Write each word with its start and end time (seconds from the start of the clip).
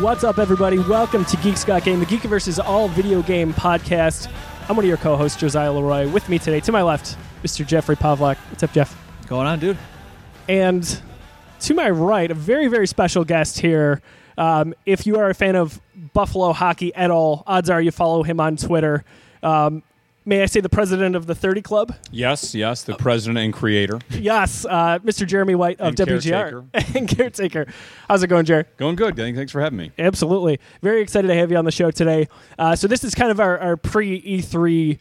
What's 0.00 0.22
up, 0.22 0.38
everybody? 0.38 0.78
Welcome 0.78 1.24
to 1.24 1.36
Geeks 1.38 1.64
Got 1.64 1.82
Game, 1.82 1.98
the 1.98 2.06
Geekiverse 2.06 2.46
is 2.46 2.60
all 2.60 2.86
video 2.86 3.20
game 3.20 3.52
podcast. 3.52 4.30
I'm 4.68 4.76
one 4.76 4.84
of 4.84 4.88
your 4.88 4.96
co-hosts, 4.96 5.40
Josiah 5.40 5.72
Leroy. 5.72 6.08
With 6.08 6.28
me 6.28 6.38
today, 6.38 6.60
to 6.60 6.70
my 6.70 6.82
left, 6.82 7.16
Mr. 7.42 7.66
Jeffrey 7.66 7.96
Pavlak. 7.96 8.36
What's 8.36 8.62
up, 8.62 8.72
Jeff? 8.72 8.96
Going 9.26 9.48
on, 9.48 9.58
dude? 9.58 9.76
And 10.48 11.02
to 11.60 11.74
my 11.74 11.90
right, 11.90 12.30
a 12.30 12.34
very, 12.34 12.68
very 12.68 12.86
special 12.86 13.24
guest 13.24 13.58
here. 13.58 14.00
Um, 14.36 14.72
if 14.86 15.04
you 15.04 15.18
are 15.18 15.30
a 15.30 15.34
fan 15.34 15.56
of 15.56 15.80
Buffalo 16.12 16.52
hockey 16.52 16.94
at 16.94 17.10
all, 17.10 17.42
odds 17.44 17.68
are 17.68 17.82
you 17.82 17.90
follow 17.90 18.22
him 18.22 18.38
on 18.38 18.56
Twitter. 18.56 19.04
Um, 19.42 19.82
may 20.28 20.42
I 20.42 20.46
say 20.46 20.60
the 20.60 20.68
president 20.68 21.16
of 21.16 21.26
the 21.26 21.34
30 21.34 21.62
Club? 21.62 21.96
Yes, 22.12 22.54
yes, 22.54 22.82
the 22.82 22.94
president 22.94 23.38
and 23.38 23.52
creator. 23.52 23.98
Yes, 24.10 24.66
uh, 24.66 24.98
Mr. 25.00 25.26
Jeremy 25.26 25.54
White 25.54 25.80
of 25.80 25.88
And 25.88 25.96
WGR. 25.96 26.94
and 26.96 27.08
caretaker. 27.08 27.66
How's 28.08 28.22
it 28.22 28.28
going, 28.28 28.44
Jerry? 28.44 28.64
Going 28.76 28.94
good. 28.94 29.16
Thanks 29.16 29.50
for 29.50 29.60
having 29.60 29.78
me. 29.78 29.90
Absolutely. 29.98 30.60
Very 30.82 31.00
excited 31.00 31.28
to 31.28 31.34
have 31.34 31.50
you 31.50 31.56
on 31.56 31.64
the 31.64 31.72
show 31.72 31.90
today. 31.90 32.28
Uh, 32.58 32.76
so 32.76 32.86
this 32.86 33.02
is 33.02 33.14
kind 33.14 33.30
of 33.30 33.40
our, 33.40 33.58
our 33.58 33.76
pre 33.76 34.20
E3 34.20 34.98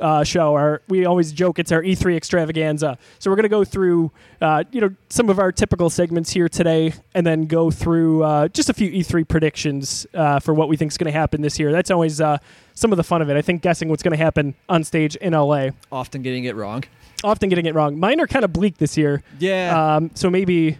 uh, 0.00 0.24
show. 0.24 0.54
Our 0.54 0.82
we 0.88 1.04
always 1.04 1.32
joke 1.32 1.58
it's 1.58 1.72
our 1.72 1.82
E3 1.82 2.16
extravaganza. 2.16 2.98
So 3.18 3.30
we're 3.30 3.36
going 3.36 3.44
to 3.44 3.48
go 3.48 3.64
through 3.64 4.12
uh, 4.40 4.64
you 4.70 4.80
know 4.80 4.94
some 5.08 5.28
of 5.30 5.38
our 5.38 5.52
typical 5.52 5.90
segments 5.90 6.30
here 6.30 6.48
today, 6.48 6.92
and 7.14 7.26
then 7.26 7.46
go 7.46 7.70
through 7.70 8.22
uh, 8.22 8.48
just 8.48 8.68
a 8.68 8.74
few 8.74 8.90
E3 8.90 9.26
predictions 9.28 10.06
uh, 10.14 10.40
for 10.40 10.54
what 10.54 10.68
we 10.68 10.76
think 10.76 10.92
is 10.92 10.98
going 10.98 11.12
to 11.12 11.18
happen 11.18 11.42
this 11.42 11.58
year. 11.58 11.72
That's 11.72 11.90
always 11.90 12.20
uh, 12.20 12.38
some 12.74 12.92
of 12.92 12.96
the 12.96 13.04
fun 13.04 13.22
of 13.22 13.30
it. 13.30 13.36
I 13.36 13.42
think 13.42 13.62
guessing 13.62 13.88
what's 13.88 14.02
going 14.02 14.16
to 14.16 14.22
happen 14.22 14.54
on 14.68 14.84
stage 14.84 15.16
in 15.16 15.32
LA. 15.32 15.68
Often 15.90 16.22
getting 16.22 16.44
it 16.44 16.54
wrong. 16.56 16.84
Often 17.24 17.48
getting 17.48 17.66
it 17.66 17.74
wrong. 17.74 17.98
Mine 17.98 18.20
are 18.20 18.26
kind 18.26 18.44
of 18.44 18.52
bleak 18.52 18.76
this 18.76 18.96
year. 18.96 19.22
Yeah. 19.38 19.96
Um, 19.96 20.10
so 20.14 20.28
maybe 20.28 20.78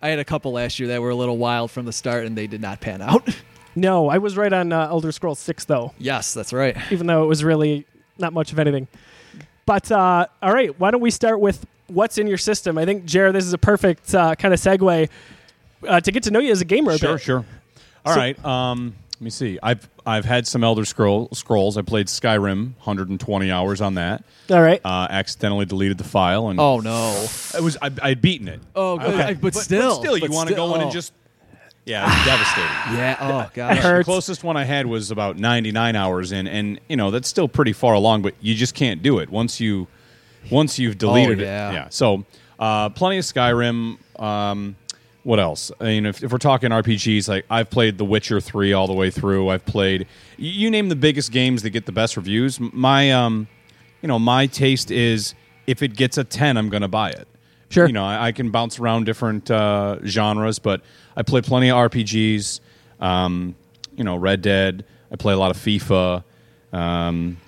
I 0.00 0.08
had 0.08 0.18
a 0.18 0.24
couple 0.24 0.52
last 0.52 0.78
year 0.78 0.88
that 0.88 1.02
were 1.02 1.10
a 1.10 1.14
little 1.14 1.36
wild 1.36 1.70
from 1.70 1.84
the 1.84 1.92
start 1.92 2.24
and 2.24 2.36
they 2.36 2.46
did 2.46 2.60
not 2.62 2.80
pan 2.80 3.02
out. 3.02 3.28
no. 3.76 4.08
I 4.08 4.18
was 4.18 4.36
right 4.36 4.52
on 4.52 4.72
uh, 4.72 4.88
Elder 4.88 5.12
Scrolls 5.12 5.38
Six 5.38 5.66
though. 5.66 5.92
yes, 5.98 6.32
that's 6.32 6.52
right. 6.52 6.76
even 6.90 7.06
though 7.06 7.24
it 7.24 7.26
was 7.26 7.44
really 7.44 7.86
not 8.18 8.32
much 8.32 8.52
of 8.52 8.58
anything. 8.58 8.88
But 9.66 9.90
uh, 9.90 10.26
all 10.42 10.52
right, 10.52 10.78
why 10.78 10.90
don't 10.90 11.00
we 11.00 11.10
start 11.10 11.40
with 11.40 11.66
what's 11.88 12.18
in 12.18 12.26
your 12.26 12.38
system? 12.38 12.78
I 12.78 12.84
think, 12.84 13.04
Jared, 13.04 13.34
this 13.34 13.44
is 13.44 13.52
a 13.52 13.58
perfect 13.58 14.14
uh, 14.14 14.34
kind 14.36 14.54
of 14.54 14.60
segue 14.60 15.08
uh, 15.86 16.00
to 16.00 16.12
get 16.12 16.22
to 16.24 16.30
know 16.30 16.38
you 16.38 16.52
as 16.52 16.60
a 16.60 16.64
gamer. 16.64 16.92
a 16.92 16.98
Sure, 16.98 17.14
bit. 17.14 17.22
sure. 17.22 17.44
All 18.04 18.14
So- 18.14 18.20
right. 18.20 18.44
Um, 18.44 18.94
let 19.18 19.22
me 19.22 19.30
see. 19.30 19.58
I've 19.62 19.88
I've 20.04 20.26
had 20.26 20.46
some 20.46 20.62
Elder 20.62 20.84
Scroll, 20.84 21.30
Scrolls. 21.32 21.78
I 21.78 21.82
played 21.82 22.06
Skyrim, 22.06 22.74
120 22.84 23.50
hours 23.50 23.80
on 23.80 23.94
that. 23.94 24.22
All 24.50 24.60
right. 24.60 24.78
Uh, 24.84 25.06
accidentally 25.10 25.64
deleted 25.64 25.96
the 25.96 26.04
file, 26.04 26.48
and 26.48 26.60
Oh 26.60 26.80
no. 26.80 27.26
it 27.54 27.62
was 27.62 27.78
I, 27.80 27.90
I'd 28.02 28.20
beaten 28.20 28.46
it. 28.46 28.60
Oh, 28.74 28.98
good. 28.98 29.18
I- 29.20 29.34
but, 29.34 29.54
still, 29.54 29.98
still, 30.00 30.18
you 30.18 30.28
want 30.30 30.48
to 30.48 30.54
still- 30.54 30.68
go 30.68 30.74
in 30.76 30.82
and 30.82 30.92
just 30.92 31.14
yeah, 31.86 32.04
it 32.04 32.14
was 32.16 32.24
devastating. 32.26 32.70
yeah. 32.98 33.16
Oh 33.20 33.40
It 33.40 33.54
god. 33.54 33.76
hurt. 33.76 33.82
The 33.82 33.88
hurts. 33.88 34.04
closest 34.06 34.44
one 34.44 34.56
I 34.58 34.64
had 34.64 34.86
was 34.86 35.10
about 35.10 35.38
99 35.38 35.96
hours 35.96 36.32
in, 36.32 36.46
and 36.46 36.78
you 36.88 36.96
know 36.96 37.10
that's 37.10 37.28
still 37.28 37.48
pretty 37.48 37.72
far 37.72 37.94
along, 37.94 38.20
but 38.22 38.34
you 38.40 38.54
just 38.54 38.74
can't 38.74 39.02
do 39.02 39.18
it 39.20 39.30
once 39.30 39.58
you 39.60 39.86
once 40.50 40.78
you've 40.78 40.98
deleted 40.98 41.40
yeah. 41.40 41.70
it. 41.70 41.72
Yeah. 41.72 41.88
So 41.88 42.24
uh, 42.58 42.90
plenty 42.90 43.16
of 43.18 43.24
Skyrim. 43.24 43.96
Um, 44.20 44.76
what 45.22 45.40
else? 45.40 45.72
I 45.80 45.84
mean, 45.84 46.06
if, 46.06 46.22
if 46.22 46.30
we're 46.30 46.38
talking 46.38 46.70
RPGs, 46.70 47.28
like 47.28 47.44
I've 47.50 47.68
played 47.68 47.98
The 47.98 48.04
Witcher 48.04 48.40
three 48.40 48.72
all 48.72 48.86
the 48.86 48.92
way 48.92 49.10
through. 49.10 49.48
I've 49.48 49.64
played 49.66 50.02
y- 50.38 50.44
you 50.44 50.70
name 50.70 50.88
the 50.88 50.94
biggest 50.94 51.32
games 51.32 51.62
that 51.64 51.70
get 51.70 51.84
the 51.84 51.90
best 51.92 52.16
reviews. 52.16 52.60
M- 52.60 52.70
My 52.72 53.10
um, 53.10 53.48
you 54.02 54.06
know, 54.08 54.20
my 54.20 54.46
taste 54.46 54.92
is 54.92 55.34
if 55.66 55.82
it 55.82 55.96
gets 55.96 56.16
a 56.16 56.22
10, 56.22 56.56
I'm 56.56 56.68
going 56.68 56.82
to 56.82 56.88
buy 56.88 57.10
it. 57.10 57.26
Sure. 57.68 57.86
You 57.86 57.92
know, 57.92 58.04
I, 58.04 58.26
I 58.28 58.32
can 58.32 58.50
bounce 58.50 58.78
around 58.78 59.04
different 59.06 59.50
uh, 59.50 59.98
genres, 60.04 60.58
but 60.58 60.82
I 61.16 61.22
play 61.22 61.40
plenty 61.40 61.70
of 61.70 61.90
RPGs. 61.90 62.60
Um, 63.00 63.54
you 63.96 64.04
know, 64.04 64.16
Red 64.16 64.42
Dead. 64.42 64.84
I 65.10 65.16
play 65.16 65.32
a 65.32 65.36
lot 65.36 65.50
of 65.50 65.56
FIFA. 65.56 66.22
Um, 66.72 67.38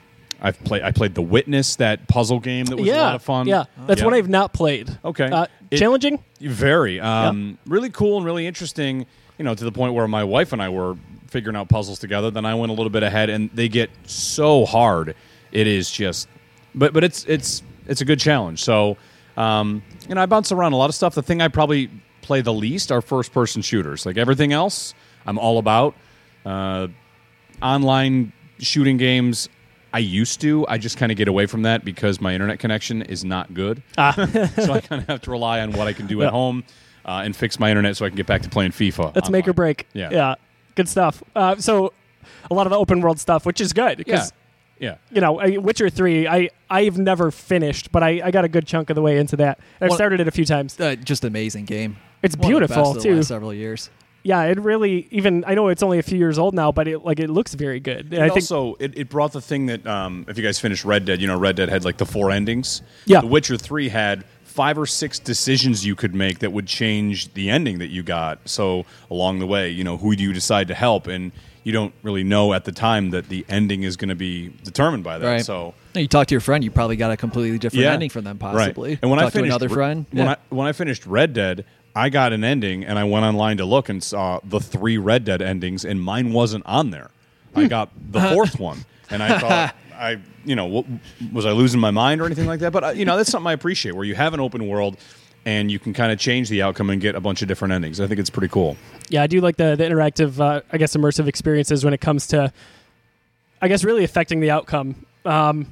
I've 0.40 0.58
played. 0.64 0.82
I 0.82 0.92
played 0.92 1.14
The 1.14 1.22
Witness, 1.22 1.76
that 1.76 2.06
puzzle 2.08 2.40
game 2.40 2.66
that 2.66 2.76
was 2.76 2.86
yeah. 2.86 3.00
a 3.00 3.02
lot 3.02 3.14
of 3.16 3.22
fun. 3.22 3.46
Yeah, 3.48 3.64
that's 3.86 4.00
Yeah. 4.00 4.04
one 4.06 4.14
I've 4.14 4.28
not 4.28 4.52
played. 4.52 4.96
Okay. 5.04 5.26
Uh, 5.26 5.46
It- 5.70 5.78
challenging? 5.78 6.22
Very. 6.40 7.00
Um, 7.00 7.58
Really 7.66 7.90
cool 7.90 8.16
and 8.18 8.24
really 8.26 8.46
interesting, 8.46 9.06
you 9.38 9.44
know, 9.44 9.54
to 9.54 9.64
the 9.64 9.72
point 9.72 9.94
where 9.94 10.06
my 10.08 10.22
wife 10.24 10.52
and 10.52 10.62
I 10.62 10.68
were 10.68 10.96
figuring 11.26 11.56
out 11.56 11.68
puzzles 11.68 11.98
together. 11.98 12.30
Then 12.30 12.46
I 12.46 12.54
went 12.54 12.70
a 12.70 12.74
little 12.74 12.90
bit 12.90 13.02
ahead 13.02 13.28
and 13.30 13.50
they 13.52 13.68
get 13.68 13.90
so 14.06 14.64
hard. 14.64 15.14
It 15.52 15.66
is 15.66 15.90
just 15.90 16.28
but 16.74 16.92
but 16.92 17.02
it's 17.04 17.24
it's 17.24 17.62
it's 17.86 18.00
a 18.00 18.04
good 18.04 18.20
challenge. 18.20 18.62
So 18.62 18.96
um, 19.38 19.82
you 20.08 20.14
know, 20.14 20.20
I 20.22 20.26
bounce 20.26 20.52
around 20.52 20.72
a 20.72 20.76
lot 20.76 20.90
of 20.90 20.94
stuff. 20.94 21.14
The 21.14 21.22
thing 21.22 21.40
I 21.40 21.48
probably 21.48 21.90
play 22.22 22.40
the 22.40 22.52
least 22.52 22.90
are 22.92 23.00
first 23.00 23.32
person 23.32 23.62
shooters. 23.62 24.04
Like 24.04 24.16
everything 24.16 24.52
else, 24.52 24.94
I'm 25.26 25.38
all 25.38 25.58
about. 25.58 25.94
Uh, 26.44 26.88
online 27.62 28.32
shooting 28.58 28.96
games 28.96 29.48
I 29.94 30.00
used 30.00 30.40
to. 30.42 30.66
I 30.68 30.78
just 30.78 30.98
kind 30.98 31.10
of 31.10 31.16
get 31.16 31.28
away 31.28 31.46
from 31.46 31.62
that 31.62 31.84
because 31.84 32.20
my 32.20 32.34
internet 32.34 32.58
connection 32.58 33.02
is 33.02 33.24
not 33.24 33.54
good. 33.54 33.82
Ah. 33.96 34.12
so 34.56 34.72
I 34.72 34.80
kind 34.80 35.02
of 35.02 35.08
have 35.08 35.22
to 35.22 35.30
rely 35.30 35.60
on 35.60 35.72
what 35.72 35.86
I 35.86 35.92
can 35.92 36.06
do 36.06 36.22
at 36.22 36.30
home 36.30 36.64
uh, 37.04 37.22
and 37.24 37.34
fix 37.34 37.58
my 37.58 37.70
internet 37.70 37.96
so 37.96 38.04
I 38.04 38.08
can 38.08 38.16
get 38.16 38.26
back 38.26 38.42
to 38.42 38.48
playing 38.48 38.72
FIFA. 38.72 39.14
That's 39.14 39.30
make 39.30 39.48
or 39.48 39.52
break. 39.52 39.86
Yeah. 39.94 40.10
Yeah. 40.10 40.34
Good 40.74 40.88
stuff. 40.88 41.22
Uh, 41.34 41.56
so 41.56 41.92
a 42.50 42.54
lot 42.54 42.66
of 42.66 42.70
the 42.70 42.78
open 42.78 43.00
world 43.00 43.18
stuff, 43.18 43.46
which 43.46 43.60
is 43.60 43.72
good 43.72 43.98
Yeah. 43.98 44.04
because 44.04 44.32
Yeah. 44.80 44.96
you 45.10 45.20
know, 45.20 45.40
I- 45.40 45.56
Witcher 45.58 45.90
three, 45.90 46.26
I 46.28 46.50
I've 46.70 46.98
never 46.98 47.30
finished, 47.30 47.90
but 47.92 48.02
I, 48.02 48.20
I 48.24 48.30
got 48.30 48.44
a 48.44 48.48
good 48.48 48.66
chunk 48.66 48.90
of 48.90 48.94
the 48.96 49.02
way 49.02 49.18
into 49.18 49.36
that. 49.36 49.58
I've 49.80 49.88
Well- 49.90 49.96
started 49.96 50.20
it 50.20 50.28
a 50.28 50.30
few 50.30 50.44
times. 50.44 50.78
Uh, 50.78 50.94
just 50.96 51.24
amazing 51.24 51.64
game. 51.64 51.96
It's 52.22 52.34
One 52.36 52.40
of 52.40 52.46
the 52.46 52.48
beautiful 52.66 52.82
best 52.84 52.96
of 52.98 53.02
the 53.02 53.08
too. 53.10 53.16
last 53.16 53.28
several 53.28 53.54
years. 53.54 53.90
Yeah, 54.24 54.42
it 54.44 54.58
really 54.60 55.06
even 55.12 55.44
I 55.46 55.54
know 55.54 55.68
it's 55.68 55.82
only 55.82 55.98
a 56.00 56.02
few 56.02 56.18
years 56.18 56.38
old 56.38 56.52
now, 56.54 56.72
but 56.72 56.86
it 56.88 57.04
like 57.04 57.20
it 57.20 57.30
looks 57.30 57.54
very 57.54 57.80
good. 57.80 58.06
And 58.06 58.14
And 58.14 58.22
I 58.24 58.26
think 58.28 58.42
also, 58.50 58.74
it, 58.80 58.98
it 58.98 59.08
brought 59.08 59.32
the 59.32 59.40
thing 59.40 59.66
that 59.66 59.86
um, 59.86 60.24
if 60.28 60.36
you 60.36 60.42
guys 60.44 60.58
finished 60.58 60.84
Red 60.84 61.04
Dead, 61.04 61.20
you 61.20 61.26
know, 61.28 61.38
Red 61.38 61.56
Dead 61.56 61.68
had 61.68 61.84
like 61.84 61.96
the 61.98 62.04
four 62.06 62.30
endings. 62.30 62.82
Yeah. 63.06 63.20
The 63.20 63.28
Witcher 63.28 63.56
3 63.56 63.88
had 63.88 64.24
five 64.42 64.76
or 64.76 64.86
six 64.86 65.20
decisions 65.20 65.86
you 65.86 65.94
could 65.94 66.14
make 66.16 66.40
that 66.40 66.52
would 66.52 66.66
change 66.66 67.32
the 67.34 67.48
ending 67.48 67.78
that 67.78 67.88
you 67.88 68.02
got. 68.02 68.40
So 68.48 68.84
along 69.08 69.38
the 69.38 69.46
way, 69.46 69.70
you 69.70 69.84
know, 69.84 69.96
who 69.96 70.16
do 70.16 70.24
you 70.24 70.32
decide 70.32 70.66
to 70.68 70.74
help? 70.74 71.06
And 71.06 71.30
you 71.68 71.72
don't 71.72 71.92
really 72.02 72.24
know 72.24 72.54
at 72.54 72.64
the 72.64 72.72
time 72.72 73.10
that 73.10 73.28
the 73.28 73.44
ending 73.46 73.82
is 73.82 73.98
going 73.98 74.08
to 74.08 74.14
be 74.14 74.48
determined 74.64 75.04
by 75.04 75.18
that. 75.18 75.26
Right. 75.26 75.44
So 75.44 75.74
You 75.92 76.08
talk 76.08 76.26
to 76.28 76.34
your 76.34 76.40
friend, 76.40 76.64
you 76.64 76.70
probably 76.70 76.96
got 76.96 77.10
a 77.10 77.16
completely 77.18 77.58
different 77.58 77.84
ending 77.84 78.08
from 78.08 78.24
them, 78.24 78.38
possibly. 78.38 78.92
Right. 78.92 78.98
And 79.02 79.10
when 79.10 79.20
talk 79.20 79.26
I 79.26 79.30
finished 79.30 79.50
another 79.50 79.68
friend, 79.68 80.06
when 80.10 80.24
yeah. 80.24 80.32
I 80.32 80.36
when 80.54 80.66
I 80.66 80.72
finished 80.72 81.04
Red 81.04 81.34
Dead, 81.34 81.66
I 81.94 82.08
got 82.08 82.32
an 82.32 82.42
ending, 82.42 82.86
and 82.86 82.98
I 82.98 83.04
went 83.04 83.26
online 83.26 83.58
to 83.58 83.66
look 83.66 83.90
and 83.90 84.02
saw 84.02 84.40
the 84.42 84.60
three 84.60 84.96
Red 84.96 85.26
Dead 85.26 85.42
endings, 85.42 85.84
and 85.84 86.00
mine 86.00 86.32
wasn't 86.32 86.64
on 86.64 86.88
there. 86.88 87.10
I 87.54 87.66
got 87.66 87.90
the 88.12 88.22
fourth 88.30 88.58
one, 88.70 88.86
and 89.10 89.22
I 89.22 89.38
thought 89.38 89.74
I, 89.94 90.20
you 90.46 90.56
know, 90.56 90.86
was 91.34 91.44
I 91.44 91.50
losing 91.52 91.80
my 91.80 91.90
mind 91.90 92.22
or 92.22 92.24
anything 92.24 92.46
like 92.46 92.60
that? 92.60 92.72
But 92.72 92.84
uh, 92.84 92.88
you 92.90 93.04
know, 93.04 93.18
that's 93.18 93.30
something 93.30 93.46
I 93.46 93.52
appreciate, 93.52 93.94
where 93.94 94.06
you 94.06 94.14
have 94.14 94.32
an 94.32 94.40
open 94.40 94.68
world. 94.68 94.96
And 95.48 95.70
you 95.70 95.78
can 95.78 95.94
kind 95.94 96.12
of 96.12 96.18
change 96.18 96.50
the 96.50 96.60
outcome 96.60 96.90
and 96.90 97.00
get 97.00 97.14
a 97.14 97.20
bunch 97.20 97.40
of 97.40 97.48
different 97.48 97.72
endings. 97.72 98.00
I 98.02 98.06
think 98.06 98.20
it's 98.20 98.28
pretty 98.28 98.48
cool. 98.52 98.76
yeah, 99.08 99.22
I 99.22 99.26
do 99.26 99.40
like 99.40 99.56
the 99.56 99.76
the 99.76 99.84
interactive, 99.84 100.38
uh, 100.38 100.60
I 100.70 100.76
guess, 100.76 100.94
immersive 100.94 101.26
experiences 101.26 101.84
when 101.84 101.94
it 101.94 102.02
comes 102.02 102.26
to, 102.28 102.52
I 103.62 103.68
guess, 103.68 103.82
really 103.82 104.04
affecting 104.04 104.40
the 104.40 104.50
outcome. 104.50 105.06
Um, 105.24 105.66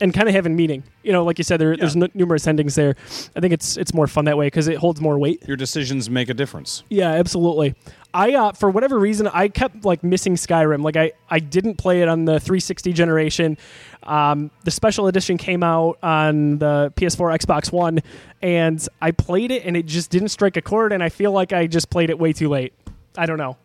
and 0.00 0.12
kind 0.14 0.28
of 0.28 0.34
having 0.34 0.56
meaning, 0.56 0.82
you 1.04 1.12
know, 1.12 1.22
like 1.24 1.38
you 1.38 1.44
said, 1.44 1.60
there, 1.60 1.76
there's 1.76 1.94
n- 1.94 2.10
numerous 2.14 2.46
endings 2.46 2.74
there. 2.74 2.96
I 3.36 3.40
think 3.40 3.52
it's 3.52 3.76
it's 3.76 3.92
more 3.94 4.06
fun 4.06 4.24
that 4.24 4.36
way 4.38 4.46
because 4.46 4.66
it 4.66 4.78
holds 4.78 5.00
more 5.00 5.18
weight. 5.18 5.46
Your 5.46 5.56
decisions 5.56 6.08
make 6.08 6.28
a 6.30 6.34
difference. 6.34 6.82
Yeah, 6.88 7.10
absolutely. 7.10 7.74
I 8.14 8.34
uh, 8.34 8.52
for 8.52 8.68
whatever 8.70 8.98
reason 8.98 9.26
I 9.28 9.48
kept 9.48 9.84
like 9.84 10.04
missing 10.04 10.34
Skyrim. 10.34 10.82
Like 10.82 10.96
I 10.96 11.12
I 11.30 11.38
didn't 11.38 11.76
play 11.76 12.02
it 12.02 12.08
on 12.08 12.24
the 12.24 12.38
360 12.40 12.92
generation. 12.92 13.56
Um, 14.02 14.50
the 14.64 14.70
special 14.70 15.06
edition 15.06 15.38
came 15.38 15.62
out 15.62 15.98
on 16.02 16.58
the 16.58 16.92
PS4, 16.96 17.38
Xbox 17.38 17.72
One, 17.72 18.00
and 18.42 18.86
I 19.00 19.12
played 19.12 19.50
it 19.50 19.64
and 19.64 19.76
it 19.76 19.86
just 19.86 20.10
didn't 20.10 20.28
strike 20.28 20.56
a 20.56 20.62
chord. 20.62 20.92
And 20.92 21.02
I 21.02 21.08
feel 21.08 21.32
like 21.32 21.52
I 21.52 21.66
just 21.66 21.88
played 21.88 22.10
it 22.10 22.18
way 22.18 22.32
too 22.32 22.48
late. 22.48 22.72
I 23.16 23.26
don't 23.26 23.38
know. 23.38 23.56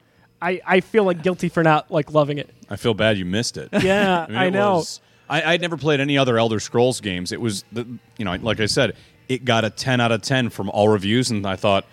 I, 0.42 0.62
I 0.66 0.80
feel 0.82 1.04
like 1.04 1.24
guilty 1.24 1.50
for 1.50 1.64
not 1.64 1.90
like 1.90 2.14
loving 2.14 2.38
it. 2.38 2.54
I 2.70 2.76
feel 2.76 2.94
bad 2.94 3.18
you 3.18 3.26
missed 3.26 3.58
it. 3.58 3.70
Yeah, 3.82 4.26
mean, 4.30 4.38
I, 4.38 4.50
know. 4.50 4.76
was- 4.76 5.02
I, 5.30 5.54
I'd 5.54 5.62
never 5.62 5.78
played 5.78 6.00
any 6.00 6.18
other 6.18 6.38
Elder 6.38 6.60
Scrolls 6.60 7.02
games. 7.02 7.32
It 7.32 7.42
was, 7.42 7.64
the, 7.72 7.88
you 8.18 8.26
know, 8.26 8.36
like 8.36 8.60
I 8.60 8.68
said, 8.68 8.96
it 9.28 9.46
got 9.46 9.66
a 9.66 9.70
10 9.70 10.00
out 10.00 10.12
of 10.12 10.22
10 10.22 10.50
from 10.50 10.70
all 10.70 10.88
reviews, 10.90 11.32
and 11.32 11.46
I 11.46 11.56
thought, 11.56 11.86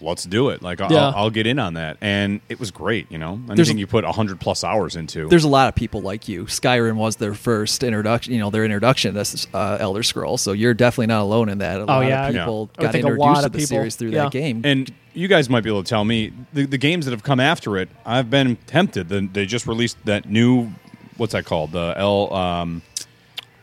let's 0.00 0.24
do 0.24 0.50
it. 0.50 0.62
Like, 0.62 0.80
I'll, 0.80 0.92
Yeah. 0.92 1.12
I'll 1.14 1.30
get 1.30 1.46
in 1.46 1.58
on 1.58 1.74
that. 1.74 1.96
And 2.00 2.40
it 2.48 2.60
was 2.60 2.70
great, 2.70 3.10
you 3.10 3.18
know? 3.18 3.40
There's- 3.46 3.58
Anything 3.58 3.78
you 3.78 3.86
put 3.86 4.04
100 4.04 4.38
plus 4.40 4.62
hours 4.64 4.96
into. 4.96 5.28
There's 5.28 5.44
a 5.44 5.48
lot 5.48 5.68
of 5.68 5.74
people 5.74 6.00
like 6.02 6.28
you. 6.28 6.44
Skyrim 6.44 6.96
was 6.96 7.16
their 7.16 7.34
first 7.34 7.82
introduction, 7.82 8.32
you 8.32 8.38
know, 8.38 8.50
their 8.50 8.64
introduction 8.64 9.14
to 9.14 9.46
uh, 9.54 9.78
Elder 9.80 10.02
Scrolls. 10.02 10.42
So 10.42 10.52
you're 10.52 10.74
definitely 10.74 11.06
not 11.06 11.22
alone 11.22 11.48
in 11.48 11.58
that. 11.58 11.80
A 11.80 11.84
lot 11.84 12.06
yeah. 12.06 12.26
of 12.26 12.34
people 12.34 12.44
I 12.78 12.82
would 12.82 12.84
got 12.86 12.92
think 12.92 13.04
a 13.04 13.08
introduced 13.08 13.20
lot 13.20 13.40
to 13.40 13.46
of 13.46 13.52
the 13.52 13.58
people- 13.58 13.66
series 13.68 13.96
through 13.96 14.10
yeah. 14.10 14.24
that 14.24 14.32
game. 14.32 14.62
and 14.64 14.92
you 15.14 15.28
guys 15.28 15.48
might 15.48 15.62
be 15.62 15.70
able 15.70 15.82
to 15.82 15.88
tell 15.88 16.04
me 16.04 16.30
the, 16.52 16.66
the 16.66 16.76
games 16.76 17.06
that 17.06 17.12
have 17.12 17.22
come 17.22 17.40
after 17.40 17.78
it. 17.78 17.88
I've 18.04 18.28
been 18.28 18.56
tempted. 18.66 19.08
The, 19.08 19.26
they 19.32 19.46
just 19.46 19.66
released 19.66 19.96
that 20.04 20.28
new, 20.28 20.70
what's 21.16 21.32
that 21.32 21.46
called? 21.46 21.72
The 21.72 21.94
L. 21.96 22.32
Um, 22.34 22.82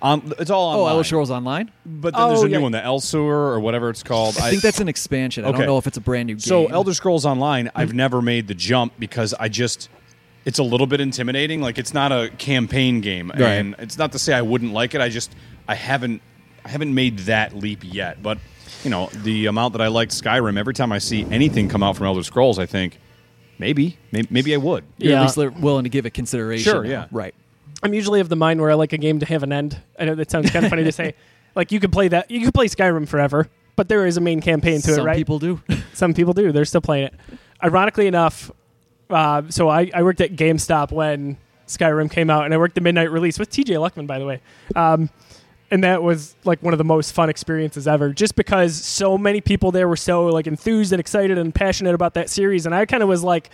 On, 0.04 0.34
it's 0.38 0.52
all 0.52 0.66
oh, 0.66 0.68
online. 0.68 0.76
Oh, 0.76 0.82
online. 0.82 0.92
Elder 0.92 1.04
Scrolls 1.06 1.32
Online. 1.32 1.72
But 1.86 2.14
then 2.14 2.28
there's 2.28 2.42
Oh, 2.42 2.46
a 2.46 2.50
new 2.50 2.62
one, 2.62 2.74
the 2.74 2.80
Elsweyr 2.80 3.22
or 3.22 3.60
whatever 3.62 3.90
it's 3.90 4.04
called. 4.04 4.38
I 4.38 4.50
think 4.50 4.62
that's 4.62 4.82
an 4.82 4.90
expansion. 4.90 5.46
I 5.46 5.48
Okay. 5.48 5.60
don't 5.60 5.68
know 5.68 5.78
if 5.78 5.88
it's 5.88 5.96
a 5.98 6.02
brand 6.02 6.28
new 6.28 6.34
game. 6.34 6.40
So 6.42 6.68
Elder 6.68 6.94
Scrolls 6.94 7.26
Online, 7.26 7.72
I've 7.74 7.92
hmm. 7.92 7.98
never 7.98 8.22
made 8.22 8.48
the 8.48 8.54
jump 8.54 8.94
because 9.00 9.34
I 9.40 9.48
just 9.48 9.90
it's 10.46 10.60
a 10.60 10.64
little 10.64 10.88
bit 10.88 11.00
intimidating. 11.00 11.62
Like 11.62 11.78
it's 11.78 11.94
not 11.94 12.12
a 12.12 12.30
campaign 12.38 13.00
game, 13.00 13.32
Right. 13.32 13.42
and 13.42 13.76
it's 13.80 13.98
not 13.98 14.12
to 14.12 14.20
say 14.20 14.34
I 14.34 14.42
wouldn't 14.42 14.74
like 14.74 14.94
it. 14.94 15.00
I 15.00 15.08
just 15.08 15.34
I 15.70 15.76
haven't 15.76 16.22
I 16.66 16.70
haven't 16.70 16.94
made 16.94 17.20
that 17.20 17.56
leap 17.56 17.80
yet. 17.84 18.22
But 18.22 18.40
you 18.84 18.90
know 18.90 19.08
the 19.24 19.46
amount 19.46 19.72
that 19.72 19.82
I 19.82 19.88
liked 19.88 20.12
Skyrim, 20.12 20.58
every 20.58 20.74
time 20.74 20.92
I 20.92 20.98
see 20.98 21.26
anything 21.32 21.70
come 21.70 21.82
out 21.82 21.96
from 21.96 22.08
Elder 22.08 22.24
Scrolls, 22.24 22.60
I 22.60 22.66
think 22.66 23.00
maybe 23.58 23.98
maybe, 24.12 24.28
maybe 24.30 24.54
I 24.54 24.58
would. 24.58 24.84
you're 24.98 25.14
Yeah. 25.14 25.20
at 25.20 25.24
least 25.24 25.38
li- 25.38 25.48
willing 25.48 25.86
to 25.86 25.90
give 25.90 26.06
it 26.06 26.14
consideration. 26.14 26.70
Sure, 26.70 26.86
yeah. 26.86 27.06
Right. 27.10 27.34
I'm 27.84 27.94
usually 27.94 28.20
of 28.22 28.30
the 28.30 28.36
mind 28.36 28.62
where 28.62 28.72
I 28.72 28.76
like 28.76 28.94
a 28.94 28.98
game 28.98 29.20
to 29.20 29.26
have 29.26 29.44
an 29.44 29.52
end. 29.52 29.78
I 30.00 30.06
know 30.06 30.16
that 30.16 30.32
sounds 30.32 30.50
kind 30.50 30.66
of 30.66 30.70
funny 30.70 30.84
to 30.84 30.92
say. 30.92 31.16
Like 31.56 31.72
you 31.72 31.80
could 31.80 31.92
play 31.92 32.08
that, 32.08 32.32
you 32.32 32.44
could 32.44 32.56
play 32.56 32.66
Skyrim 32.66 33.08
forever, 33.08 33.48
but 33.76 33.88
there 33.88 34.08
is 34.08 34.18
a 34.18 34.22
main 34.22 34.42
campaign 34.42 34.82
to 34.82 34.94
Some 34.96 35.02
it, 35.02 35.04
right? 35.04 35.14
Some 35.14 35.20
people 35.20 35.38
do. 35.38 35.62
Some 35.94 36.14
people 36.16 36.34
do. 36.34 36.52
They're 36.52 36.66
still 36.66 36.82
playing 36.82 37.06
it. 37.06 37.14
Ironically 37.64 38.08
enough, 38.08 38.50
uh, 39.12 39.44
so 39.50 39.70
I, 39.70 39.92
I 39.94 40.02
worked 40.02 40.20
at 40.20 40.32
GameStop 40.36 40.92
when 40.92 41.38
Skyrim 41.68 42.10
came 42.10 42.32
out, 42.32 42.46
and 42.46 42.56
I 42.56 42.58
worked 42.58 42.74
the 42.74 42.82
midnight 42.82 43.12
release 43.12 43.38
with 43.38 43.52
TJ 43.52 43.76
Luckman, 43.78 44.08
by 44.08 44.18
the 44.18 44.26
way. 44.26 44.42
Um, 44.76 45.12
and 45.70 45.84
that 45.84 46.04
was 46.04 46.36
like 46.44 46.62
one 46.64 46.74
of 46.74 46.78
the 46.78 46.84
most 46.84 47.14
fun 47.14 47.30
experiences 47.30 47.88
ever, 47.88 48.14
just 48.14 48.36
because 48.36 48.76
so 48.76 49.18
many 49.18 49.42
people 49.42 49.72
there 49.72 49.88
were 49.88 49.96
so 49.96 50.26
like 50.26 50.48
enthused 50.48 50.92
and 50.92 51.00
excited 51.00 51.38
and 51.38 51.54
passionate 51.54 51.94
about 51.96 52.16
that 52.16 52.30
series, 52.30 52.66
and 52.66 52.74
I 52.74 52.86
kind 52.86 53.04
of 53.04 53.10
was 53.10 53.24
like 53.24 53.50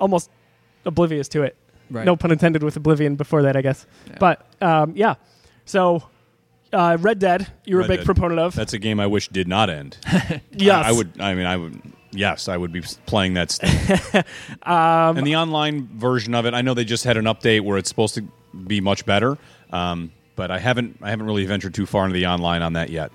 almost 0.00 0.30
oblivious 0.84 1.28
to 1.28 1.42
it. 1.42 1.56
Right. 1.90 2.04
No 2.04 2.16
pun 2.16 2.30
intended 2.30 2.62
with 2.62 2.76
Oblivion 2.76 3.16
before 3.16 3.42
that, 3.42 3.56
I 3.56 3.62
guess. 3.62 3.86
Yeah. 4.08 4.16
But 4.20 4.46
um, 4.60 4.92
yeah, 4.94 5.14
so 5.64 6.02
uh, 6.72 6.96
Red 7.00 7.18
Dead, 7.18 7.46
you 7.64 7.76
were 7.76 7.82
Red 7.82 7.86
a 7.86 7.92
big 7.92 7.98
Dead. 8.00 8.06
proponent 8.06 8.40
of. 8.40 8.54
That's 8.54 8.72
a 8.72 8.78
game 8.78 9.00
I 9.00 9.06
wish 9.06 9.28
did 9.28 9.48
not 9.48 9.70
end. 9.70 9.96
yes, 10.52 10.84
I, 10.86 10.88
I 10.88 10.92
would. 10.92 11.20
I 11.20 11.34
mean, 11.34 11.46
I 11.46 11.56
would. 11.56 11.80
Yes, 12.10 12.48
I 12.48 12.56
would 12.56 12.72
be 12.72 12.80
playing 13.06 13.34
that. 13.34 13.50
Still. 13.50 13.70
Um, 14.62 15.16
and 15.16 15.26
the 15.26 15.36
online 15.36 15.88
version 15.98 16.34
of 16.34 16.46
it, 16.46 16.54
I 16.54 16.62
know 16.62 16.74
they 16.74 16.84
just 16.84 17.04
had 17.04 17.16
an 17.16 17.24
update 17.24 17.62
where 17.62 17.78
it's 17.78 17.88
supposed 17.88 18.14
to 18.16 18.22
be 18.66 18.80
much 18.80 19.06
better. 19.06 19.38
Um, 19.70 20.12
but 20.36 20.50
I 20.50 20.58
haven't. 20.58 20.98
I 21.02 21.10
haven't 21.10 21.26
really 21.26 21.44
ventured 21.46 21.74
too 21.74 21.86
far 21.86 22.04
into 22.04 22.14
the 22.14 22.26
online 22.26 22.62
on 22.62 22.74
that 22.74 22.90
yet. 22.90 23.12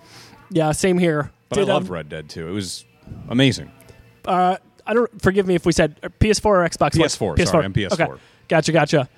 Yeah, 0.50 0.72
same 0.72 0.98
here. 0.98 1.32
But 1.50 1.56
Did, 1.56 1.70
I 1.70 1.74
um, 1.74 1.76
loved 1.76 1.90
Red 1.90 2.10
Dead 2.10 2.30
too. 2.30 2.48
It 2.48 2.52
was 2.52 2.86
amazing. 3.30 3.72
uh, 4.26 4.58
I 4.86 4.94
don't 4.94 5.22
forgive 5.22 5.48
me 5.48 5.56
if 5.56 5.66
we 5.66 5.72
said 5.72 6.00
uh, 6.04 6.10
PS4 6.20 6.46
or 6.46 6.68
Xbox 6.68 6.98
One. 6.98 7.38
PS4, 7.38 7.48
sorry, 7.48 7.66
I'm 7.66 7.74
PS4. 7.74 7.92
Okay, 7.94 8.22
gotcha, 8.54 8.72
gotcha. 8.72 9.10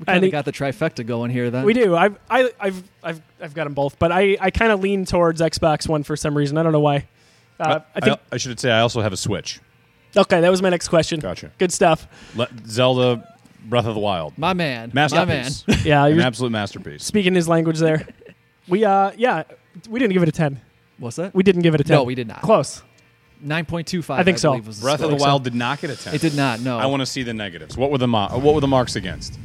We 0.00 0.06
kind 0.06 0.24
of 0.24 0.32
got 0.32 0.44
the 0.46 0.52
trifecta 0.52 1.06
going 1.06 1.30
here. 1.30 1.50
Then 1.50 1.64
we 1.64 1.74
do. 1.74 1.94
I've 1.94 2.18
I, 2.28 2.50
I've 2.58 2.82
I've 3.02 3.22
I've 3.40 3.54
got 3.54 3.64
them 3.64 3.74
both, 3.74 3.98
but 3.98 4.10
I 4.10 4.36
I 4.40 4.50
kind 4.50 4.72
of 4.72 4.80
lean 4.80 5.04
towards 5.04 5.40
Xbox 5.40 5.88
One 5.88 6.02
for 6.02 6.16
some 6.16 6.36
reason. 6.36 6.58
I 6.58 6.62
don't 6.62 6.72
know 6.72 6.80
why. 6.80 7.06
Uh, 7.60 7.80
I 7.94 8.00
think 8.00 8.18
I, 8.32 8.38
should 8.38 8.58
say 8.58 8.70
I 8.70 8.80
also 8.80 9.02
have 9.02 9.12
a 9.12 9.16
Switch. 9.16 9.60
okay. 10.16 10.40
That 10.40 10.48
was 10.50 10.62
my 10.62 10.70
next 10.70 10.88
question. 10.88 11.20
Gotcha. 11.20 11.52
Good 11.58 11.70
stuff. 11.72 12.08
Le- 12.34 12.48
Zelda 12.66 13.22
Breath 13.66 13.84
of 13.84 13.92
the 13.94 14.00
Wild. 14.00 14.38
My 14.38 14.54
man. 14.54 14.90
My 14.94 15.06
man. 15.26 15.26
Masterpiece. 15.26 15.84
Yeah, 15.84 16.06
you're 16.06 16.16
an 16.18 16.24
absolute 16.24 16.50
masterpiece. 16.50 17.04
speaking 17.04 17.34
his 17.34 17.48
language 17.48 17.78
there. 17.78 18.06
We 18.68 18.84
uh 18.84 19.10
yeah, 19.16 19.42
we 19.88 19.98
didn't 19.98 20.12
give 20.12 20.22
it 20.22 20.28
a 20.28 20.32
ten. 20.32 20.60
What's 20.98 21.16
that? 21.16 21.34
We 21.34 21.42
didn't 21.42 21.62
give 21.62 21.74
it 21.74 21.80
a 21.80 21.84
ten. 21.84 21.96
No, 21.96 22.04
we 22.04 22.14
did 22.14 22.28
not. 22.28 22.40
Close. 22.42 22.82
Nine 23.42 23.64
point 23.64 23.86
two 23.86 24.02
five. 24.02 24.20
I 24.20 24.24
think 24.24 24.38
so. 24.38 24.50
believe 24.50 24.66
was 24.66 24.80
the 24.80 24.84
Breath 24.84 25.00
of 25.00 25.10
the 25.10 25.16
Wild 25.16 25.44
did 25.44 25.54
not 25.54 25.80
get 25.80 25.90
a 25.90 25.96
10. 25.96 26.14
It 26.14 26.20
did 26.20 26.34
not. 26.34 26.60
No. 26.60 26.78
I 26.78 26.86
want 26.86 27.00
to 27.00 27.06
see 27.06 27.22
the 27.22 27.34
negatives. 27.34 27.76
What 27.76 27.90
were 27.90 27.98
the 27.98 28.08
mo- 28.08 28.28
what 28.38 28.54
were 28.54 28.60
the 28.60 28.66
marks 28.68 28.96
against? 28.96 29.38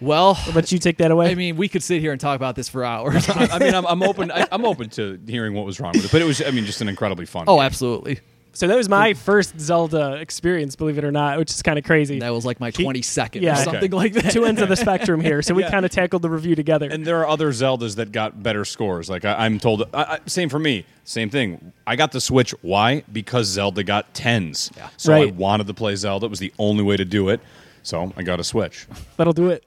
Well, 0.00 0.38
I'll 0.46 0.52
let 0.52 0.70
you 0.70 0.78
take 0.78 0.98
that 0.98 1.10
away. 1.10 1.30
I 1.30 1.34
mean, 1.34 1.56
we 1.56 1.68
could 1.68 1.82
sit 1.82 2.00
here 2.00 2.12
and 2.12 2.20
talk 2.20 2.36
about 2.36 2.56
this 2.56 2.68
for 2.68 2.84
hours. 2.84 3.28
I, 3.30 3.48
I 3.52 3.58
mean, 3.58 3.74
I'm, 3.74 3.86
I'm 3.86 4.02
open. 4.02 4.30
I, 4.30 4.46
I'm 4.52 4.64
open 4.64 4.90
to 4.90 5.18
hearing 5.26 5.54
what 5.54 5.64
was 5.64 5.80
wrong 5.80 5.92
with 5.94 6.04
it, 6.04 6.12
but 6.12 6.20
it 6.20 6.24
was. 6.24 6.42
I 6.42 6.50
mean, 6.50 6.64
just 6.64 6.80
an 6.80 6.88
incredibly 6.88 7.26
fun. 7.26 7.44
oh, 7.48 7.56
game. 7.56 7.62
absolutely. 7.64 8.20
So 8.54 8.66
that 8.68 8.76
was 8.76 8.88
my 8.88 9.12
first 9.14 9.60
Zelda 9.60 10.14
experience, 10.14 10.74
believe 10.76 10.96
it 10.96 11.04
or 11.04 11.12
not, 11.12 11.38
which 11.38 11.50
is 11.50 11.60
kind 11.62 11.78
of 11.78 11.84
crazy. 11.84 12.20
That 12.20 12.30
was 12.30 12.46
like 12.46 12.60
my 12.60 12.70
twenty 12.70 13.02
second 13.02 13.42
Yeah. 13.42 13.50
or 13.50 13.52
Okay. 13.54 13.64
something 13.64 13.90
like 13.90 14.12
that. 14.14 14.32
Two 14.32 14.44
ends 14.46 14.62
of 14.62 14.68
the 14.70 14.76
spectrum 14.76 15.20
here, 15.20 15.42
so 15.42 15.52
we 15.54 15.62
Yeah. 15.64 15.70
kind 15.70 15.84
of 15.84 15.90
tackled 15.90 16.22
the 16.22 16.30
review 16.30 16.54
together. 16.54 16.88
And 16.90 17.04
there 17.04 17.18
are 17.20 17.28
other 17.28 17.50
Zeldas 17.50 17.96
that 17.96 18.12
got 18.12 18.42
better 18.42 18.64
scores. 18.64 19.10
Like 19.10 19.24
I, 19.24 19.44
I'm 19.44 19.58
told, 19.58 19.82
I, 19.92 20.02
I, 20.02 20.18
same 20.26 20.48
for 20.48 20.58
me. 20.58 20.86
Same 21.04 21.28
thing. 21.28 21.72
I 21.86 21.96
got 21.96 22.12
the 22.12 22.20
Switch. 22.20 22.52
Why? 22.62 23.02
Because 23.12 23.46
Zelda 23.48 23.82
got 23.84 24.14
tens. 24.14 24.70
Yeah. 24.76 24.88
So 24.96 25.12
I 25.12 25.26
wanted 25.26 25.66
to 25.66 25.74
play 25.74 25.94
Zelda. 25.96 26.26
It 26.26 26.30
was 26.30 26.38
the 26.38 26.52
only 26.58 26.82
way 26.82 26.96
to 26.96 27.04
do 27.04 27.28
it. 27.28 27.40
So 27.82 28.12
I 28.16 28.22
got 28.22 28.40
a 28.40 28.44
Switch. 28.44 28.86
That'll 29.18 29.32
do 29.34 29.50
it. 29.50 29.64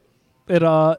It 0.48 0.63
uh, 0.63 0.95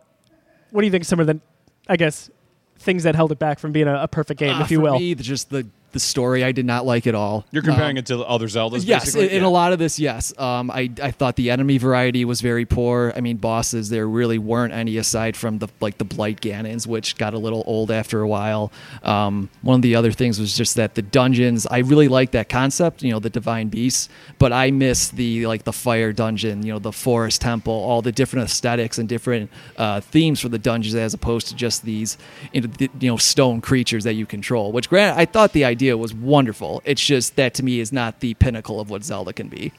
what 0.70 0.82
do 0.82 0.86
you 0.86 0.90
think? 0.92 1.04
Some 1.04 1.18
of 1.20 1.26
the, 1.26 1.40
I 1.88 1.96
guess, 1.96 2.30
things 2.78 3.02
that 3.02 3.16
held 3.16 3.32
it 3.32 3.38
back 3.40 3.58
from 3.58 3.72
being 3.72 3.88
a, 3.88 4.02
a 4.02 4.08
perfect 4.08 4.38
game, 4.38 4.54
Uh, 4.56 4.60
if 4.62 4.70
you 4.70 4.78
for 4.78 4.82
will. 4.84 4.98
me, 5.00 5.14
just 5.16 5.50
the 5.50 5.66
the 5.92 6.00
story 6.00 6.44
I 6.44 6.52
did 6.52 6.66
not 6.66 6.84
like 6.84 7.06
at 7.06 7.14
all. 7.14 7.44
You're 7.50 7.62
comparing 7.62 7.92
Um, 7.96 7.98
it 7.98 8.06
to 8.06 8.16
the 8.18 8.24
other 8.24 8.46
Zeldas. 8.46 8.82
Yes, 8.86 9.06
basically? 9.06 9.30
in, 9.34 9.42
Yeah. 9.42 9.48
a 9.48 9.50
lot 9.50 9.72
of 9.72 9.78
this, 9.78 9.98
yes. 9.98 10.32
Um, 10.38 10.70
I 10.70 10.90
I 11.02 11.10
thought 11.10 11.36
the 11.36 11.50
enemy 11.50 11.78
variety 11.78 12.24
was 12.24 12.40
very 12.42 12.66
poor. 12.66 13.12
I 13.16 13.20
mean, 13.20 13.38
bosses 13.38 13.88
there 13.88 14.06
really 14.06 14.38
weren't 14.38 14.72
any 14.74 14.96
aside 14.98 15.36
from 15.36 15.58
the 15.58 15.68
like 15.80 15.96
the 15.98 16.04
blight 16.04 16.40
Ganons, 16.42 16.86
which 16.86 17.16
got 17.16 17.32
a 17.32 17.38
little 17.38 17.64
old 17.66 17.90
after 17.90 18.20
a 18.20 18.28
while. 18.28 18.70
Um, 19.02 19.48
one 19.62 19.76
of 19.76 19.82
the 19.82 19.94
other 19.96 20.12
things 20.12 20.38
was 20.38 20.56
just 20.56 20.76
that 20.76 20.94
the 20.94 21.02
dungeons. 21.02 21.66
I 21.70 21.78
really 21.78 22.08
like 22.08 22.32
that 22.32 22.48
concept, 22.50 23.02
you 23.02 23.10
know, 23.10 23.18
the 23.18 23.30
divine 23.30 23.68
beasts, 23.68 24.08
but 24.38 24.52
I 24.52 24.70
miss 24.70 25.08
the 25.08 25.46
like 25.46 25.64
the 25.64 25.72
fire 25.72 26.12
dungeon, 26.12 26.64
you 26.66 26.72
know, 26.72 26.78
the 26.78 26.92
forest 26.92 27.40
temple, 27.40 27.72
all 27.72 28.02
the 28.02 28.12
different 28.12 28.44
aesthetics 28.44 28.98
and 28.98 29.08
different 29.08 29.50
uh, 29.78 30.00
themes 30.00 30.40
for 30.40 30.48
the 30.50 30.58
dungeons 30.58 30.94
as 30.94 31.14
opposed 31.14 31.46
to 31.48 31.54
just 31.54 31.84
these 31.84 32.18
you 32.52 32.60
know, 32.60 32.68
you 33.00 33.10
know 33.10 33.16
stone 33.16 33.60
creatures 33.62 34.04
that 34.04 34.14
you 34.14 34.26
control. 34.26 34.70
Which, 34.72 34.88
granted, 34.90 35.18
I 35.18 35.24
thought 35.24 35.52
the 35.52 35.64
idea 35.64 35.77
was 35.82 36.12
wonderful. 36.14 36.82
It's 36.84 37.04
just 37.04 37.36
that 37.36 37.54
to 37.54 37.62
me 37.64 37.80
is 37.80 37.92
not 37.92 38.20
the 38.20 38.34
pinnacle 38.34 38.80
of 38.80 38.90
what 38.90 39.04
Zelda 39.04 39.32
can 39.32 39.48
be. 39.48 39.72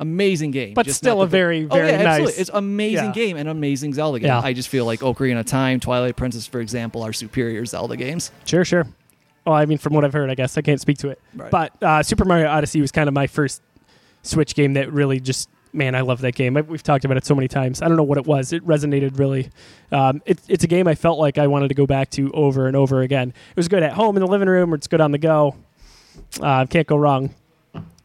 Amazing 0.00 0.52
game, 0.52 0.74
But 0.74 0.86
just 0.86 0.98
still 0.98 1.22
a 1.22 1.26
the- 1.26 1.30
very, 1.30 1.64
Oh, 1.68 1.74
very 1.74 1.88
yeah, 1.88 1.94
absolutely. 1.96 2.24
nice- 2.26 2.38
It's 2.38 2.50
amazing 2.54 3.04
Yeah. 3.06 3.12
game 3.12 3.36
and 3.36 3.48
amazing 3.48 3.94
Zelda 3.94 4.20
game. 4.20 4.28
Yeah. 4.28 4.40
I 4.40 4.52
just 4.52 4.68
feel 4.68 4.84
like 4.84 5.00
Ocarina 5.00 5.40
of 5.40 5.46
Time, 5.46 5.80
Twilight 5.80 6.14
Princess, 6.14 6.46
for 6.46 6.60
example, 6.60 7.02
are 7.02 7.12
superior 7.12 7.64
Zelda 7.66 7.96
games. 7.96 8.30
Sure, 8.44 8.64
sure. 8.64 8.86
Well, 9.44 9.56
I 9.56 9.66
mean, 9.66 9.78
from 9.78 9.94
what 9.94 10.04
I've 10.04 10.12
heard, 10.12 10.30
I 10.30 10.36
guess 10.36 10.56
I 10.56 10.62
can't 10.62 10.80
speak 10.80 10.98
to 10.98 11.08
it. 11.08 11.20
Right. 11.34 11.50
But 11.50 11.72
uh, 11.82 12.02
Super 12.04 12.24
Mario 12.24 12.46
Odyssey 12.48 12.80
was 12.80 12.92
kind 12.92 13.08
of 13.08 13.14
my 13.14 13.26
first 13.26 13.60
Switch 14.22 14.54
game 14.54 14.74
that 14.74 14.92
really 14.92 15.18
just, 15.18 15.48
man, 15.72 15.94
I 15.94 16.00
love 16.02 16.20
that 16.22 16.34
game. 16.34 16.56
I, 16.56 16.60
we've 16.62 16.82
talked 16.82 17.04
about 17.04 17.16
it 17.16 17.24
so 17.26 17.34
many 17.34 17.48
times. 17.48 17.82
I 17.82 17.88
don't 17.88 17.96
know 17.96 18.02
what 18.02 18.18
it 18.18 18.26
was. 18.26 18.52
It 18.52 18.66
resonated 18.66 19.18
really. 19.18 19.50
Um, 19.92 20.22
it, 20.26 20.38
it's 20.48 20.64
a 20.64 20.68
game 20.68 20.86
I 20.88 20.94
felt 20.94 21.18
like 21.18 21.38
I 21.38 21.46
wanted 21.46 21.68
to 21.68 21.74
go 21.74 21.86
back 21.86 22.10
to 22.10 22.30
over 22.32 22.66
and 22.66 22.76
over 22.76 23.02
again. 23.02 23.28
It 23.50 23.56
was 23.56 23.68
good 23.68 23.82
at 23.82 23.92
home 23.92 24.16
in 24.16 24.20
the 24.20 24.26
living 24.28 24.48
room, 24.48 24.72
or 24.72 24.76
it's 24.76 24.86
good 24.86 25.00
on 25.00 25.12
the 25.12 25.18
go. 25.18 25.56
Uh, 26.40 26.66
can't 26.66 26.86
go 26.86 26.96
wrong. 26.96 27.34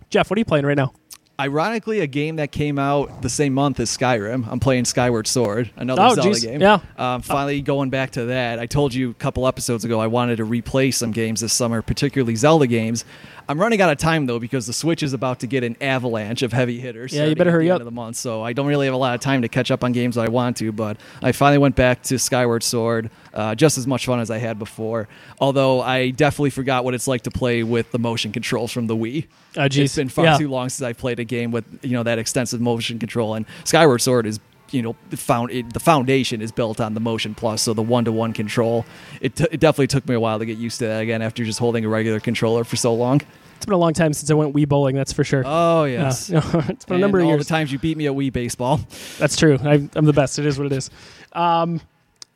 Jeff, 0.09 0.29
what 0.29 0.37
are 0.37 0.39
you 0.41 0.45
playing 0.45 0.65
right 0.65 0.77
now? 0.77 0.93
Ironically, 1.39 1.99
a 2.01 2.07
game 2.07 2.35
that 2.35 2.51
came 2.51 2.77
out 2.77 3.23
the 3.23 3.29
same 3.29 3.53
month 3.55 3.79
as 3.79 3.89
Skyrim. 3.89 4.47
I'm 4.47 4.59
playing 4.59 4.85
Skyward 4.85 5.25
Sword, 5.25 5.71
another 5.75 6.03
Oh, 6.03 6.13
Zelda 6.13 6.29
geez. 6.29 6.43
game. 6.45 6.61
Yeah. 6.61 6.79
Um, 6.95 7.23
finally, 7.23 7.59
going 7.61 7.89
back 7.89 8.11
to 8.11 8.25
that, 8.25 8.59
I 8.59 8.67
told 8.67 8.93
you 8.93 9.09
a 9.09 9.13
couple 9.15 9.47
episodes 9.47 9.83
ago 9.83 9.99
I 9.99 10.05
wanted 10.05 10.35
to 10.37 10.45
replay 10.45 10.93
some 10.93 11.11
games 11.11 11.41
this 11.41 11.51
summer, 11.51 11.81
particularly 11.81 12.35
Zelda 12.35 12.67
games. 12.67 13.03
I'm 13.49 13.59
running 13.59 13.81
out 13.81 13.89
of 13.91 13.97
time 13.97 14.25
though 14.25 14.39
because 14.39 14.67
the 14.67 14.73
Switch 14.73 15.03
is 15.03 15.13
about 15.13 15.39
to 15.41 15.47
get 15.47 15.63
an 15.63 15.75
avalanche 15.81 16.41
of 16.41 16.53
heavy 16.53 16.79
hitters. 16.79 17.13
Yeah, 17.13 17.25
you 17.25 17.35
better 17.35 17.51
hurry 17.51 17.65
the 17.65 17.71
up. 17.71 17.75
End 17.75 17.81
of 17.81 17.85
the 17.85 17.91
month, 17.91 18.15
so 18.15 18.41
I 18.41 18.53
don't 18.53 18.67
really 18.67 18.85
have 18.85 18.93
a 18.93 18.97
lot 18.97 19.15
of 19.15 19.21
time 19.21 19.41
to 19.41 19.47
catch 19.49 19.71
up 19.71 19.83
on 19.83 19.91
games 19.91 20.15
that 20.15 20.21
I 20.21 20.27
want 20.29 20.57
to. 20.57 20.71
But 20.71 20.97
I 21.21 21.31
finally 21.31 21.57
went 21.57 21.75
back 21.75 22.03
to 22.03 22.17
Skyward 22.17 22.63
Sword, 22.63 23.09
uh, 23.33 23.55
just 23.55 23.77
as 23.77 23.85
much 23.87 24.05
fun 24.05 24.19
as 24.19 24.31
I 24.31 24.37
had 24.37 24.57
before. 24.59 25.07
Although 25.39 25.81
I 25.81 26.11
definitely 26.11 26.51
forgot 26.51 26.83
what 26.85 26.93
it's 26.93 27.07
like 27.07 27.23
to 27.23 27.31
play 27.31 27.63
with 27.63 27.91
the 27.91 27.99
motion 27.99 28.31
controls 28.31 28.71
from 28.71 28.87
the 28.87 28.95
Wii. 28.95 29.25
Geez. 29.69 29.77
It's 29.85 29.95
been 29.95 30.09
far 30.09 30.25
Yeah. 30.25 30.37
too 30.37 30.47
long 30.49 30.69
since 30.69 30.85
I 30.85 30.93
played 30.93 31.19
a 31.19 31.23
game 31.25 31.51
with 31.51 31.65
you 31.83 31.91
know 31.91 32.03
that 32.03 32.19
extensive 32.19 32.61
motion 32.61 32.97
control. 32.99 33.33
And 33.35 33.45
Skyward 33.65 34.01
Sword 34.01 34.25
is 34.25 34.39
you 34.73 34.81
know 34.81 34.95
the 35.09 35.17
found 35.17 35.51
it, 35.51 35.73
the 35.73 35.79
foundation 35.79 36.41
is 36.41 36.51
built 36.51 36.81
on 36.81 36.93
the 36.93 36.99
motion 36.99 37.35
plus, 37.35 37.61
so 37.61 37.73
the 37.73 37.81
one 37.83 38.05
to 38.05 38.11
one 38.11 38.33
control. 38.33 38.85
It, 39.21 39.35
t- 39.35 39.47
it 39.51 39.59
definitely 39.59 39.87
took 39.87 40.07
me 40.07 40.15
a 40.15 40.19
while 40.19 40.39
to 40.39 40.45
get 40.45 40.57
used 40.57 40.79
to 40.79 40.87
that 40.87 41.01
again 41.01 41.21
after 41.21 41.43
just 41.45 41.59
holding 41.59 41.85
a 41.85 41.89
regular 41.89 42.19
controller 42.19 42.63
for 42.63 42.75
so 42.75 42.93
long. 42.93 43.21
It's 43.57 43.65
been 43.65 43.73
a 43.75 43.77
long 43.77 43.93
time 43.93 44.11
since 44.11 44.29
I 44.29 44.33
went 44.33 44.53
Wii 44.53 44.67
bowling, 44.67 44.95
that's 44.95 45.13
for 45.13 45.23
sure. 45.23 45.43
Oh 45.45 45.85
Yeah. 45.85 46.03
yes, 46.03 46.29
it's 46.33 46.85
been 46.85 46.97
a 46.97 46.99
number 46.99 47.19
of 47.19 47.25
all 47.25 47.31
years. 47.31 47.45
the 47.47 47.49
times 47.49 47.71
you 47.71 47.79
beat 47.79 47.95
me 47.97 48.07
at 48.07 48.13
Wii 48.13 48.33
baseball. 48.33 48.81
That's 49.19 49.37
true. 49.37 49.57
I, 49.63 49.87
I'm 49.95 50.03
the 50.05 50.11
best. 50.13 50.37
It 50.39 50.45
is 50.45 50.57
what 50.57 50.65
it 50.65 50.73
is. 50.73 50.89
Um, 51.31 51.79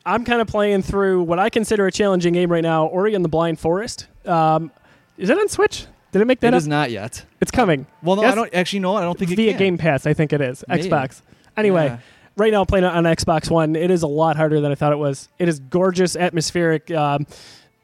I'm 0.06 0.24
kind 0.24 0.40
of 0.40 0.46
playing 0.46 0.82
through 0.82 1.24
what 1.24 1.38
I 1.38 1.50
consider 1.50 1.86
a 1.86 1.92
challenging 1.92 2.32
game 2.32 2.50
right 2.50 2.62
now 2.62 2.86
Ori 2.86 3.14
and 3.14 3.22
the 3.24 3.28
Blind 3.28 3.60
Forest. 3.60 4.06
Um, 4.24 4.70
is 5.18 5.28
that 5.28 5.36
on 5.38 5.48
Switch? 5.48 5.86
Did 6.12 6.22
it 6.22 6.24
make 6.24 6.40
that 6.40 6.48
It 6.48 6.54
up? 6.54 6.58
is 6.58 6.66
not 6.68 6.90
yet. 6.90 7.26
It's 7.42 7.50
coming. 7.50 7.86
Well, 8.02 8.16
no, 8.16 8.22
Yes? 8.22 8.32
I 8.32 8.34
don't 8.34 8.54
actually 8.54 8.78
know. 8.78 8.96
I 8.96 9.02
don't 9.02 9.18
think 9.18 9.30
Via. 9.32 9.52
Game 9.58 9.76
Pass, 9.76 10.06
I 10.06 10.14
think 10.14 10.32
it 10.32 10.40
is. 10.40 10.64
Maybe. 10.66 10.88
Xbox. 10.88 11.20
Anyway, 11.58 11.84
Yeah. 11.86 11.98
Right 12.38 12.50
now 12.52 12.60
I'm 12.60 12.66
playing 12.66 12.84
it 12.84 12.92
on 12.92 13.04
Xbox 13.04 13.50
One. 13.50 13.76
It 13.76 13.90
is 13.90 14.02
a 14.02 14.06
lot 14.06 14.36
harder 14.36 14.60
than 14.60 14.72
I 14.72 14.74
thought 14.74 14.92
it 14.92 14.98
was. 14.98 15.28
It 15.38 15.48
is 15.48 15.58
gorgeous, 15.58 16.16
atmospheric. 16.16 16.90
Um, 16.90 17.26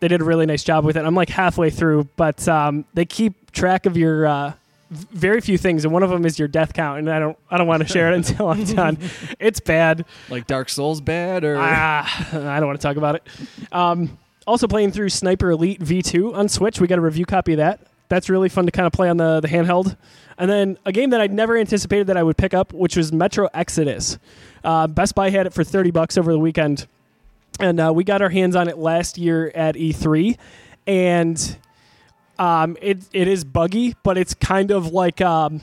they 0.01 0.09
did 0.09 0.21
a 0.21 0.25
really 0.25 0.47
nice 0.47 0.65
job 0.65 0.85
with 0.85 0.97
it. 0.97 1.05
I'm 1.05 1.15
like 1.15 1.29
halfway 1.29 1.71
through, 1.71 2.09
but 2.17 2.47
um, 2.49 2.85
they 2.95 3.05
keep 3.05 3.53
track 3.53 3.87
of 3.87 3.97
your 3.97 4.27
uh, 4.27 4.53
very 4.91 5.41
few 5.41 5.59
things, 5.59 5.85
and 5.85 5.93
one 5.93 6.03
of 6.03 6.11
them 6.11 6.25
is 6.25 6.39
your 6.39 6.49
death 6.49 6.73
count, 6.75 6.99
and 6.99 7.11
I 7.11 7.19
don't 7.19 7.39
I 7.51 7.59
don't 7.59 7.67
want 7.67 7.83
to 7.83 7.89
share 7.89 8.13
it 8.13 8.17
until 8.17 8.49
I'm 8.49 8.65
done. 8.75 8.99
It's 9.39 9.61
bad. 9.61 10.05
Like 10.31 10.47
Dark 10.47 10.69
Souls 10.69 11.01
bad 11.01 11.45
or 11.45 11.57
Ah, 11.59 12.29
I 12.33 12.61
don't 12.61 12.67
want 12.67 12.81
to 12.81 12.87
talk 12.87 12.97
about 12.97 13.17
it. 13.17 13.23
Um, 13.73 14.19
also 14.47 14.67
playing 14.69 14.93
through 14.93 15.09
Sniper 15.09 15.51
Elite 15.51 15.81
V2 15.81 16.35
on 16.35 16.49
Switch. 16.49 16.81
We 16.81 16.87
got 16.87 16.99
a 16.99 17.03
review 17.03 17.25
copy 17.25 17.53
of 17.55 17.59
that. 17.59 17.81
That's 18.09 18.29
really 18.29 18.49
fun 18.49 18.67
to 18.67 18.73
kind 18.73 18.87
of 18.87 18.93
play 18.93 19.09
on 19.09 19.17
the, 19.17 19.41
the 19.41 19.49
handheld. 19.49 19.97
And 20.37 20.51
then 20.51 20.79
a 20.85 20.93
game 20.93 21.11
that 21.11 21.21
I'd 21.21 21.33
never 21.33 21.57
anticipated 21.57 22.09
that 22.09 22.17
I 22.17 22.23
would 22.23 22.37
pick 22.37 22.55
up, 22.55 22.73
which 22.73 22.97
was 22.97 23.13
Metro 23.13 23.49
Exodus. 23.55 24.19
Uh, 24.63 24.87
Best 24.87 25.15
Buy 25.15 25.31
had 25.31 25.47
it 25.47 25.55
for 25.55 25.65
30 25.65 25.91
bucks 25.91 26.19
over 26.19 26.33
the 26.33 26.39
weekend. 26.39 26.87
And 27.61 27.81
uh, 27.81 27.93
we 27.95 28.05
got 28.05 28.21
our 28.21 28.31
hands 28.31 28.57
on 28.57 28.69
it 28.69 28.79
last 28.79 29.17
year 29.17 29.53
at 29.55 29.77
E3. 29.77 30.37
And 30.87 31.59
um, 32.39 32.77
it, 32.83 33.05
it 33.13 33.29
is 33.29 33.45
buggy, 33.45 33.95
but 34.03 34.19
it's 34.19 34.35
kind 34.35 34.71
of 34.71 34.93
like 34.93 35.21
um, 35.21 35.61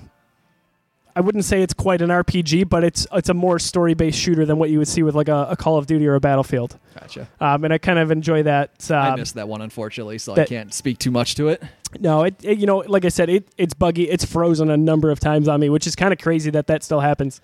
I 1.16 1.22
wouldn't 1.22 1.44
say 1.46 1.62
it's 1.62 1.74
quite 1.74 2.02
an 2.02 2.10
RPG, 2.10 2.70
but 2.70 2.84
it's 2.84 3.06
it's 3.14 3.30
a 3.30 3.34
more 3.34 3.60
story 3.60 3.94
based 3.94 4.18
shooter 4.20 4.46
than 4.46 4.58
what 4.58 4.70
you 4.70 4.78
would 4.80 4.88
see 4.88 5.04
with 5.04 5.16
like 5.16 5.28
a, 5.28 5.48
a 5.52 5.56
Call 5.56 5.78
of 5.78 5.86
Duty 5.88 6.08
or 6.08 6.16
a 6.16 6.20
Battlefield. 6.20 6.78
Gotcha. 7.00 7.28
Um, 7.40 7.64
and 7.66 7.74
I 7.74 7.78
kind 7.78 8.00
of 8.00 8.12
enjoy 8.12 8.44
that. 8.44 8.72
I 8.90 9.10
Um, 9.10 9.20
missed 9.20 9.36
that 9.36 9.48
one 9.48 9.62
unfortunately, 9.62 10.18
so 10.18 10.36
I 10.36 10.46
can't 10.46 10.74
speak 10.74 10.98
too 11.00 11.12
much 11.12 11.36
to 11.36 11.50
it. 11.50 11.62
no, 12.00 12.24
it, 12.24 12.36
it- 12.44 12.58
you 12.60 12.66
know 12.66 12.78
like 12.88 13.04
I 13.06 13.10
said, 13.10 13.30
it 13.30 13.48
it's 13.58 13.74
buggy. 13.74 14.10
It's 14.10 14.24
frozen 14.26 14.70
a 14.70 14.78
number 14.78 15.12
of 15.12 15.20
times 15.20 15.48
on 15.48 15.60
me, 15.60 15.70
which 15.70 15.86
is 15.88 15.96
kind 15.96 16.14
of 16.14 16.20
crazy 16.20 16.50
that 16.52 16.68
that 16.68 16.84
still 16.84 17.00
happens. 17.02 17.42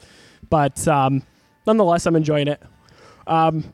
But 0.49 0.87
um, 0.87 1.23
nonetheless, 1.65 2.05
I'm 2.05 2.15
enjoying 2.15 2.47
it. 2.47 2.61
Um, 3.27 3.73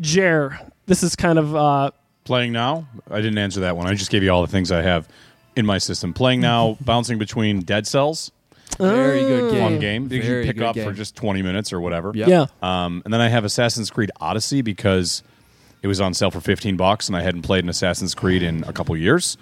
Jer, 0.00 0.58
this 0.86 1.02
is 1.02 1.16
kind 1.16 1.38
of 1.38 1.54
uh, 1.54 1.90
Playing 2.24 2.52
now? 2.52 2.86
I 3.10 3.16
didn't 3.16 3.38
answer 3.38 3.60
that 3.60 3.76
one. 3.76 3.88
I 3.88 3.94
just 3.94 4.10
gave 4.10 4.22
you 4.22 4.30
all 4.30 4.42
the 4.42 4.50
things 4.52 4.70
I 4.70 4.80
have 4.82 5.08
in 5.56 5.66
my 5.66 5.78
system. 5.78 6.14
Playing 6.14 6.40
now, 6.40 6.78
bouncing 6.80 7.18
between 7.18 7.62
Dead 7.62 7.84
Cells, 7.86 8.30
Very 8.78 9.20
good 9.20 9.52
game. 9.52 9.60
fun 9.62 9.78
game. 9.78 10.02
You 10.04 10.22
Very 10.22 10.44
can 10.44 10.48
pick 10.48 10.56
good 10.56 10.66
up 10.66 10.76
for 10.76 10.84
game. 10.84 10.94
just 10.94 11.16
20 11.16 11.42
minutes 11.42 11.72
or 11.72 11.80
whatever. 11.80 12.12
Yep. 12.14 12.28
yeah. 12.28 12.46
Um, 12.62 13.02
and 13.04 13.12
then 13.12 13.20
I 13.20 13.28
have 13.28 13.44
Assassin's 13.44 13.90
Creed 13.90 14.10
Odyssey 14.20 14.62
because 14.62 15.22
it 15.82 15.86
was 15.88 16.00
on 16.00 16.14
sale 16.14 16.30
for 16.30 16.40
15 16.40 16.76
bucks 16.76 17.08
and 17.08 17.16
I 17.16 17.22
hadn't 17.22 17.42
played 17.42 17.64
an 17.64 17.70
Assassin's 17.70 18.14
Creed 18.14 18.42
in 18.42 18.64
a 18.64 18.72
couple 18.72 18.96
years. 18.96 19.36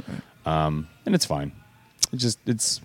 Um, 0.46 0.88
and 1.06 1.14
it's 1.14 1.24
fine. 1.26 1.52
It's 2.12 2.22
just 2.22 2.38
it's 2.46 2.80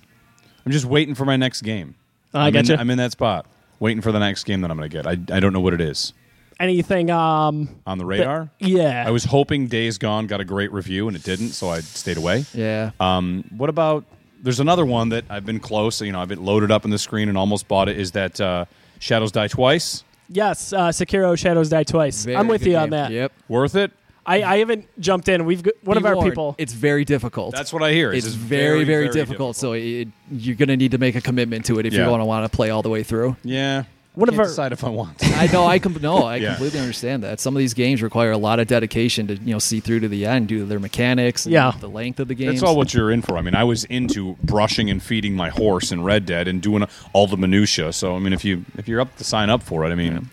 I'm 0.66 0.72
just 0.72 0.86
waiting 0.86 1.16
for 1.16 1.26
my 1.26 1.36
next 1.38 1.62
game. 1.62 1.96
I 2.34 2.48
I'm 2.48 2.56
in- 2.56 2.72
I'm 2.80 2.90
in 2.90 2.98
that 2.98 3.12
spot, 3.14 3.46
waiting 3.80 4.02
for 4.02 4.12
the 4.12 4.20
next 4.20 4.44
game 4.44 4.62
that 4.62 4.72
I'm 4.72 4.78
going 4.78 4.90
to 4.90 4.96
get. 4.96 5.08
I, 5.08 5.12
I 5.36 5.40
don't 5.40 5.54
know 5.54 5.62
what 5.62 5.74
it 5.74 5.82
is 5.82 6.14
Anything? 6.60 7.12
Um, 7.12 7.70
on 7.86 7.98
the 7.98 8.06
radar. 8.06 8.50
yeah. 8.60 9.04
I 9.06 9.12
was 9.12 9.26
hoping 9.26 9.68
Days 9.68 9.98
Gone 9.98 10.26
got 10.28 10.40
a 10.40 10.46
great 10.46 10.72
review 10.72 11.08
and 11.10 11.16
it 11.18 11.24
didn't, 11.24 11.50
so 11.50 11.68
I 11.70 11.80
stayed 11.82 12.16
away. 12.18 12.46
Yeah. 12.54 12.92
Um, 13.00 13.44
what 13.58 13.70
about? 13.70 14.06
There's 14.42 14.60
another 14.60 14.86
one 14.86 15.10
that 15.10 15.26
I've 15.30 15.46
been 15.46 15.60
close. 15.60 16.02
You 16.02 16.12
know, 16.12 16.22
I've 16.22 16.28
been 16.28 16.44
loaded 16.46 16.72
up 16.72 16.86
on 16.86 16.92
the 16.92 17.00
screen 17.00 17.30
and 17.30 17.38
almost 17.38 17.68
bought 17.68 17.90
it. 17.90 18.00
Is 18.00 18.12
that 18.12 18.40
uh, 18.40 18.66
Shadows 19.00 19.32
Die 19.32 19.48
Twice? 19.48 20.04
yes. 20.30 20.74
Uh, 20.74 20.90
Sekiro: 20.90 21.38
Shadows 21.38 21.70
Die 21.70 21.84
Twice. 21.84 22.26
Very 22.26 22.38
I'm 22.38 22.48
with 22.48 22.62
good 22.64 22.72
you 22.72 22.78
on 22.78 22.84
game. 22.86 22.90
that. 22.92 23.12
Yep. 23.12 23.32
Worth 23.50 23.76
it? 23.76 23.92
I, 24.28 24.42
I 24.42 24.58
haven't 24.58 24.88
jumped 25.00 25.30
in. 25.30 25.46
We've 25.46 25.62
got, 25.62 25.76
one 25.84 25.96
Be 25.96 26.00
of 26.00 26.06
our 26.08 26.16
warned, 26.16 26.32
people. 26.32 26.56
It's 26.58 26.74
very 26.74 27.06
difficult. 27.06 27.54
That's 27.54 27.72
what 27.72 27.84
I 27.84 27.92
hear. 27.92 28.12
it's 28.12 28.26
just 28.26 28.38
very, 28.38 28.84
very, 28.84 29.08
difficult, 29.10 29.56
So 29.56 29.74
it, 29.74 30.08
you're 30.32 30.56
going 30.56 30.70
to 30.70 30.78
need 30.78 30.92
to 30.92 30.98
make 30.98 31.14
a 31.16 31.22
commitment 31.22 31.66
to 31.66 31.78
it 31.78 31.86
if 31.86 31.94
Yeah. 31.94 32.00
you're 32.00 32.08
going 32.08 32.22
to 32.22 32.26
want 32.26 32.44
to 32.52 32.56
play 32.56 32.72
all 32.72 32.82
the 32.82 32.90
way 32.90 33.04
through. 33.04 33.36
yeah. 33.44 33.84
One 34.16 34.30
of 34.30 34.38
our- 34.40 34.46
decide 34.46 34.72
if 34.72 34.84
I 34.84 34.90
want. 34.90 35.18
I 35.38 35.48
know. 35.48 35.66
I 35.66 35.80
com- 35.80 35.98
no. 36.02 36.24
I 36.24 36.38
Yeah. 36.38 36.50
completely 36.52 36.80
understand 36.80 37.24
that. 37.24 37.40
Some 37.40 37.56
of 37.56 37.60
these 37.60 37.74
games 37.74 38.02
require 38.02 38.32
a 38.32 38.38
lot 38.38 38.60
of 38.60 38.68
dedication 38.68 39.28
to 39.28 39.36
you 39.36 39.54
know 39.54 39.60
see 39.60 39.80
through 39.80 40.00
to 40.02 40.08
the 40.08 40.26
end 40.26 40.48
due 40.48 40.60
to 40.60 40.66
their 40.66 40.80
mechanics. 40.80 41.46
And 41.46 41.54
Yeah. 41.54 41.72
The 41.80 41.90
length 41.90 42.20
of 42.20 42.28
the 42.28 42.36
game. 42.36 42.48
That's 42.48 42.64
all 42.64 42.76
what 42.78 42.94
you're 42.94 43.12
in 43.12 43.22
for. 43.22 43.38
I 43.38 43.42
mean, 43.42 43.56
I 43.56 43.64
was 43.64 43.84
into 43.86 44.36
brushing 44.44 44.90
and 44.90 45.02
feeding 45.04 45.36
my 45.36 45.50
horse 45.50 45.92
in 45.92 46.04
Red 46.04 46.26
Dead 46.26 46.48
and 46.48 46.62
doing 46.62 46.86
all 47.14 47.28
the 47.28 47.38
minutia. 47.38 47.94
So 47.94 48.16
I 48.16 48.20
mean, 48.20 48.34
if 48.34 48.44
you 48.46 48.66
if 48.78 48.88
you're 48.88 49.02
up 49.02 49.16
to 49.18 49.24
sign 49.24 49.50
up 49.50 49.62
for 49.64 49.86
it, 49.86 49.90
I 49.92 49.96
mean, 49.96 50.30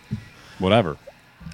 whatever. 0.59 0.97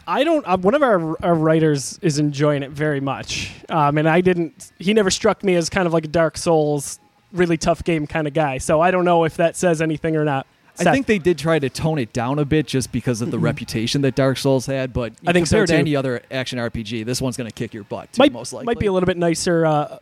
I 0.08 0.24
don't. 0.24 0.46
Uh, 0.48 0.58
one 0.58 0.74
of 0.74 0.82
our, 0.82 1.24
our 1.24 1.36
writers 1.36 2.00
is 2.02 2.18
enjoying 2.20 2.64
it 2.64 2.72
very 2.72 3.00
much, 3.00 3.52
um, 3.70 3.98
and 3.98 4.10
I 4.10 4.22
didn't. 4.22 4.72
He 4.80 4.94
never 4.94 5.12
struck 5.12 5.44
me 5.44 5.54
as 5.56 5.70
kind 5.70 5.86
of 5.86 5.94
like 5.94 6.06
a 6.06 6.08
Dark 6.08 6.36
Souls, 6.38 7.00
really 7.32 7.58
tough 7.58 7.84
game 7.84 8.08
kind 8.08 8.26
of 8.28 8.34
guy. 8.34 8.58
So 8.58 8.82
I 8.82 8.90
don't 8.90 9.06
know 9.06 9.24
if 9.26 9.38
that 9.38 9.56
says 9.56 9.82
anything 9.84 10.16
or 10.16 10.26
not. 10.26 10.48
I 10.80 10.92
think 10.92 11.06
they 11.06 11.20
did 11.20 11.38
try 11.38 11.60
to 11.60 11.70
tone 11.70 12.00
it 12.00 12.14
down 12.14 12.40
a 12.40 12.46
bit 12.46 12.68
just 12.68 12.92
because 12.92 13.22
of 13.22 13.32
the 13.32 13.40
reputation 13.40 14.02
that 14.02 14.16
Dark 14.16 14.38
Souls 14.38 14.66
had, 14.66 14.94
but 14.94 15.14
I 15.26 15.34
think 15.34 15.48
compared 15.48 15.68
too. 15.68 15.74
to 15.74 15.80
any 15.80 15.96
other 15.96 16.22
action 16.32 16.60
RPG, 16.60 17.06
this 17.06 17.22
one's 17.22 17.38
going 17.38 17.50
to 17.50 17.54
kick 17.54 17.74
your 17.74 17.84
butt. 17.84 18.12
Too, 18.14 18.22
might 18.22 18.32
most 18.32 18.54
likely. 18.54 18.66
might 18.66 18.80
be 18.80 18.86
a 18.88 18.92
little 18.92 19.08
bit 19.08 19.18
nicer 19.18 19.66
uh, 19.66 19.98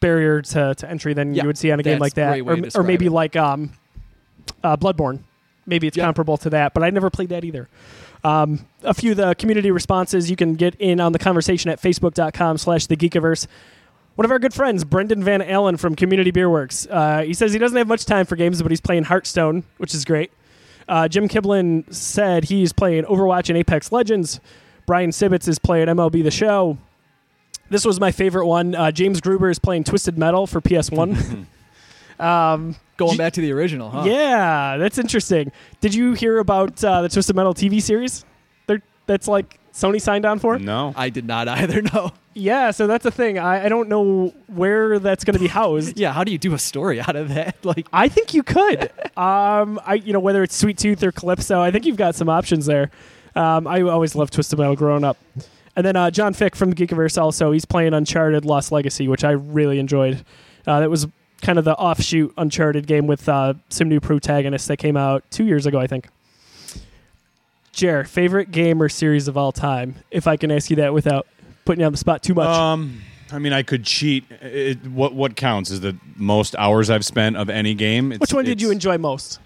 barrier 0.00 0.42
to, 0.42 0.74
to 0.74 0.90
entry 0.90 1.14
than 1.14 1.34
Yeah, 1.34 1.42
you 1.42 1.46
would 1.48 1.58
see 1.58 1.70
on 1.70 1.80
a 1.80 1.82
game 1.82 1.98
like 1.98 2.14
that, 2.14 2.40
or, 2.40 2.58
or 2.74 2.82
maybe 2.82 3.06
it. 3.06 3.12
like 3.12 3.36
um, 3.36 3.72
uh, 4.64 4.76
Bloodborne. 4.76 5.20
Maybe 5.66 5.86
it's 5.86 5.96
Yeah. 5.96 6.04
comparable 6.04 6.36
to 6.38 6.50
that, 6.50 6.74
but 6.74 6.82
I 6.82 6.90
never 6.90 7.10
played 7.10 7.28
that 7.28 7.44
either. 7.44 7.68
Um, 8.24 8.66
a 8.82 8.92
few 8.92 9.12
of 9.12 9.16
the 9.16 9.34
community 9.34 9.70
responses 9.70 10.28
you 10.28 10.36
can 10.36 10.54
get 10.54 10.74
in 10.76 11.00
on 11.00 11.12
the 11.12 11.18
conversation 11.18 11.70
at 11.70 11.80
facebook.com 11.80 12.58
slash 12.58 12.86
the 12.86 12.96
geekiverse 12.96 13.46
one 14.20 14.26
of 14.26 14.30
our 14.30 14.38
good 14.38 14.52
friends 14.52 14.84
brendan 14.84 15.24
van 15.24 15.40
allen 15.40 15.78
from 15.78 15.96
community 15.96 16.30
beer 16.30 16.50
works 16.50 16.86
uh, 16.90 17.22
he 17.22 17.32
says 17.32 17.54
he 17.54 17.58
doesn't 17.58 17.78
have 17.78 17.88
much 17.88 18.04
time 18.04 18.26
for 18.26 18.36
games 18.36 18.60
but 18.60 18.70
he's 18.70 18.78
playing 18.78 19.04
hearthstone 19.04 19.64
which 19.78 19.94
is 19.94 20.04
great 20.04 20.30
uh, 20.90 21.08
jim 21.08 21.26
kiblin 21.26 21.90
said 21.90 22.44
he's 22.44 22.70
playing 22.70 23.04
overwatch 23.04 23.48
and 23.48 23.56
apex 23.56 23.90
legends 23.90 24.38
brian 24.84 25.08
sibbets 25.08 25.48
is 25.48 25.58
playing 25.58 25.86
mlb 25.86 26.22
the 26.22 26.30
show 26.30 26.76
this 27.70 27.82
was 27.82 27.98
my 27.98 28.12
favorite 28.12 28.46
one 28.46 28.74
uh, 28.74 28.90
james 28.90 29.22
gruber 29.22 29.48
is 29.48 29.58
playing 29.58 29.84
twisted 29.84 30.18
metal 30.18 30.46
for 30.46 30.60
ps1 30.60 31.46
um, 32.20 32.76
going 32.98 33.16
back 33.16 33.32
to 33.32 33.40
the 33.40 33.50
original, 33.50 33.88
huh? 33.88 34.04
yeah, 34.04 34.76
that's 34.76 34.98
interesting. 34.98 35.50
Did 35.80 35.94
you 35.94 36.12
hear 36.12 36.38
about 36.38 36.84
uh, 36.84 37.00
the 37.00 37.08
Twisted 37.08 37.34
Metal 37.34 37.54
TV 37.54 37.80
series? 37.80 38.26
They're, 38.66 38.82
that's 39.06 39.26
like 39.26 39.58
Sony 39.72 40.00
signed 40.00 40.24
on 40.24 40.38
for. 40.38 40.58
No. 40.58 40.92
I 40.96 41.10
did 41.10 41.26
not 41.26 41.48
either. 41.48 41.82
No. 41.94 42.12
Yeah, 42.32 42.70
so 42.70 42.86
that's 42.86 43.02
the 43.02 43.10
thing. 43.10 43.38
I, 43.38 43.64
I 43.64 43.68
don't 43.68 43.88
know 43.88 44.32
where 44.46 44.98
that's 45.00 45.24
going 45.24 45.34
to 45.34 45.40
be 45.40 45.48
housed. 45.48 45.96
Yeah. 46.00 46.12
How 46.12 46.22
do 46.24 46.30
you 46.32 46.38
do 46.38 46.54
a 46.54 46.58
story 46.58 47.00
out 47.00 47.16
of 47.16 47.28
that? 47.30 47.56
Like, 47.64 47.86
I 47.92 48.08
think 48.08 48.34
you 48.34 48.42
could. 48.42 48.90
um, 49.16 49.80
I 49.84 49.94
you 50.04 50.12
know 50.12 50.20
whether 50.20 50.42
it's 50.42 50.54
Sweet 50.56 50.78
Tooth 50.78 51.02
or 51.02 51.12
Calypso, 51.12 51.60
I 51.60 51.70
think 51.70 51.86
you've 51.86 51.96
got 51.96 52.14
some 52.14 52.28
options 52.28 52.66
there. 52.66 52.90
Um, 53.34 53.66
I 53.66 53.80
always 53.82 54.14
loved 54.14 54.32
Twisted 54.32 54.58
Metal 54.58 54.76
growing 54.76 55.04
up. 55.04 55.16
And 55.76 55.86
then 55.86 55.94
uh, 55.96 56.10
John 56.10 56.34
Fick 56.34 56.56
from 56.56 56.74
Geekiverse 56.74 57.20
also 57.20 57.52
he's 57.52 57.64
playing 57.64 57.94
Uncharted 57.94 58.44
Lost 58.44 58.72
Legacy, 58.72 59.08
which 59.08 59.24
I 59.24 59.30
really 59.32 59.78
enjoyed. 59.78 60.24
Uh, 60.66 60.80
that 60.80 60.90
was 60.90 61.06
kind 61.42 61.58
of 61.58 61.64
the 61.64 61.74
offshoot 61.76 62.32
Uncharted 62.36 62.86
game 62.86 63.06
with 63.06 63.28
uh, 63.28 63.54
some 63.70 63.88
new 63.88 64.00
protagonists 64.00 64.68
that 64.68 64.76
came 64.78 64.96
out 64.96 65.24
two 65.30 65.44
years 65.44 65.66
ago, 65.66 65.78
I 65.78 65.86
think. 65.86 66.08
Jer, 67.72 68.04
favorite 68.04 68.50
game 68.50 68.82
or 68.82 68.88
series 68.88 69.28
of 69.28 69.36
all 69.36 69.52
time? 69.52 69.94
If 70.10 70.26
I 70.26 70.36
can 70.36 70.50
ask 70.50 70.70
you 70.70 70.76
that 70.76 70.92
without 70.92 71.26
putting 71.64 71.80
you 71.80 71.86
on 71.86 71.92
the 71.92 71.98
spot 71.98 72.22
too 72.22 72.34
much. 72.34 72.48
Um, 72.48 73.00
I 73.32 73.38
mean, 73.38 73.52
I 73.52 73.62
could 73.62 73.84
cheat. 73.84 74.24
It, 74.42 74.84
what 74.86 75.14
what 75.14 75.36
counts 75.36 75.70
is 75.70 75.80
the 75.80 75.96
most 76.16 76.56
hours 76.58 76.90
I've 76.90 77.04
spent 77.04 77.36
of 77.36 77.48
any 77.48 77.74
game. 77.74 78.10
It's, 78.12 78.20
Which 78.20 78.32
one 78.32 78.44
did 78.44 78.60
you 78.60 78.70
enjoy 78.72 78.98
most? 78.98 79.38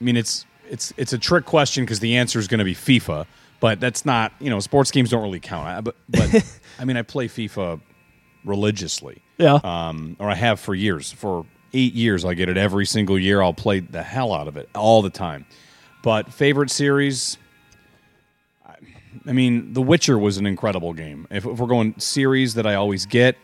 I 0.00 0.04
mean, 0.04 0.16
it's 0.16 0.46
it's 0.70 0.92
it's 0.96 1.12
a 1.12 1.18
trick 1.18 1.44
question 1.44 1.84
because 1.84 1.98
the 2.00 2.16
answer 2.16 2.38
is 2.38 2.46
going 2.46 2.58
to 2.60 2.64
be 2.64 2.74
FIFA, 2.74 3.26
but 3.58 3.80
that's 3.80 4.04
not. 4.04 4.32
You 4.38 4.50
know, 4.50 4.60
sports 4.60 4.92
games 4.92 5.10
don't 5.10 5.22
really 5.22 5.40
count. 5.40 5.66
I, 5.66 5.80
but 5.80 5.96
but 6.08 6.60
I 6.78 6.84
mean, 6.84 6.96
I 6.96 7.02
play 7.02 7.26
FIFA 7.26 7.80
religiously, 8.44 9.22
Yeah. 9.38 9.58
um, 9.64 10.16
or 10.18 10.30
I 10.30 10.34
have 10.34 10.60
for 10.60 10.74
years. 10.74 11.10
For 11.12 11.44
eight 11.72 11.94
years, 11.94 12.24
I 12.24 12.34
get 12.34 12.48
it 12.48 12.56
every 12.56 12.86
single 12.86 13.18
year. 13.18 13.42
I'll 13.42 13.54
play 13.54 13.80
the 13.80 14.02
hell 14.02 14.32
out 14.32 14.46
of 14.48 14.56
it 14.56 14.68
all 14.74 15.02
the 15.02 15.10
time. 15.10 15.46
But 16.02 16.32
favorite 16.32 16.70
series. 16.70 17.38
I- 19.26 19.32
mean, 19.32 19.72
The 19.72 19.82
Witcher 19.82 20.18
was 20.18 20.38
an 20.38 20.46
incredible 20.46 20.92
game. 20.92 21.26
If, 21.30 21.44
if 21.46 21.58
we're 21.58 21.66
going 21.66 21.98
series 21.98 22.54
that 22.54 22.66
I 22.66 22.74
always 22.74 23.06
get, 23.06 23.36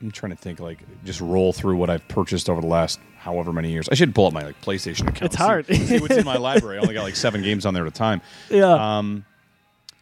I'm 0.00 0.10
trying 0.10 0.30
to 0.30 0.36
think 0.36 0.60
like 0.60 0.78
just 1.04 1.20
roll 1.20 1.52
through 1.52 1.76
what 1.76 1.90
I've 1.90 2.06
purchased 2.08 2.48
over 2.48 2.60
the 2.60 2.66
last 2.68 3.00
however 3.18 3.52
many 3.52 3.72
years. 3.72 3.88
I 3.90 3.94
should 3.94 4.14
pull 4.14 4.26
up 4.26 4.32
my 4.32 4.42
like 4.42 4.60
PlayStation 4.62 5.02
account. 5.08 5.22
It's 5.22 5.36
see- 5.36 5.42
hard. 5.42 5.66
See, 5.66 5.98
what's 5.98 6.16
in 6.16 6.24
my 6.24 6.36
library. 6.48 6.78
I 6.78 6.82
only 6.82 6.94
got 6.94 7.02
like 7.02 7.16
seven 7.16 7.42
games 7.42 7.66
on 7.66 7.74
there 7.74 7.84
at 7.84 7.92
a 7.92 7.94
time. 7.96 8.20
yeah. 8.50 8.98
Um, 8.98 9.24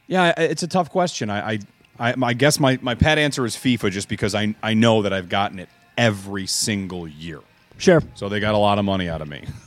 yeah, 0.09 0.35
it's 0.39 0.63
a 0.63 0.69
tough 0.69 0.91
question. 0.91 1.31
I, 1.31 1.53
I, 1.55 1.59
I, 1.99 2.15
I 2.23 2.33
guess 2.35 2.61
my, 2.61 2.79
my 2.81 2.95
pat 2.95 3.19
answer 3.19 3.45
is 3.45 3.57
FIFA, 3.57 3.91
just 3.91 4.09
because 4.09 4.35
I 4.37 4.55
I 4.63 4.75
know 4.75 5.03
that 5.03 5.13
I've 5.13 5.29
gotten 5.29 5.59
it 5.59 5.69
every 5.99 6.47
single 6.47 7.09
year. 7.09 7.41
sure. 7.79 8.03
So 8.15 8.29
they 8.29 8.39
got 8.39 8.55
a 8.55 8.59
lot 8.59 8.79
of 8.79 8.85
money 8.85 9.09
out 9.09 9.21
of 9.23 9.29
me. 9.29 9.45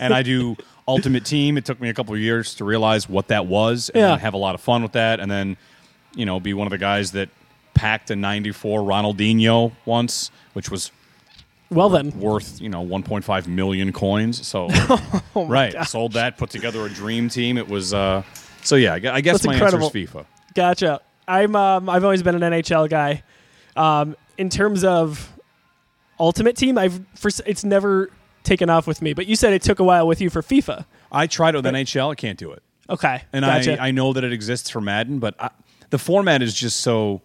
and 0.00 0.12
I 0.14 0.22
do 0.22 0.56
Ultimate 0.88 1.24
Team. 1.24 1.56
It 1.58 1.64
took 1.64 1.80
me 1.80 1.88
a 1.90 1.94
couple 1.94 2.14
of 2.14 2.20
years 2.20 2.54
to 2.56 2.64
realize 2.64 3.08
what 3.08 3.28
that 3.28 3.46
was 3.46 3.90
and 3.90 4.00
Yeah. 4.00 4.16
have 4.18 4.34
a 4.34 4.38
lot 4.38 4.54
of 4.54 4.60
fun 4.60 4.82
with 4.82 4.92
that. 4.92 5.20
And 5.20 5.30
then, 5.30 5.56
you 6.16 6.24
know, 6.26 6.40
be 6.40 6.54
one 6.54 6.66
of 6.66 6.70
the 6.70 6.78
guys 6.78 7.12
that 7.12 7.28
packed 7.74 8.10
a 8.10 8.16
94 8.16 8.80
Ronaldinho 8.80 9.72
once, 9.84 10.30
which 10.54 10.70
was 10.70 10.90
Well 11.70 11.90
then. 11.90 12.18
worth, 12.18 12.60
you 12.60 12.68
know, 12.70 12.82
1.5 12.84 13.46
million 13.46 13.92
coins. 13.92 14.44
So, 14.46 14.68
Oh 15.36 15.46
right. 15.46 15.74
Sold 15.86 16.14
that, 16.14 16.38
put 16.38 16.50
together 16.50 16.84
a 16.86 16.88
dream 16.88 17.28
team. 17.28 17.58
It 17.58 17.68
was, 17.68 17.92
uh, 17.94 18.22
so 18.62 18.74
yeah, 18.76 18.94
I 18.94 18.98
guess 19.20 19.34
That's 19.42 19.46
my 19.46 19.52
incredible. 19.52 19.86
answer 19.86 19.98
is 19.98 20.10
FIFA. 20.10 20.24
Gotcha. 20.54 21.00
I'm 21.28 21.54
um, 21.54 21.88
I've 21.90 22.04
always 22.04 22.22
been 22.22 22.42
an 22.42 22.52
NHL 22.52 22.88
guy. 22.88 23.22
Um, 23.76 24.16
in 24.38 24.48
terms 24.48 24.82
of 24.82 25.32
Ultimate 26.18 26.56
Team. 26.56 26.78
I've 26.78 27.00
for 27.14 27.30
it's 27.46 27.62
never 27.64 28.10
taken 28.42 28.70
off 28.70 28.86
with 28.86 29.02
me. 29.02 29.12
But 29.12 29.26
you 29.26 29.36
said 29.36 29.52
it 29.52 29.62
took 29.62 29.78
a 29.78 29.84
while 29.84 30.06
with 30.06 30.20
you 30.20 30.30
for 30.30 30.42
FIFA. 30.42 30.84
I 31.10 31.26
tried 31.26 31.54
it 31.54 31.58
with 31.58 31.66
uh, 31.66 31.72
NHL. 31.72 32.12
I 32.12 32.14
can't 32.14 32.38
do 32.38 32.52
it. 32.52 32.62
Okay, 32.90 33.22
and 33.32 33.44
gotcha. 33.44 33.80
I, 33.80 33.88
I 33.88 33.90
know 33.90 34.12
that 34.12 34.24
it 34.24 34.32
exists 34.32 34.70
for 34.70 34.80
Madden, 34.80 35.18
but 35.18 35.34
I, 35.38 35.50
the 35.90 35.98
format 35.98 36.42
is 36.42 36.54
just 36.54 36.80
so. 36.80 37.22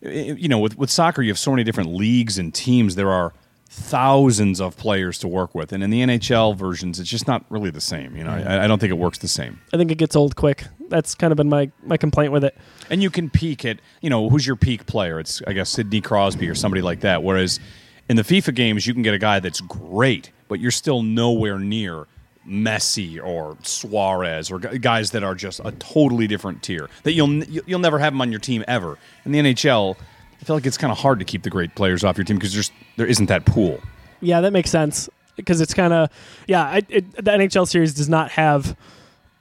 You 0.00 0.48
know, 0.48 0.58
with 0.58 0.76
with 0.76 0.90
soccer, 0.90 1.22
you 1.22 1.30
have 1.30 1.38
so 1.38 1.50
many 1.50 1.64
different 1.64 1.94
leagues 1.94 2.36
and 2.36 2.52
teams. 2.52 2.94
There 2.94 3.10
are 3.10 3.32
thousands 3.70 4.60
of 4.60 4.76
players 4.76 5.18
to 5.20 5.28
work 5.28 5.54
with, 5.54 5.72
and 5.72 5.82
in 5.82 5.90
the 5.90 6.00
NHL 6.00 6.56
versions, 6.56 7.00
it's 7.00 7.08
just 7.08 7.26
not 7.26 7.44
really 7.48 7.70
the 7.70 7.80
same. 7.80 8.14
You 8.16 8.24
know, 8.24 8.30
I, 8.30 8.64
I 8.64 8.66
don't 8.66 8.78
think 8.78 8.90
it 8.90 8.98
works 8.98 9.18
the 9.18 9.28
same. 9.28 9.60
I 9.72 9.78
think 9.78 9.90
it 9.90 9.96
gets 9.96 10.14
old 10.14 10.36
quick. 10.36 10.64
That's 10.88 11.14
kind 11.14 11.32
of 11.32 11.36
been 11.36 11.48
my 11.48 11.70
my 11.82 11.96
complaint 11.96 12.32
with 12.32 12.44
it. 12.44 12.56
And 12.90 13.02
you 13.02 13.10
can 13.10 13.30
peak 13.30 13.64
at, 13.64 13.80
you 14.02 14.10
know, 14.10 14.28
who's 14.28 14.46
your 14.46 14.56
peak 14.56 14.86
player? 14.86 15.18
It's 15.18 15.40
I 15.46 15.52
guess 15.54 15.70
Sidney 15.70 16.00
Crosby 16.00 16.48
or 16.48 16.54
somebody 16.54 16.82
like 16.82 17.00
that. 17.00 17.22
Whereas 17.22 17.60
in 18.08 18.16
the 18.16 18.22
FIFA 18.22 18.54
games, 18.54 18.86
you 18.86 18.92
can 18.92 19.02
get 19.02 19.14
a 19.14 19.18
guy 19.18 19.40
that's 19.40 19.60
great, 19.62 20.30
but 20.48 20.60
you're 20.60 20.70
still 20.70 21.02
nowhere 21.02 21.58
near 21.58 22.06
Messi 22.46 23.22
or 23.24 23.56
Suarez 23.62 24.50
or 24.50 24.58
guys 24.58 25.12
that 25.12 25.22
are 25.22 25.34
just 25.34 25.60
a 25.64 25.72
totally 25.72 26.26
different 26.26 26.62
tier 26.62 26.88
that 27.04 27.12
you'll 27.12 27.42
you'll 27.44 27.78
never 27.78 27.98
have 27.98 28.12
them 28.12 28.20
on 28.20 28.30
your 28.30 28.40
team 28.40 28.64
ever. 28.68 28.98
In 29.24 29.32
the 29.32 29.38
NHL, 29.38 29.96
I 30.40 30.44
feel 30.44 30.56
like 30.56 30.66
it's 30.66 30.78
kind 30.78 30.92
of 30.92 30.98
hard 30.98 31.18
to 31.20 31.24
keep 31.24 31.42
the 31.42 31.50
great 31.50 31.74
players 31.74 32.04
off 32.04 32.18
your 32.18 32.24
team 32.24 32.36
because 32.36 32.52
there's 32.52 32.70
there 32.96 33.06
isn't 33.06 33.26
that 33.26 33.46
pool. 33.46 33.80
Yeah, 34.20 34.40
that 34.42 34.52
makes 34.52 34.70
sense 34.70 35.08
because 35.36 35.60
it's 35.60 35.74
kind 35.74 35.92
of 35.92 36.10
yeah. 36.46 36.64
I, 36.64 36.82
it, 36.88 37.12
the 37.12 37.30
NHL 37.30 37.66
series 37.66 37.94
does 37.94 38.08
not 38.08 38.30
have 38.32 38.76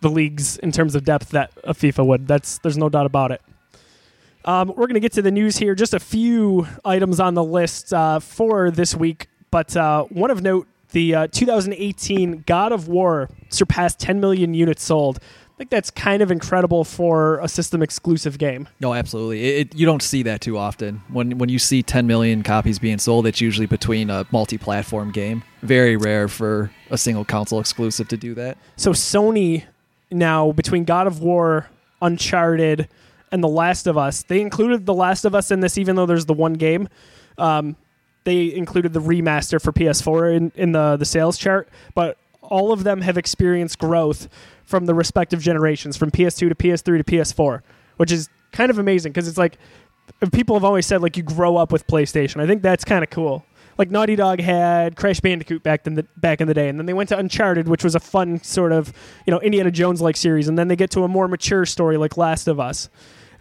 the 0.01 0.09
leagues 0.09 0.57
in 0.57 0.71
terms 0.71 0.95
of 0.95 1.03
depth 1.03 1.29
that 1.29 1.51
a 1.63 1.73
FIFA 1.73 2.05
would. 2.05 2.27
That's 2.27 2.59
there's 2.59 2.77
no 2.77 2.89
doubt 2.89 3.05
about 3.05 3.31
it. 3.31 3.41
Um, 4.45 4.69
we're 4.69 4.87
going 4.87 4.95
to 4.95 4.99
get 4.99 5.13
to 5.13 5.21
the 5.21 5.31
news 5.31 5.57
here. 5.57 5.73
Just 5.73 5.93
a 5.93 5.99
few 5.99 6.67
items 6.83 7.19
on 7.19 7.33
the 7.33 7.43
list 7.43 7.93
uh, 7.93 8.19
for 8.19 8.71
this 8.71 8.93
week, 8.93 9.27
but 9.51 9.75
uh, 9.75 10.03
one 10.05 10.31
of 10.31 10.41
note: 10.41 10.67
the 10.93 11.15
uh, 11.15 11.27
2018 11.27 12.43
God 12.47 12.71
of 12.71 12.87
War 12.87 13.29
surpassed 13.49 13.99
10 13.99 14.19
million 14.19 14.53
units 14.53 14.83
sold. 14.83 15.19
I 15.53 15.57
think 15.57 15.69
that's 15.69 15.91
kind 15.91 16.23
of 16.23 16.31
incredible 16.31 16.83
for 16.83 17.37
a 17.39 17.47
system 17.47 17.83
exclusive 17.83 18.39
game. 18.39 18.67
No, 18.79 18.93
absolutely. 18.93 19.43
It, 19.43 19.67
it, 19.67 19.75
you 19.75 19.85
don't 19.85 20.01
see 20.01 20.23
that 20.23 20.41
too 20.41 20.57
often. 20.57 21.03
When 21.09 21.37
when 21.37 21.49
you 21.49 21.59
see 21.59 21.83
10 21.83 22.07
million 22.07 22.41
copies 22.41 22.79
being 22.79 22.97
sold, 22.97 23.27
it's 23.27 23.39
usually 23.39 23.67
between 23.67 24.09
a 24.09 24.25
multi-platform 24.31 25.11
game. 25.11 25.43
Very 25.61 25.95
rare 25.95 26.27
for 26.27 26.71
a 26.89 26.97
single 26.97 27.23
console 27.23 27.59
exclusive 27.59 28.07
to 28.07 28.17
do 28.17 28.33
that. 28.33 28.57
So 28.77 28.91
Sony 28.93 29.65
now 30.09 30.51
between 30.53 30.85
God 30.85 31.05
of 31.05 31.19
War, 31.19 31.69
Uncharted, 32.01 32.87
and 33.31 33.43
The 33.43 33.47
Last 33.47 33.85
of 33.87 33.97
Us, 33.97 34.23
they 34.23 34.41
included 34.41 34.85
The 34.85 34.93
Last 34.93 35.23
of 35.23 35.35
Us 35.35 35.51
in 35.51 35.59
this, 35.59 35.77
even 35.77 35.95
though 35.95 36.05
there's 36.05 36.25
the 36.25 36.33
one 36.33 36.53
game. 36.53 36.87
Um, 37.37 37.75
they 38.23 38.53
included 38.53 38.93
the 38.93 39.01
remaster 39.01 39.61
for 39.61 39.71
PS4 39.71 40.35
in, 40.35 40.51
in 40.55 40.71
the 40.71 40.97
the 40.97 41.05
sales 41.05 41.37
chart, 41.37 41.69
but 41.95 42.17
all 42.41 42.71
of 42.71 42.83
them 42.83 43.01
have 43.01 43.17
experienced 43.17 43.79
growth 43.79 44.27
from 44.65 44.85
the 44.85 44.93
respective 44.93 45.41
generations, 45.41 45.97
from 45.97 46.11
PS2 46.11 46.49
to 46.49 46.55
PS3 46.55 46.97
to 46.97 47.03
PS4, 47.03 47.61
which 47.97 48.11
is 48.11 48.29
kind 48.51 48.69
of 48.69 48.77
amazing 48.77 49.11
because 49.11 49.27
it's 49.27 49.37
like 49.37 49.57
people 50.31 50.55
have 50.55 50.63
always 50.63 50.85
said 50.85 51.01
like 51.01 51.17
you 51.17 51.23
grow 51.23 51.57
up 51.57 51.71
with 51.71 51.85
PlayStation. 51.87 52.41
I 52.41 52.47
think 52.47 52.61
that's 52.61 52.83
kind 52.83 53.03
of 53.03 53.09
cool. 53.09 53.45
Like 53.77 53.89
Naughty 53.89 54.15
Dog 54.15 54.39
had 54.39 54.95
Crash 54.95 55.19
Bandicoot 55.19 55.63
back 55.63 55.87
in 55.87 55.95
the 55.95 56.03
back 56.17 56.41
in 56.41 56.47
the 56.47 56.53
day, 56.53 56.69
and 56.69 56.77
then 56.77 56.85
they 56.85 56.93
went 56.93 57.09
to 57.09 57.17
Uncharted, 57.17 57.67
which 57.67 57.83
was 57.83 57.95
a 57.95 57.99
fun 57.99 58.41
sort 58.43 58.71
of 58.71 58.93
you 59.25 59.31
know 59.31 59.39
Indiana 59.39 59.71
Jones 59.71 60.01
like 60.01 60.15
series, 60.15 60.47
and 60.47 60.57
then 60.57 60.67
they 60.67 60.75
get 60.75 60.91
to 60.91 61.03
a 61.03 61.07
more 61.07 61.27
mature 61.27 61.65
story 61.65 61.97
like 61.97 62.15
Last 62.15 62.47
of 62.47 62.59
Us. 62.59 62.89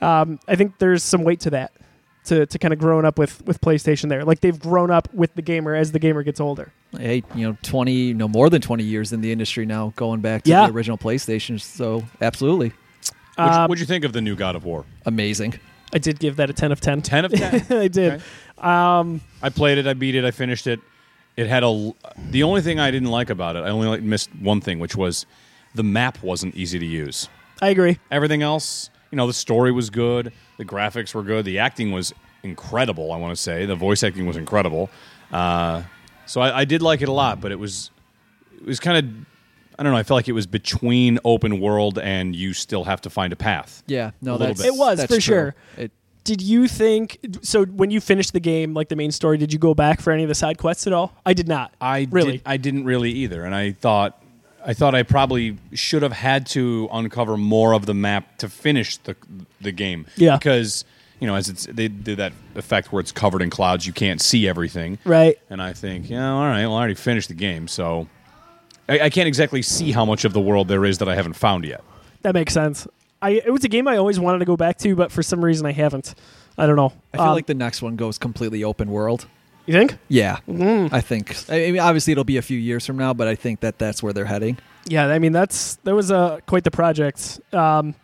Um, 0.01 0.41
I 0.49 0.57
think 0.57 0.79
there's 0.79 1.03
some 1.03 1.23
weight 1.23 1.41
to 1.41 1.51
that, 1.51 1.73
to 2.27 2.47
to 2.47 2.59
kind 2.59 2.73
of 2.73 2.79
growing 2.79 3.05
up 3.05 3.19
with 3.19 3.45
with 3.47 3.61
PlayStation 3.61 4.09
there. 4.09 4.25
Like 4.25 4.41
they've 4.41 4.59
grown 4.59 4.91
up 4.91 5.13
with 5.13 5.35
the 5.35 5.43
gamer 5.43 5.75
as 5.75 5.93
the 5.93 5.99
gamer 5.99 6.23
gets 6.23 6.41
older. 6.41 6.73
Hey, 6.97 7.23
you 7.35 7.49
know, 7.49 7.57
20, 7.63 8.13
no 8.15 8.29
more 8.29 8.51
than 8.51 8.61
20 8.61 8.85
years 8.85 9.13
in 9.13 9.23
the 9.23 9.33
industry 9.33 9.65
now, 9.65 9.93
going 9.97 10.21
back 10.21 10.43
to 10.45 10.51
Yeah. 10.51 10.67
the 10.67 10.73
original 10.75 10.99
PlayStation. 10.99 11.59
So, 11.61 12.05
absolutely 12.21 12.73
What'd, 13.37 13.55
you- 13.55 13.61
Um, 13.61 13.69
what'd 13.71 13.81
you 13.81 13.87
think 13.87 14.05
of 14.05 14.13
the 14.13 14.21
new 14.21 14.37
God 14.37 14.57
of 14.57 14.65
War? 14.65 14.85
amazing. 15.07 15.55
I 15.95 15.99
did 15.99 16.19
give 16.19 16.37
that 16.37 16.49
a 16.51 16.53
ten 16.53 16.71
of 16.73 16.81
ten. 16.81 17.01
Ten 17.03 17.25
of 17.25 17.33
ten. 17.33 17.55
I 17.71 17.89
did. 17.89 18.13
Okay. 18.15 18.23
Um, 18.59 19.21
I 19.43 19.49
played 19.51 19.79
it. 19.79 19.87
I 19.87 19.95
beat 19.95 20.15
it. 20.15 20.25
I 20.25 20.31
finished 20.31 20.67
it. 20.67 20.81
It 21.37 21.47
had 21.49 21.63
a. 21.65 21.93
The 22.31 22.43
only 22.43 22.61
thing 22.61 22.79
I 22.79 22.91
didn't 22.91 23.11
like 23.11 23.31
about 23.31 23.57
it, 23.57 23.61
I 23.61 23.71
only 23.71 23.89
like, 23.89 24.03
missed 24.03 24.29
one 24.39 24.61
thing, 24.61 24.79
which 24.79 24.95
was 24.97 25.25
the 25.75 25.83
map 25.83 26.23
wasn't 26.23 26.55
easy 26.55 26.79
to 26.79 26.85
use. 26.87 27.29
I 27.63 27.69
agree. 27.71 27.99
Everything 28.11 28.43
else, 28.43 28.91
you 29.13 29.17
know, 29.17 29.27
the 29.29 29.33
story 29.33 29.71
was 29.71 29.91
good, 29.91 30.33
the 30.57 30.65
graphics 30.65 31.15
were 31.15 31.23
good, 31.23 31.45
the 31.45 31.61
acting 31.61 31.93
was 31.93 32.13
incredible. 32.43 33.13
I 33.13 33.19
want 33.19 33.37
to 33.37 33.41
say 33.41 33.67
the 33.67 33.77
voice 33.77 34.03
acting 34.03 34.27
was 34.27 34.37
incredible. 34.37 34.91
Uh, 35.31 35.83
so 36.27 36.41
I, 36.41 36.61
I 36.61 36.65
did 36.65 36.83
like 36.83 37.03
it 37.03 37.09
a 37.09 37.13
lot, 37.13 37.41
but 37.41 37.53
it 37.53 37.59
was 37.59 37.91
it 38.57 38.67
was 38.67 38.81
kind 38.81 38.99
of 38.99 39.27
I 39.79 39.83
don't 39.83 39.93
know. 39.93 39.99
I 39.99 40.03
felt 40.03 40.17
like 40.19 40.29
it 40.29 40.33
was 40.33 40.47
between 40.47 41.19
open 41.25 41.61
world 41.61 41.99
and 41.99 42.35
you 42.35 42.53
still 42.53 42.85
have 42.85 43.01
to 43.03 43.11
find 43.11 43.33
a 43.33 43.37
path. 43.37 43.83
Yeah, 43.87 44.13
no, 44.21 44.33
A 44.33 44.35
little 44.35 44.47
that's 44.49 44.63
bit. 44.63 44.69
It 44.69 44.79
was, 44.79 44.99
that's 44.99 45.15
for 45.15 45.21
true. 45.21 45.35
sure. 45.35 45.55
It, 45.77 45.93
Did 46.25 46.41
you 46.41 46.69
think 46.69 47.19
so 47.43 47.65
when 47.65 47.91
you 47.91 48.01
finished 48.01 48.33
the 48.33 48.41
game, 48.41 48.73
like 48.75 48.89
the 48.89 48.97
main 48.97 49.11
story? 49.11 49.37
Did 49.39 49.53
you 49.53 49.59
go 49.59 49.75
back 49.75 50.01
for 50.01 50.11
any 50.11 50.23
of 50.23 50.29
the 50.29 50.35
side 50.35 50.57
quests 50.57 50.87
at 50.87 50.93
all? 50.95 51.15
I 51.27 51.35
did 51.35 51.49
not. 51.49 51.75
I 51.81 52.07
really. 52.11 52.33
did, 52.33 52.43
I 52.47 52.57
didn't 52.57 52.85
really 52.85 53.11
either, 53.11 53.45
and 53.45 53.55
I 53.55 53.73
thought 53.73 54.22
I 54.65 54.75
thought 54.75 54.95
I 54.95 55.03
probably 55.03 55.59
should 55.73 56.03
have 56.03 56.13
had 56.13 56.47
to 56.49 56.89
uncover 56.93 57.37
more 57.37 57.73
of 57.75 57.87
the 57.87 57.95
map 57.95 58.39
to 58.39 58.49
finish 58.49 58.97
the 58.99 59.17
the 59.61 59.73
game. 59.73 60.07
Yeah. 60.17 60.37
because 60.37 60.85
you 61.21 61.27
know, 61.29 61.35
as 61.37 61.49
it's 61.49 61.67
they 61.67 61.87
did 61.89 62.19
that 62.19 62.33
effect 62.57 62.93
where 62.93 62.99
it's 63.01 63.13
covered 63.13 63.43
in 63.43 63.51
clouds, 63.51 63.87
you 63.87 63.93
can't 63.93 64.21
see 64.21 64.49
everything. 64.49 64.99
right. 65.05 65.39
And 65.51 65.63
I 65.63 65.73
think, 65.73 66.11
yeah, 66.11 66.33
all 66.33 66.41
right, 66.47 66.63
well, 66.67 66.75
I 66.75 66.79
already 66.79 66.95
finished 66.95 67.29
the 67.29 67.35
game, 67.35 67.69
so 67.69 68.09
I, 68.89 69.01
I 69.03 69.11
can't 69.11 69.29
exactly 69.29 69.63
see 69.63 69.93
how 69.93 70.05
much 70.05 70.25
of 70.25 70.33
the 70.33 70.41
world 70.41 70.67
there 70.67 70.85
is 70.85 70.99
that 70.99 71.09
I 71.09 71.15
haven't 71.15 71.35
found 71.35 71.65
yet. 71.65 71.83
That 72.23 72.35
makes 72.35 72.53
sense. 72.53 72.89
I 73.21 73.31
it 73.45 73.53
was 73.53 73.63
a 73.65 73.69
game 73.69 73.87
I 73.87 73.97
always 73.99 74.19
wanted 74.19 74.41
to 74.41 74.45
go 74.45 74.57
back 74.57 74.79
to, 74.79 74.97
but 74.97 75.13
for 75.13 75.23
some 75.23 75.45
reason 75.45 75.65
I 75.67 75.73
haven't. 75.73 76.15
I 76.59 76.67
don't 76.67 76.77
know. 76.77 76.93
I 77.15 77.19
feel 77.19 77.27
Um, 77.27 77.35
like 77.35 77.47
the 77.47 77.55
next 77.55 77.83
one 77.83 77.95
goes 77.97 78.19
completely 78.19 78.63
open 78.65 78.91
world. 78.91 79.27
You 79.67 79.75
think? 79.75 79.97
Yeah, 80.09 80.39
Mm. 80.49 80.93
I 80.93 81.01
think. 81.01 81.37
I 81.49 81.71
mean, 81.71 81.79
obviously 81.79 82.13
it'll 82.13 82.25
be 82.25 82.37
a 82.37 82.43
few 82.43 82.59
years 82.59 82.85
from 82.87 82.97
now, 82.97 83.15
but 83.15 83.29
I 83.29 83.35
think 83.35 83.61
that 83.61 83.79
that's 83.79 84.03
where 84.03 84.13
they're 84.13 84.25
heading. 84.25 84.59
Yeah, 84.87 85.07
I 85.07 85.19
mean 85.19 85.33
that's 85.33 85.77
that 85.85 85.95
was 85.95 86.11
uh, 86.11 86.41
quite 86.47 86.65
the 86.65 86.71
project. 86.71 87.41
Um, 87.53 87.95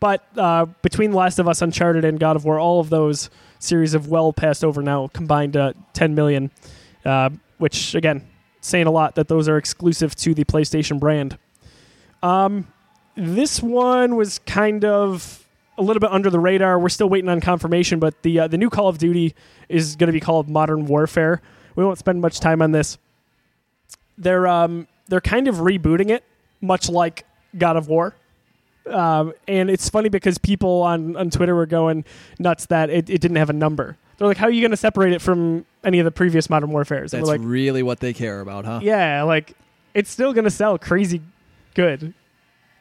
but 0.00 0.26
uh, 0.36 0.66
between 0.82 1.12
Last 1.12 1.38
of 1.38 1.48
Us, 1.48 1.62
Uncharted, 1.62 2.04
and 2.04 2.18
God 2.20 2.36
of 2.36 2.44
War, 2.44 2.58
all 2.58 2.80
of 2.80 2.90
those 2.90 3.30
series 3.58 3.92
have 3.92 4.08
well 4.08 4.32
passed 4.32 4.64
over 4.64 4.82
now, 4.82 5.08
combined 5.08 5.56
uh, 5.56 5.72
10 5.94 6.14
million, 6.14 6.50
uh, 7.04 7.30
which 7.58 7.94
again, 7.94 8.26
saying 8.60 8.86
a 8.86 8.90
lot 8.90 9.14
that 9.14 9.28
those 9.28 9.48
are 9.48 9.56
exclusive 9.56 10.14
to 10.16 10.34
the 10.34 10.44
PlayStation 10.44 10.98
brand. 11.00 11.38
Um, 12.22 12.66
this 13.16 13.62
one 13.62 14.16
was 14.16 14.38
kind 14.40 14.84
of 14.84 15.43
a 15.76 15.82
little 15.82 16.00
bit 16.00 16.10
under 16.10 16.30
the 16.30 16.40
radar. 16.40 16.78
We're 16.78 16.88
still 16.88 17.08
waiting 17.08 17.28
on 17.28 17.40
confirmation, 17.40 17.98
but 17.98 18.22
the 18.22 18.40
uh, 18.40 18.48
the 18.48 18.58
new 18.58 18.70
Call 18.70 18.88
of 18.88 18.98
Duty 18.98 19.34
is 19.68 19.96
going 19.96 20.08
to 20.08 20.12
be 20.12 20.20
called 20.20 20.48
Modern 20.48 20.86
Warfare. 20.86 21.42
We 21.76 21.84
won't 21.84 21.98
spend 21.98 22.20
much 22.20 22.40
time 22.40 22.62
on 22.62 22.72
this. 22.72 22.98
They're 24.16 24.46
um, 24.46 24.86
they're 25.08 25.20
kind 25.20 25.48
of 25.48 25.56
rebooting 25.56 26.10
it, 26.10 26.24
much 26.60 26.88
like 26.88 27.24
God 27.56 27.76
of 27.76 27.88
War. 27.88 28.14
Um, 28.86 29.32
and 29.48 29.70
it's 29.70 29.88
funny 29.88 30.10
because 30.10 30.36
people 30.38 30.82
on, 30.82 31.16
on 31.16 31.30
Twitter 31.30 31.54
were 31.54 31.66
going 31.66 32.04
nuts 32.38 32.66
that 32.66 32.90
it, 32.90 33.08
it 33.08 33.20
didn't 33.20 33.38
have 33.38 33.48
a 33.50 33.54
number. 33.54 33.96
They're 34.18 34.28
like, 34.28 34.36
"How 34.36 34.46
are 34.46 34.50
you 34.50 34.60
going 34.60 34.70
to 34.70 34.76
separate 34.76 35.12
it 35.12 35.22
from 35.22 35.64
any 35.82 35.98
of 35.98 36.04
the 36.04 36.10
previous 36.10 36.48
Modern 36.48 36.70
Warfares?" 36.70 37.10
That's 37.12 37.26
like, 37.26 37.40
really 37.42 37.82
what 37.82 38.00
they 38.00 38.12
care 38.12 38.40
about, 38.40 38.64
huh? 38.64 38.80
"Yeah, 38.82 39.22
like 39.22 39.54
it's 39.94 40.10
still 40.10 40.32
going 40.32 40.44
to 40.44 40.50
sell 40.50 40.78
crazy 40.78 41.22
good. 41.74 42.14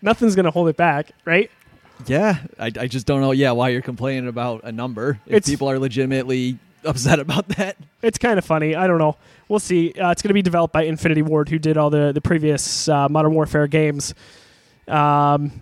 Nothing's 0.02 0.36
going 0.36 0.46
to 0.46 0.52
hold 0.52 0.68
it 0.70 0.78
back, 0.78 1.12
right?" 1.26 1.50
Yeah, 2.10 2.38
I, 2.60 2.66
I 2.68 2.88
just 2.88 3.06
don't 3.08 3.22
know. 3.22 3.32
Yeah, 3.32 3.52
why 3.52 3.70
you're 3.70 3.82
complaining 3.82 4.28
about 4.28 4.62
a 4.64 4.72
number 4.72 5.20
if 5.26 5.34
It's- 5.34 5.50
people 5.50 5.70
are 5.70 5.80
legitimately 5.80 6.58
upset 6.86 7.20
about 7.20 7.48
that. 7.50 7.78
It's 8.02 8.18
kind 8.18 8.38
of 8.38 8.44
funny. 8.46 8.76
I 8.76 8.88
don't 8.88 8.98
know. 8.98 9.16
We'll 9.48 9.60
see. 9.60 9.94
Uh, 9.94 10.12
it's 10.12 10.22
going 10.22 10.30
to 10.30 10.34
be 10.34 10.42
developed 10.42 10.74
by 10.74 10.84
Infinity 10.84 11.22
Ward, 11.22 11.48
who 11.50 11.58
did 11.60 11.78
all 11.78 11.90
the 11.90 12.12
the 12.12 12.22
previous 12.22 12.88
uh, 12.90 13.08
Modern 13.10 13.34
Warfare 13.34 13.68
games. 13.68 14.14
Um, 14.88 15.62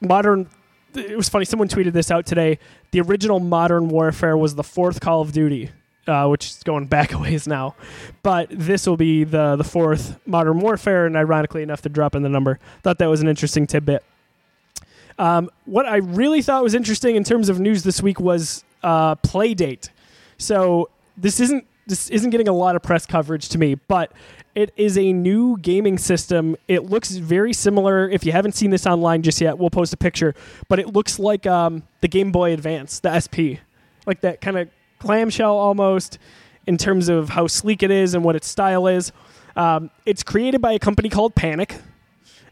modern. 0.00 0.48
It 0.94 1.16
was 1.16 1.28
funny. 1.28 1.44
Someone 1.44 1.68
tweeted 1.68 1.92
this 1.92 2.10
out 2.10 2.24
today. 2.26 2.58
The 2.92 3.00
original 3.00 3.40
Modern 3.40 3.88
Warfare 3.88 4.36
was 4.36 4.54
the 4.54 4.62
fourth 4.62 5.00
Call 5.00 5.20
of 5.20 5.32
Duty, 5.32 5.70
uh, 6.06 6.28
which 6.28 6.46
is 6.46 6.62
going 6.62 6.86
back 6.86 7.12
a 7.12 7.18
ways 7.18 7.46
now. 7.48 7.74
But 8.22 8.48
this 8.50 8.86
will 8.86 8.96
be 8.96 9.24
the 9.24 9.56
the 9.56 9.64
fourth 9.64 10.18
Modern 10.26 10.60
Warfare, 10.60 11.06
and 11.06 11.16
ironically 11.16 11.62
enough, 11.62 11.82
to 11.82 11.88
drop 11.88 12.14
in 12.14 12.22
the 12.22 12.28
number. 12.28 12.58
Thought 12.82 12.98
that 12.98 13.06
was 13.08 13.20
an 13.20 13.28
interesting 13.28 13.66
tidbit. 13.66 14.04
Um, 15.18 15.50
what 15.64 15.86
I 15.86 15.96
really 15.96 16.42
thought 16.42 16.62
was 16.62 16.74
interesting 16.74 17.16
in 17.16 17.24
terms 17.24 17.48
of 17.48 17.60
news 17.60 17.82
this 17.82 18.02
week 18.02 18.18
was 18.18 18.64
uh, 18.82 19.14
Playdate. 19.16 19.90
So 20.38 20.90
this 21.16 21.40
isn't 21.40 21.66
this 21.86 22.08
isn't 22.08 22.30
getting 22.30 22.48
a 22.48 22.52
lot 22.52 22.76
of 22.76 22.82
press 22.82 23.04
coverage 23.04 23.48
to 23.50 23.58
me, 23.58 23.74
but 23.74 24.10
it 24.54 24.72
is 24.76 24.96
a 24.96 25.12
new 25.12 25.58
gaming 25.58 25.98
system. 25.98 26.56
It 26.66 26.84
looks 26.84 27.12
very 27.12 27.52
similar. 27.52 28.08
If 28.08 28.24
you 28.24 28.32
haven't 28.32 28.52
seen 28.52 28.70
this 28.70 28.86
online 28.86 29.22
just 29.22 29.40
yet, 29.40 29.58
we'll 29.58 29.70
post 29.70 29.92
a 29.92 29.96
picture. 29.96 30.34
But 30.68 30.78
it 30.78 30.94
looks 30.94 31.18
like 31.18 31.46
um, 31.46 31.82
the 32.00 32.08
Game 32.08 32.32
Boy 32.32 32.52
Advance, 32.54 33.00
the 33.00 33.20
SP, 33.20 33.60
like 34.06 34.22
that 34.22 34.40
kind 34.40 34.56
of 34.56 34.68
clamshell 34.98 35.54
almost. 35.56 36.18
in 36.66 36.78
terms 36.78 37.10
of 37.10 37.28
how 37.28 37.46
sleek 37.46 37.82
it 37.82 37.90
is 37.90 38.14
and 38.14 38.24
what 38.24 38.34
its 38.36 38.48
style 38.48 38.86
is. 38.86 39.12
Um, 39.56 39.90
it's 40.06 40.22
created 40.22 40.60
by 40.60 40.72
a 40.72 40.78
company 40.78 41.08
called 41.08 41.34
Panic. 41.34 41.76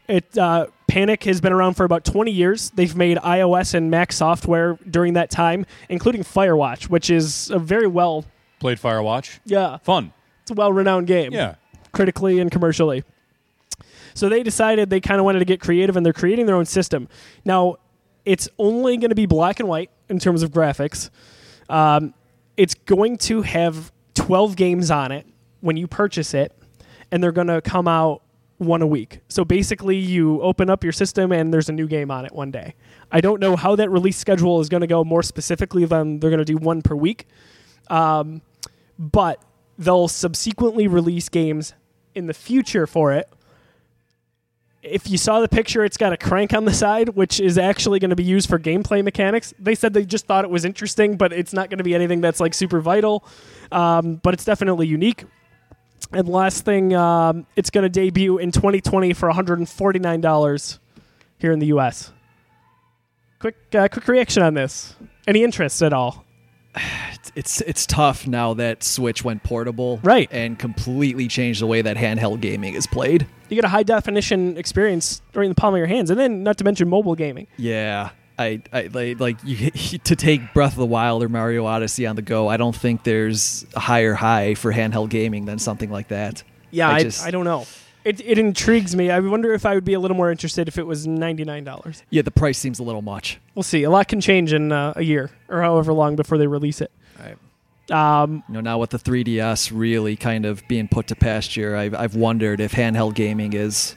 It 0.07 0.37
uh, 0.37 0.67
Panic 0.87 1.23
has 1.23 1.39
been 1.41 1.53
around 1.53 1.75
for 1.75 1.85
about 1.85 2.03
20 2.03 2.31
years. 2.31 2.69
They've 2.71 2.95
made 2.95 3.17
iOS 3.17 3.73
and 3.73 3.89
Mac 3.89 4.11
software 4.11 4.77
during 4.89 5.13
that 5.13 5.29
time, 5.31 5.65
including 5.89 6.23
Firewatch, 6.23 6.89
which 6.89 7.09
is 7.09 7.49
a 7.51 7.59
very 7.59 7.87
well, 7.87 8.25
Played 8.59 8.79
Firewatch. 8.79 9.39
yeah, 9.45 9.77
Fun. 9.77 10.13
it's 10.41 10.51
a 10.51 10.53
well-renowned 10.53 11.07
game 11.07 11.31
Yeah. 11.31 11.55
critically 11.93 12.39
and 12.39 12.51
commercially. 12.51 13.03
So 14.13 14.29
they 14.29 14.43
decided 14.43 14.89
they 14.89 14.99
kind 15.01 15.19
of 15.19 15.25
wanted 15.25 15.39
to 15.39 15.45
get 15.45 15.59
creative 15.59 15.95
and 15.97 16.05
they're 16.05 16.13
creating 16.13 16.45
their 16.45 16.55
own 16.55 16.65
system. 16.65 17.07
Now, 17.45 17.77
it's 18.25 18.47
only 18.59 18.97
going 18.97 19.09
to 19.09 19.15
be 19.15 19.25
black 19.25 19.59
and 19.59 19.67
white 19.67 19.89
in 20.09 20.19
terms 20.19 20.43
of 20.43 20.51
graphics. 20.51 21.09
Um, 21.69 22.13
it's 22.57 22.73
going 22.75 23.17
to 23.19 23.41
have 23.41 23.91
12 24.15 24.55
games 24.55 24.91
on 24.91 25.11
it 25.11 25.25
when 25.61 25.77
you 25.77 25.87
purchase 25.87 26.33
it, 26.33 26.51
and 27.11 27.23
they're 27.23 27.31
going 27.31 27.47
to 27.47 27.61
come 27.61 27.87
out 27.87 28.21
one 28.65 28.81
a 28.81 28.87
week. 28.87 29.19
So 29.29 29.45
basically, 29.45 29.97
you 29.97 30.41
open 30.41 30.69
up 30.69 30.83
your 30.83 30.93
system 30.93 31.31
and 31.31 31.53
there's 31.53 31.69
a 31.69 31.73
new 31.73 31.87
game 31.87 32.11
on 32.11 32.25
it 32.25 32.33
one 32.33 32.51
day. 32.51 32.75
I 33.11 33.21
don't 33.21 33.39
know 33.39 33.55
how 33.55 33.75
that 33.75 33.89
release 33.89 34.17
schedule 34.17 34.59
is 34.59 34.69
going 34.69 34.81
to 34.81 34.87
go 34.87 35.03
more 35.03 35.23
specifically 35.23 35.85
than 35.85 36.19
they're 36.19 36.29
going 36.29 36.39
to 36.39 36.45
do 36.45 36.57
one 36.57 36.81
per 36.81 36.95
week. 36.95 37.27
Um, 37.89 38.41
but 38.97 39.41
they'll 39.77 40.07
subsequently 40.07 40.87
release 40.87 41.29
games 41.29 41.73
in 42.15 42.27
the 42.27 42.33
future 42.33 42.87
for 42.87 43.13
it. 43.13 43.29
If 44.81 45.09
you 45.09 45.17
saw 45.17 45.39
the 45.39 45.47
picture, 45.47 45.85
it's 45.85 45.95
got 45.95 46.11
a 46.11 46.17
crank 46.17 46.53
on 46.53 46.65
the 46.65 46.73
side, 46.73 47.09
which 47.09 47.39
is 47.39 47.57
actually 47.57 47.99
going 47.99 48.09
to 48.09 48.17
be 48.17 48.23
used 48.23 48.49
for 48.49 48.59
gameplay 48.59 49.01
mechanics. 49.01 49.53
They 49.57 49.75
said 49.75 49.93
they 49.93 50.03
just 50.03 50.25
thought 50.25 50.43
it 50.43 50.51
was 50.51 50.65
interesting, 50.65 51.15
but 51.15 51.31
it's 51.31 51.53
not 51.53 51.69
going 51.69 51.77
to 51.77 51.85
be 51.85 51.95
anything 51.95 52.19
that's 52.19 52.41
like 52.41 52.53
super 52.53 52.81
vital. 52.81 53.23
Um, 53.71 54.15
but 54.15 54.33
it's 54.33 54.43
definitely 54.43 54.87
unique. 54.87 55.23
And 56.13 56.27
last 56.27 56.63
thing, 56.65 56.93
um, 56.95 57.45
it's 57.55 57.69
going 57.69 57.83
to 57.83 57.89
debut 57.89 58.37
in 58.37 58.51
2020 58.51 59.13
for 59.13 59.27
149 59.29 60.21
dollars 60.21 60.79
here 61.39 61.51
in 61.51 61.59
the 61.59 61.67
U.S. 61.67 62.11
Quick, 63.39 63.55
uh, 63.73 63.87
quick 63.87 64.07
reaction 64.07 64.43
on 64.43 64.53
this. 64.53 64.95
Any 65.27 65.43
interest 65.43 65.81
at 65.81 65.91
all? 65.93 66.23
It's 67.35 67.61
it's 67.61 67.85
tough 67.85 68.27
now 68.27 68.53
that 68.55 68.83
Switch 68.83 69.23
went 69.23 69.43
portable, 69.43 69.99
Right. 70.03 70.27
and 70.31 70.57
completely 70.57 71.27
changed 71.27 71.61
the 71.61 71.67
way 71.67 71.81
that 71.81 71.97
handheld 71.97 72.41
gaming 72.41 72.73
is 72.73 72.85
played. 72.87 73.27
You 73.49 73.55
get 73.55 73.65
a 73.65 73.69
high 73.69 73.83
definition 73.83 74.57
experience 74.57 75.21
right 75.35 75.43
in 75.43 75.49
the 75.49 75.55
palm 75.55 75.73
of 75.73 75.77
your 75.77 75.87
hands, 75.87 76.09
and 76.09 76.19
then 76.19 76.41
not 76.43 76.57
to 76.57 76.63
mention 76.63 76.89
mobile 76.89 77.15
gaming. 77.15 77.47
Yeah. 77.57 78.09
I, 78.37 78.61
I 78.71 78.89
like, 78.93 79.19
like 79.19 79.37
you, 79.43 79.69
to 80.03 80.15
take 80.15 80.53
Breath 80.53 80.73
of 80.73 80.77
the 80.79 80.85
Wild 80.85 81.23
or 81.23 81.29
Mario 81.29 81.65
Odyssey 81.65 82.07
on 82.07 82.15
the 82.15 82.21
go. 82.21 82.47
I 82.47 82.57
don't 82.57 82.75
think 82.75 83.03
there's 83.03 83.65
a 83.75 83.79
higher 83.79 84.13
high 84.13 84.55
for 84.55 84.73
handheld 84.73 85.09
gaming 85.09 85.45
than 85.45 85.59
something 85.59 85.91
like 85.91 86.07
that. 86.09 86.43
Yeah, 86.71 86.89
I 86.89 86.93
I, 86.95 87.03
just- 87.03 87.25
I 87.25 87.31
don't 87.31 87.45
know. 87.45 87.65
It, 88.05 88.19
it 88.19 88.37
intrigues 88.37 88.95
me. 88.97 89.09
I 89.09 89.19
wonder 89.21 89.53
if 89.53 89.65
I 89.65 89.75
would 89.75 89.85
be 89.85 89.93
a 89.93 89.99
little 89.99 90.17
more 90.17 90.29
interested 90.29 90.67
if 90.67 90.77
it 90.77 90.85
was 90.85 91.07
ninety 91.07 91.45
nine 91.45 91.63
dollars. 91.63 92.03
Yeah, 92.09 92.21
the 92.23 92.31
price 92.31 92.57
seems 92.57 92.79
a 92.79 92.83
little 92.83 93.01
much. 93.01 93.39
We'll 93.55 93.63
see. 93.63 93.83
A 93.83 93.89
lot 93.89 94.09
can 94.09 94.19
change 94.19 94.51
in 94.51 94.73
uh, 94.73 94.91
a 94.97 95.03
year 95.03 95.29
or 95.47 95.61
however 95.61 95.93
long 95.93 96.17
before 96.17 96.37
they 96.37 96.47
release 96.47 96.81
it. 96.81 96.91
Right. 97.17 97.37
Um, 98.23 98.43
You 98.49 98.55
know, 98.55 98.59
now 98.61 98.77
with 98.79 98.89
the 98.89 98.97
3DS 98.97 99.71
really 99.73 100.17
kind 100.17 100.45
of 100.45 100.67
being 100.67 100.89
put 100.89 101.07
to 101.07 101.15
pasture, 101.15 101.77
I've, 101.77 101.93
I've 101.95 102.15
wondered 102.15 102.59
if 102.59 102.73
handheld 102.73 103.13
gaming 103.13 103.53
is 103.53 103.95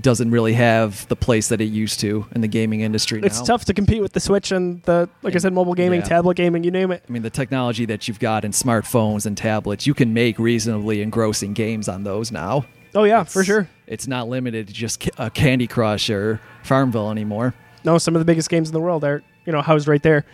doesn't 0.00 0.30
really 0.30 0.52
have 0.52 1.06
the 1.08 1.16
place 1.16 1.48
that 1.48 1.60
it 1.60 1.66
used 1.66 2.00
to 2.00 2.26
in 2.34 2.40
the 2.42 2.48
gaming 2.48 2.80
industry 2.82 3.20
it's 3.22 3.38
now. 3.40 3.44
tough 3.46 3.64
to 3.64 3.74
compete 3.74 4.02
with 4.02 4.12
the 4.12 4.20
Switch 4.20 4.52
and 4.52 4.82
the 4.82 5.08
like 5.22 5.34
I 5.34 5.38
said, 5.38 5.52
mobile 5.52 5.74
gaming, 5.74 6.00
Yeah. 6.00 6.06
tablet 6.06 6.36
gaming, 6.36 6.64
you 6.64 6.70
name 6.70 6.90
it. 6.90 7.02
I 7.08 7.12
mean, 7.12 7.22
the 7.22 7.30
technology 7.30 7.86
that 7.86 8.06
you've 8.06 8.18
got 8.20 8.44
in 8.44 8.50
smartphones 8.52 9.24
and 9.26 9.36
tablets, 9.36 9.86
you 9.86 9.94
can 9.94 10.12
make 10.12 10.38
reasonably 10.38 11.00
engrossing 11.02 11.54
games 11.54 11.88
on 11.88 12.04
those 12.04 12.30
now. 12.30 12.66
Oh 12.94 13.04
yeah, 13.04 13.20
It's- 13.22 13.32
for 13.32 13.42
sure. 13.44 13.68
It's 13.86 14.06
not 14.06 14.28
limited 14.28 14.66
to 14.68 14.72
just 14.74 15.00
ca- 15.00 15.10
uh, 15.18 15.30
Candy 15.30 15.66
Crush 15.66 16.10
or 16.10 16.40
Farmville 16.62 17.10
anymore. 17.10 17.54
No, 17.84 17.98
some 17.98 18.14
of 18.14 18.18
the 18.20 18.24
biggest 18.24 18.50
games 18.50 18.68
in 18.68 18.72
the 18.74 18.80
world 18.80 19.04
are 19.04 19.22
you 19.46 19.52
know 19.52 19.62
housed 19.62 19.86
right 19.88 20.02
there. 20.02 20.24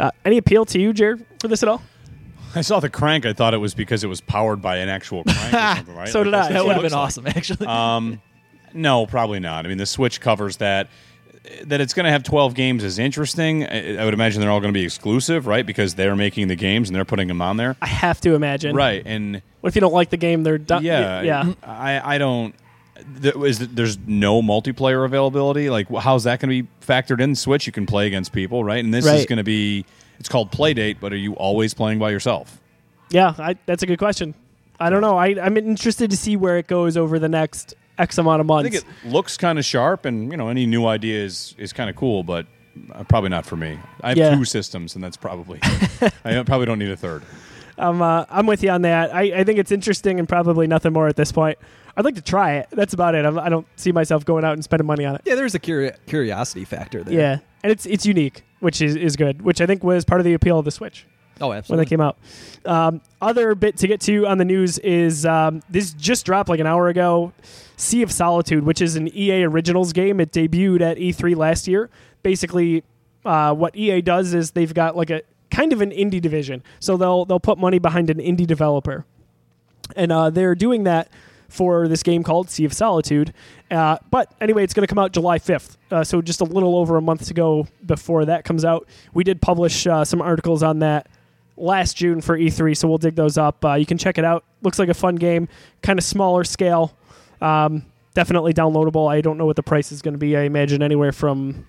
Uh, 0.00 0.10
any 0.24 0.36
appeal 0.38 0.64
to 0.66 0.80
you, 0.80 0.92
Jared, 0.92 1.24
for 1.40 1.48
this 1.48 1.62
at 1.62 1.68
all? 1.68 1.82
I 2.54 2.62
saw 2.62 2.80
the 2.80 2.88
crank. 2.88 3.26
I 3.26 3.32
thought 3.34 3.52
it 3.54 3.58
was 3.58 3.74
because 3.74 4.02
it 4.02 4.06
was 4.06 4.20
powered 4.22 4.62
by 4.62 4.76
an 4.78 4.88
actual 4.88 5.24
crank 5.24 5.52
or 5.54 5.58
something, 5.76 5.94
right? 5.96 6.08
So 6.08 6.24
did 6.24 6.32
I. 6.32 6.52
That 6.52 6.64
would 6.64 6.72
have 6.74 6.82
been 6.82 6.92
like. 6.92 6.98
awesome, 7.00 7.26
actually. 7.36 7.66
Um, 7.66 8.20
no, 8.74 9.06
probably 9.06 9.40
not. 9.40 9.64
I 9.64 9.68
mean, 9.68 9.78
the 9.78 9.86
Switch 9.86 10.20
covers 10.20 10.58
that. 10.58 10.88
That 11.66 11.80
it's 11.80 11.94
going 11.94 12.06
to 12.06 12.10
have 12.10 12.24
12 12.24 12.54
games 12.54 12.82
is 12.82 12.98
interesting. 12.98 13.64
I, 13.64 13.98
I 13.98 14.04
would 14.04 14.14
imagine 14.14 14.40
they're 14.40 14.50
all 14.50 14.58
going 14.58 14.74
to 14.74 14.78
be 14.78 14.84
exclusive, 14.84 15.46
right? 15.46 15.64
Because 15.64 15.94
they're 15.94 16.16
making 16.16 16.48
the 16.48 16.56
games 16.56 16.88
and 16.88 16.96
they're 16.96 17.04
putting 17.04 17.28
them 17.28 17.40
on 17.40 17.56
there. 17.56 17.76
I 17.80 17.86
have 17.86 18.20
to 18.22 18.34
imagine. 18.34 18.74
Right. 18.74 19.04
And 19.06 19.40
What 19.60 19.68
if 19.68 19.76
you 19.76 19.80
don't 19.80 19.92
like 19.94 20.10
the 20.10 20.16
game? 20.16 20.42
They're 20.42 20.58
done. 20.58 20.82
yeah, 20.82 21.22
yeah. 21.22 21.42
Mm-hmm. 21.44 21.70
I, 21.70 22.14
I 22.14 22.18
don't. 22.18 22.52
There, 23.06 23.46
is, 23.46 23.60
there's 23.60 23.96
no 24.08 24.42
multiplayer 24.42 25.04
availability. 25.04 25.70
Like, 25.70 25.88
how's 25.88 26.24
that 26.24 26.40
going 26.40 26.48
to 26.50 26.62
be 26.64 26.68
factored 26.84 27.20
in? 27.20 27.36
Switch, 27.36 27.64
you 27.66 27.72
can 27.72 27.86
play 27.86 28.08
against 28.08 28.32
people, 28.32 28.64
right? 28.64 28.84
And 28.84 28.92
this 28.92 29.06
is 29.06 29.24
going 29.26 29.36
to 29.36 29.44
be. 29.44 29.84
It's 30.18 30.28
called 30.28 30.50
Playdate, 30.50 30.96
but 31.00 31.12
are 31.12 31.16
you 31.16 31.34
always 31.34 31.74
playing 31.74 32.00
by 32.00 32.10
yourself? 32.10 32.60
Yeah, 33.10 33.34
I, 33.38 33.56
that's 33.66 33.84
a 33.84 33.86
good 33.86 34.00
question. 34.00 34.34
I 34.80 34.90
don't 34.90 35.00
know. 35.00 35.16
I, 35.16 35.26
I'm 35.40 35.56
interested 35.56 36.10
to 36.10 36.16
see 36.16 36.36
where 36.36 36.58
it 36.58 36.66
goes 36.66 36.96
over 36.96 37.20
the 37.20 37.28
next 37.28 37.74
X 37.98 38.18
amount 38.18 38.40
of 38.40 38.46
months. 38.46 38.66
I 38.68 38.70
think 38.70 38.84
it 39.04 39.08
looks 39.10 39.36
kind 39.36 39.58
of 39.58 39.64
sharp, 39.64 40.04
and 40.04 40.30
you 40.30 40.36
know, 40.36 40.48
any 40.48 40.66
new 40.66 40.86
idea 40.86 41.22
is 41.24 41.54
is 41.58 41.72
kind 41.72 41.88
of 41.90 41.96
cool, 41.96 42.22
but 42.22 42.46
uh, 42.92 43.04
probably 43.04 43.30
not 43.30 43.46
for 43.46 43.56
me. 43.56 43.78
I 44.02 44.10
have 44.10 44.18
Yeah. 44.18 44.34
two 44.34 44.44
systems, 44.44 44.94
and 44.94 45.02
that's 45.02 45.16
probably 45.16 45.58
I 46.24 46.42
probably 46.42 46.66
don't 46.66 46.78
need 46.78 46.90
a 46.90 46.96
third. 46.96 47.22
I'm 47.78 48.00
uh, 48.02 48.24
I'm 48.30 48.46
with 48.46 48.62
you 48.62 48.70
on 48.70 48.82
that. 48.82 49.14
I, 49.14 49.22
I 49.40 49.44
think 49.44 49.58
it's 49.58 49.70
interesting 49.72 50.18
and 50.18 50.28
probably 50.28 50.66
nothing 50.66 50.92
more 50.92 51.08
at 51.08 51.16
this 51.16 51.32
point. 51.32 51.58
I'd 51.96 52.04
like 52.04 52.14
to 52.16 52.22
try 52.22 52.56
it. 52.56 52.68
That's 52.72 52.92
about 52.92 53.14
it. 53.14 53.24
I'm, 53.24 53.38
I 53.38 53.48
don't 53.48 53.66
see 53.76 53.92
myself 53.92 54.24
going 54.26 54.44
out 54.44 54.52
and 54.52 54.62
spending 54.62 54.86
money 54.86 55.04
on 55.06 55.14
it. 55.14 55.22
yeah, 55.24 55.34
there's 55.34 55.54
a 55.54 55.58
curi- 55.60 55.96
curiosity 56.06 56.64
factor 56.66 57.02
there. 57.02 57.14
Yeah, 57.18 57.38
and 57.62 57.72
it's 57.72 57.86
it's 57.86 58.04
unique, 58.04 58.42
which 58.60 58.82
is, 58.82 58.94
is 58.96 59.16
good. 59.16 59.40
Which 59.42 59.60
I 59.62 59.66
think 59.66 59.82
was 59.82 60.04
part 60.04 60.20
of 60.20 60.24
the 60.26 60.34
appeal 60.34 60.58
of 60.58 60.64
the 60.66 60.70
Switch 60.70 61.06
Oh, 61.40 61.52
absolutely. 61.52 61.76
when 61.76 61.84
they 61.84 61.88
came 61.88 62.00
out. 62.00 62.16
Um, 62.64 63.00
other 63.20 63.54
bit 63.54 63.76
to 63.78 63.86
get 63.86 64.00
to 64.02 64.26
on 64.26 64.38
the 64.38 64.44
news 64.44 64.78
is 64.78 65.26
um, 65.26 65.62
this 65.68 65.92
just 65.92 66.24
dropped 66.24 66.48
like 66.48 66.60
an 66.60 66.66
hour 66.66 66.88
ago. 66.88 67.32
Sea 67.76 68.02
of 68.02 68.10
Solitude, 68.10 68.64
which 68.64 68.80
is 68.80 68.96
an 68.96 69.08
EA 69.14 69.44
Originals 69.44 69.92
game. 69.92 70.18
It 70.18 70.32
debuted 70.32 70.80
at 70.80 70.96
E3 70.96 71.36
last 71.36 71.68
year. 71.68 71.90
Basically, 72.22 72.82
uh, 73.24 73.54
what 73.54 73.76
EA 73.76 74.00
does 74.00 74.32
is 74.32 74.52
they've 74.52 74.72
got 74.72 74.96
like 74.96 75.10
a 75.10 75.22
kind 75.50 75.72
of 75.72 75.82
an 75.82 75.90
indie 75.90 76.20
division, 76.20 76.62
so 76.80 76.96
they'll 76.96 77.24
they'll 77.26 77.40
put 77.40 77.58
money 77.58 77.78
behind 77.78 78.08
an 78.08 78.18
indie 78.18 78.46
developer, 78.46 79.04
and 79.94 80.10
uh, 80.10 80.30
they're 80.30 80.54
doing 80.54 80.84
that 80.84 81.08
for 81.48 81.86
this 81.86 82.02
game 82.02 82.22
called 82.22 82.50
Sea 82.50 82.64
of 82.64 82.72
Solitude. 82.72 83.32
Uh, 83.70 83.98
but 84.10 84.32
anyway, 84.40 84.64
it's 84.64 84.74
going 84.74 84.82
to 84.82 84.92
come 84.92 84.98
out 84.98 85.12
July 85.12 85.38
5th, 85.38 85.76
uh, 85.90 86.02
so 86.02 86.20
just 86.20 86.40
a 86.40 86.44
little 86.44 86.76
over 86.76 86.96
a 86.96 87.02
month 87.02 87.26
to 87.26 87.34
go 87.34 87.68
before 87.84 88.24
that 88.24 88.44
comes 88.44 88.64
out. 88.64 88.88
We 89.14 89.22
did 89.22 89.40
publish 89.40 89.86
uh, 89.86 90.04
some 90.04 90.20
articles 90.20 90.62
on 90.62 90.80
that 90.80 91.08
last 91.56 91.96
June 91.96 92.20
for 92.20 92.38
E3, 92.38 92.76
so 92.76 92.88
we'll 92.88 92.98
dig 92.98 93.14
those 93.14 93.38
up. 93.38 93.64
Uh, 93.64 93.74
you 93.74 93.86
can 93.86 93.98
check 93.98 94.18
it 94.18 94.24
out. 94.24 94.44
Looks 94.62 94.78
like 94.78 94.88
a 94.88 94.94
fun 94.94 95.16
game, 95.16 95.48
kind 95.82 95.98
of 95.98 96.04
smaller 96.04 96.44
scale. 96.44 96.96
Um, 97.40 97.84
definitely 98.14 98.52
downloadable. 98.54 99.10
I 99.10 99.20
don't 99.20 99.38
know 99.38 99.46
what 99.46 99.56
the 99.56 99.62
price 99.62 99.92
is 99.92 100.02
going 100.02 100.14
to 100.14 100.18
be. 100.18 100.36
I 100.36 100.42
imagine 100.42 100.82
anywhere 100.82 101.12
from 101.12 101.66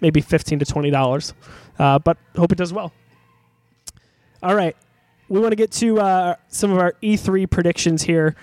maybe 0.00 0.20
fifteen 0.20 0.58
to 0.58 0.64
twenty 0.64 0.90
dollars, 0.90 1.34
uh, 1.78 1.98
but 1.98 2.16
hope 2.36 2.52
it 2.52 2.58
does 2.58 2.72
well. 2.72 2.92
All 4.42 4.54
right, 4.54 4.76
we 5.28 5.40
want 5.40 5.52
to 5.52 5.56
get 5.56 5.72
to 5.72 6.00
uh, 6.00 6.34
some 6.48 6.70
of 6.70 6.78
our 6.78 6.94
E3 7.02 7.50
predictions 7.50 8.02
here. 8.02 8.36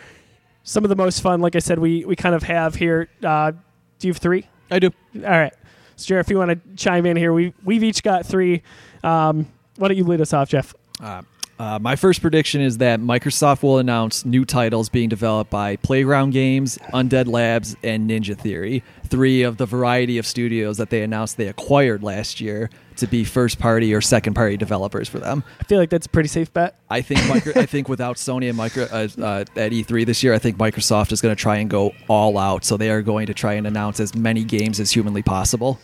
Some 0.63 0.83
of 0.83 0.89
the 0.89 0.95
most 0.95 1.21
fun, 1.21 1.41
like 1.41 1.55
I 1.55 1.59
said, 1.59 1.79
we 1.79 2.05
we 2.05 2.15
kind 2.15 2.35
of 2.35 2.43
have 2.43 2.75
here. 2.75 3.07
Uh, 3.23 3.51
do 3.99 4.07
you 4.07 4.13
have 4.13 4.17
three? 4.21 4.47
I 4.71 4.79
do. 4.79 4.91
All 5.15 5.21
right. 5.21 5.53
So, 5.95 6.15
if 6.15 6.29
you 6.29 6.37
want 6.37 6.51
to 6.51 6.75
chime 6.75 7.05
in 7.05 7.15
here, 7.15 7.31
we 7.31 7.53
we've 7.63 7.83
each 7.83 8.03
got 8.03 8.25
three. 8.25 8.63
Um, 9.03 9.47
why 9.77 9.87
don't 9.87 9.97
you 9.97 10.03
lead 10.03 10.21
us 10.21 10.33
off, 10.33 10.49
Jeff? 10.49 10.73
Uh, 11.01 11.21
uh, 11.57 11.79
my 11.79 11.95
first 11.95 12.21
prediction 12.21 12.59
is 12.59 12.79
that 12.79 12.99
Microsoft 12.99 13.63
will 13.63 13.77
announce 13.77 14.25
new 14.25 14.43
titles 14.43 14.89
being 14.89 15.07
developed 15.07 15.49
by 15.49 15.77
Playground 15.77 16.31
Games, 16.31 16.77
Undead 16.93 17.27
Labs, 17.27 17.77
and 17.81 18.09
Ninja 18.09 18.37
Theory, 18.37 18.83
three 19.07 19.43
of 19.43 19.55
the 19.55 19.65
variety 19.65 20.17
of 20.17 20.27
studios 20.27 20.77
that 20.77 20.89
they 20.89 21.01
announced 21.01 21.37
they 21.37 21.47
acquired 21.47 22.03
last 22.03 22.41
year 22.41 22.69
to 22.97 23.07
be 23.07 23.23
first 23.23 23.57
party 23.57 23.93
or 23.93 24.01
second 24.01 24.33
party 24.33 24.57
developers 24.57 25.07
for 25.07 25.19
them. 25.19 25.43
I 25.59 25.63
feel 25.63 25.79
like 25.79 25.89
that's 25.89 26.07
a 26.07 26.09
pretty 26.09 26.27
safe 26.27 26.51
bet. 26.51 26.77
I 26.89 27.01
think 27.01 27.25
micro, 27.29 27.53
I 27.55 27.65
think 27.65 27.87
without 27.87 28.17
Sony 28.17 28.49
and 28.49 28.57
micro 28.57 28.83
uh, 28.83 29.07
uh, 29.17 29.45
at 29.55 29.71
E3 29.71 30.05
this 30.05 30.23
year, 30.23 30.33
I 30.33 30.39
think 30.39 30.57
Microsoft 30.57 31.13
is 31.13 31.21
going 31.21 31.33
to 31.33 31.41
try 31.41 31.57
and 31.57 31.69
go 31.69 31.93
all 32.09 32.37
out. 32.37 32.65
So 32.65 32.75
they 32.75 32.89
are 32.89 33.01
going 33.01 33.27
to 33.27 33.33
try 33.33 33.53
and 33.53 33.65
announce 33.65 34.01
as 34.01 34.13
many 34.13 34.43
games 34.43 34.81
as 34.81 34.91
humanly 34.91 35.23
possible. 35.23 35.79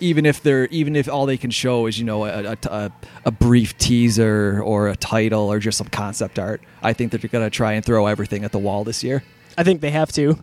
Even 0.00 0.26
if 0.26 0.42
they're 0.42 0.66
even 0.66 0.96
if 0.96 1.08
all 1.08 1.26
they 1.26 1.36
can 1.36 1.50
show 1.50 1.86
is 1.86 1.98
you 1.98 2.04
know 2.04 2.24
a, 2.24 2.56
a, 2.64 2.92
a, 3.26 3.30
brief 3.30 3.76
teaser 3.78 4.62
or 4.64 4.88
a 4.88 4.96
title 4.96 5.52
or 5.52 5.58
just 5.58 5.78
some 5.78 5.88
concept 5.88 6.38
art, 6.38 6.62
I 6.82 6.92
think 6.92 7.12
they're 7.12 7.30
going 7.30 7.44
to 7.44 7.50
try 7.50 7.72
and 7.74 7.84
throw 7.84 8.06
everything 8.06 8.44
at 8.44 8.52
the 8.52 8.58
wall 8.58 8.84
this 8.84 9.04
year. 9.04 9.22
I 9.58 9.62
think 9.62 9.80
they 9.80 9.90
have 9.90 10.10
to. 10.12 10.38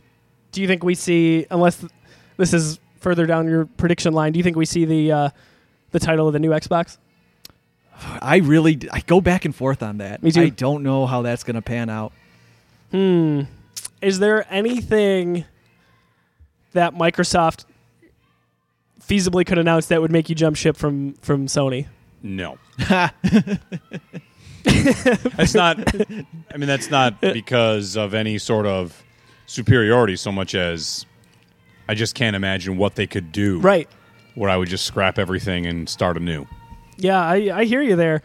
Do 0.52 0.62
you 0.62 0.68
think 0.68 0.84
we 0.84 0.96
see, 0.96 1.46
unless 1.50 1.80
th- 1.80 1.92
this 2.38 2.54
is 2.54 2.80
further 3.00 3.26
down 3.26 3.48
your 3.48 3.66
prediction 3.66 4.14
line, 4.14 4.32
do 4.32 4.38
you 4.38 4.44
think 4.44 4.56
we 4.56 4.66
see 4.66 4.86
the 4.86 5.12
uh, 5.12 5.30
the 5.92 6.00
title 6.00 6.28
of 6.28 6.34
the 6.34 6.40
new 6.40 6.52
Xbox? 6.52 6.98
I 8.22 8.38
really 8.38 8.80
I 8.92 9.02
go 9.02 9.22
back 9.22 9.46
and 9.46 9.56
forth 9.56 9.82
on 9.82 9.98
that. 9.98 10.22
Me 10.22 10.32
too. 10.32 10.42
I 10.42 10.50
don't 10.50 10.84
know 10.84 11.06
how 11.06 11.24
that's 11.24 11.44
going 11.44 11.56
to 11.56 11.62
pan 11.62 11.90
out. 11.90 12.14
Hmm. 12.92 13.44
Is 14.02 14.20
there 14.20 14.46
anything 14.54 15.46
that 16.74 16.94
Microsoft 16.94 17.66
feasibly 19.08 19.46
could 19.46 19.58
announce 19.58 19.88
that 19.88 20.02
would 20.02 20.12
make 20.12 20.30
you 20.30 20.36
jump 20.36 20.56
ship 20.56 20.78
from 20.78 21.14
from 21.16 21.48
Sony? 21.48 21.88
No. 22.22 22.58
that's 24.64 25.54
not. 25.54 25.80
I 26.54 26.58
mean, 26.58 26.68
that's 26.68 26.90
not 26.90 27.20
because 27.22 27.96
of 27.96 28.14
any 28.14 28.38
sort 28.38 28.66
of 28.66 29.04
superiority, 29.46 30.16
so 30.16 30.32
much 30.32 30.56
as 30.56 31.06
I 31.88 31.96
just 31.96 32.16
can't 32.16 32.36
imagine 32.36 32.78
what 32.78 32.96
they 32.96 33.08
could 33.08 33.32
do. 33.32 33.60
Right. 33.60 33.88
Where 34.36 34.50
I 34.50 34.58
would 34.58 34.70
just 34.70 34.86
scrap 34.86 35.18
everything 35.18 35.66
and 35.66 35.88
start 35.90 36.18
anew. 36.18 36.46
Yeah, 36.98 37.20
I, 37.20 37.52
I 37.54 37.66
hear 37.66 37.82
you 37.82 37.96
there. 37.96 38.22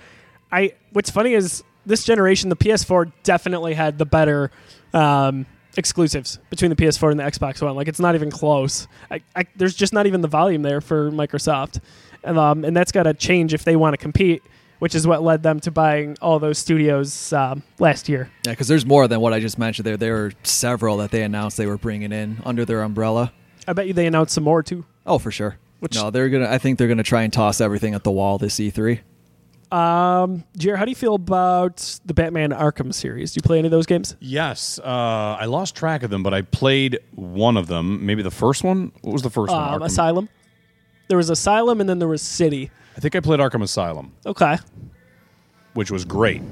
I 0.51 0.75
what's 0.93 1.11
funny 1.11 1.35
is 1.35 1.63
this 1.87 2.05
generation, 2.05 2.49
the 2.49 2.57
PS4 2.57 3.13
definitely 3.23 3.75
had 3.75 3.99
the 3.99 4.07
better 4.07 4.51
um, 4.93 5.47
exclusives 5.77 6.39
between 6.51 6.71
the 6.71 6.77
PS4 6.77 7.11
and 7.11 7.21
the 7.21 7.25
Xbox 7.25 7.63
One. 7.63 7.75
Like 7.75 7.89
it's 7.89 8.01
not 8.01 8.15
even 8.15 8.31
close. 8.31 8.89
I, 9.11 9.23
I, 9.35 9.45
there's 9.57 9.75
just 9.75 9.93
not 9.93 10.07
even 10.07 10.21
the 10.21 10.29
volume 10.29 10.63
there 10.63 10.81
for 10.81 11.11
Microsoft, 11.11 11.81
and, 12.25 12.39
um, 12.39 12.65
and 12.65 12.77
that's 12.77 12.93
got 12.93 13.05
to 13.05 13.15
change 13.15 13.55
if 13.55 13.65
they 13.65 13.77
want 13.77 13.95
to 13.95 13.99
compete. 13.99 14.43
Which 14.79 14.97
is 14.97 15.07
what 15.07 15.23
led 15.23 15.45
them 15.45 15.61
to 15.61 15.71
buying 15.71 16.17
all 16.21 16.41
those 16.41 16.59
studios 16.59 17.33
um, 17.33 17.63
last 17.79 18.09
year. 18.09 18.29
Yeah, 18.45 18.51
because 18.51 18.67
there's 18.67 18.85
more 18.85 19.07
than 19.07 19.21
what 19.21 19.33
I 19.33 19.39
just 19.39 19.57
mentioned 19.57 19.87
there. 19.87 19.97
There 19.97 20.25
are 20.25 20.33
several 20.43 20.97
that 20.97 21.13
they 21.13 21.23
announced 21.23 21.57
they 21.57 21.67
were 21.67 21.79
bringing 21.79 22.11
in 22.11 22.43
under 22.45 22.65
their 22.65 22.83
umbrella. 22.83 23.33
I 23.69 23.75
bet 23.75 23.87
you 23.87 23.93
they 23.93 24.07
announced 24.09 24.35
some 24.35 24.43
more 24.43 24.61
too. 24.61 24.85
Oh, 25.07 25.21
for 25.21 25.31
sure. 25.31 25.57
Which- 25.79 25.95
no, 25.95 26.11
they're 26.11 26.29
gonna. 26.29 26.49
I 26.49 26.59
think 26.59 26.79
they're 26.79 26.89
gonna 26.89 27.05
try 27.05 27.23
and 27.23 27.33
toss 27.33 27.61
everything 27.61 27.95
at 27.95 28.03
the 28.03 28.11
wall 28.11 28.39
this 28.39 28.59
E 28.59 28.73
E3. 28.73 28.99
Um, 29.73 30.45
Jer, 30.57 30.77
how 30.77 30.85
do 30.85 30.91
you 30.91 30.95
feel 30.95 31.15
about 31.15 31.99
the 32.05 32.13
Batman 32.13 32.51
Arkham 32.51 32.93
series? 32.93 33.33
Do 33.33 33.39
you 33.39 33.43
play 33.43 33.59
any 33.59 33.67
of 33.69 33.73
those 33.73 33.87
games? 33.87 34.17
Yes, 34.21 34.79
uh, 34.79 34.85
I 35.41 35.47
lost 35.47 35.75
track 35.75 36.03
of 36.03 36.11
them, 36.11 36.23
but 36.23 36.35
I 36.35 36.43
played 36.43 36.99
one 37.15 37.57
of 37.57 37.69
them. 37.69 38.05
Maybe 38.05 38.23
the 38.23 38.31
first 38.31 38.65
one. 38.65 38.93
What 39.01 39.13
was 39.13 39.23
the 39.23 39.31
first 39.31 39.51
one? 39.53 39.63
Um, 39.63 39.81
Arkham- 39.81 39.87
Asylum. 39.87 40.29
There 41.09 41.17
was 41.17 41.31
Asylum, 41.31 41.81
and 41.81 41.89
then 41.89 41.99
there 41.99 42.09
was 42.09 42.21
City. 42.23 42.71
I 42.97 43.01
think 43.01 43.17
I 43.17 43.21
played 43.21 43.41
Arkham 43.41 43.63
Asylum, 43.63 44.13
Okay. 44.27 44.59
which 45.75 45.91
was 45.91 46.05
great. 46.05 46.43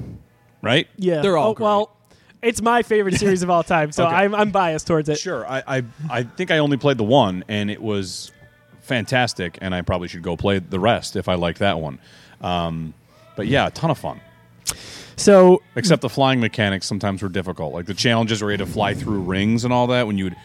Right? 0.63 0.87
Yeah, 0.97 1.21
They're 1.21 1.37
all 1.37 1.51
Oh, 1.51 1.63
well. 1.63 1.97
It's 2.41 2.61
my 2.61 2.81
favorite 2.81 3.15
series 3.19 3.43
of 3.43 3.51
all 3.51 3.61
time, 3.63 3.91
so 3.91 4.05
Okay. 4.07 4.15
I'm 4.15 4.33
I'm 4.33 4.49
biased 4.49 4.87
towards 4.87 5.09
it. 5.09 5.19
Sure. 5.19 5.45
I, 5.47 5.63
I 5.77 5.83
I 6.09 6.23
think 6.23 6.49
I 6.49 6.57
only 6.57 6.77
played 6.77 6.97
the 6.97 7.03
one, 7.03 7.43
and 7.47 7.69
it 7.69 7.81
was 7.81 8.31
fantastic. 8.79 9.59
And 9.61 9.75
I 9.75 9.81
probably 9.83 10.07
should 10.07 10.23
go 10.23 10.35
play 10.35 10.57
the 10.57 10.79
rest 10.79 11.15
if 11.15 11.29
I 11.29 11.35
like 11.35 11.59
that 11.59 11.79
one. 11.79 11.99
Um, 12.41 12.95
but 13.35 13.47
yeah, 13.47 13.67
a 13.67 13.71
ton 13.71 13.89
of 13.91 13.97
fun. 13.97 14.19
So 15.17 15.61
Except 15.75 16.01
the 16.01 16.09
flying 16.09 16.39
mechanics 16.39 16.87
sometimes 16.87 17.21
were 17.21 17.29
difficult. 17.29 17.73
Like 17.73 17.85
the 17.85 17.93
challenges 17.93 18.41
where 18.41 18.51
you 18.51 18.57
had 18.57 18.65
to 18.65 18.71
fly 18.71 18.93
through 18.93 19.21
rings 19.21 19.63
and 19.65 19.73
all 19.73 19.87
that. 19.87 20.07
When 20.07 20.17
you 20.17 20.25
would, 20.25 20.35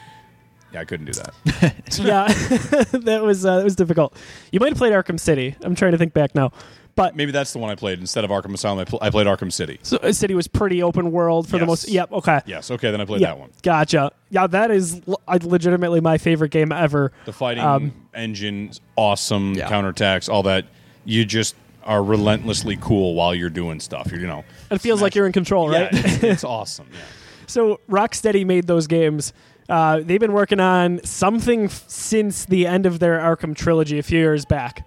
yeah, 0.72 0.80
I 0.80 0.84
couldn't 0.84 1.06
do 1.06 1.12
that. 1.12 1.74
yeah, 1.98 2.26
that 2.98 3.22
was 3.22 3.46
uh, 3.46 3.56
that 3.56 3.64
was 3.64 3.76
difficult. 3.76 4.14
You 4.52 4.60
might 4.60 4.70
have 4.70 4.78
played 4.78 4.92
Arkham 4.92 5.18
City. 5.18 5.56
I'm 5.62 5.74
trying 5.74 5.92
to 5.92 5.98
think 5.98 6.12
back 6.12 6.34
now, 6.34 6.52
but 6.94 7.16
Maybe 7.16 7.32
that's 7.32 7.52
the 7.54 7.58
one 7.58 7.70
I 7.70 7.74
played 7.74 8.00
instead 8.00 8.24
of 8.24 8.30
Arkham 8.30 8.52
Asylum. 8.52 8.80
I, 8.80 8.84
pl- 8.84 8.98
I 9.00 9.08
played 9.08 9.26
Arkham 9.26 9.50
City. 9.50 9.78
so, 9.82 9.96
uh, 9.98 10.12
City 10.12 10.34
was 10.34 10.46
pretty 10.46 10.82
open 10.82 11.10
world 11.10 11.46
for 11.46 11.52
the 11.52 11.58
Yes. 11.60 11.66
most. 11.68 11.88
Yep. 11.88 12.12
Okay. 12.12 12.40
Yes. 12.44 12.70
Okay. 12.70 12.90
Then 12.90 13.00
I 13.00 13.06
played 13.06 13.22
Yeah, 13.22 13.28
that 13.28 13.38
one. 13.38 13.50
Gotcha. 13.62 14.12
Yeah, 14.28 14.46
that 14.48 14.70
is 14.70 15.00
l- 15.08 15.20
uh, 15.26 15.38
legitimately 15.42 16.00
my 16.00 16.18
favorite 16.18 16.50
game 16.50 16.70
ever. 16.70 17.12
The 17.24 17.32
fighting 17.32 17.64
Um, 17.64 17.92
engine's 18.12 18.80
awesome. 18.96 19.54
Yeah. 19.54 19.70
Counterattacks, 19.70 20.28
all 20.28 20.42
that. 20.42 20.66
You 21.06 21.24
just 21.24 21.54
are 21.86 22.02
relentlessly 22.02 22.76
cool 22.80 23.14
while 23.14 23.34
you're 23.34 23.50
doing 23.50 23.80
stuff. 23.80 24.10
You're, 24.10 24.20
you 24.20 24.26
know, 24.26 24.44
It 24.70 24.80
feels 24.80 25.00
like 25.00 25.14
you're 25.14 25.26
in 25.26 25.32
control, 25.32 25.68
right? 25.70 25.92
Yeah, 25.92 26.00
it's, 26.04 26.22
it's 26.24 26.44
awesome. 26.58 26.88
Yeah. 26.92 26.98
So 27.46 27.80
Rocksteady 27.88 28.44
made 28.44 28.66
those 28.66 28.86
games. 28.86 29.32
Uh, 29.68 30.00
they've 30.02 30.20
been 30.20 30.32
working 30.32 30.60
on 30.60 31.00
something 31.04 31.64
f- 31.64 31.84
since 31.88 32.44
the 32.44 32.66
end 32.66 32.86
of 32.86 32.98
their 32.98 33.18
Arkham 33.18 33.56
trilogy 33.56 33.98
a 33.98 34.02
few 34.02 34.18
years 34.18 34.44
back. 34.44 34.86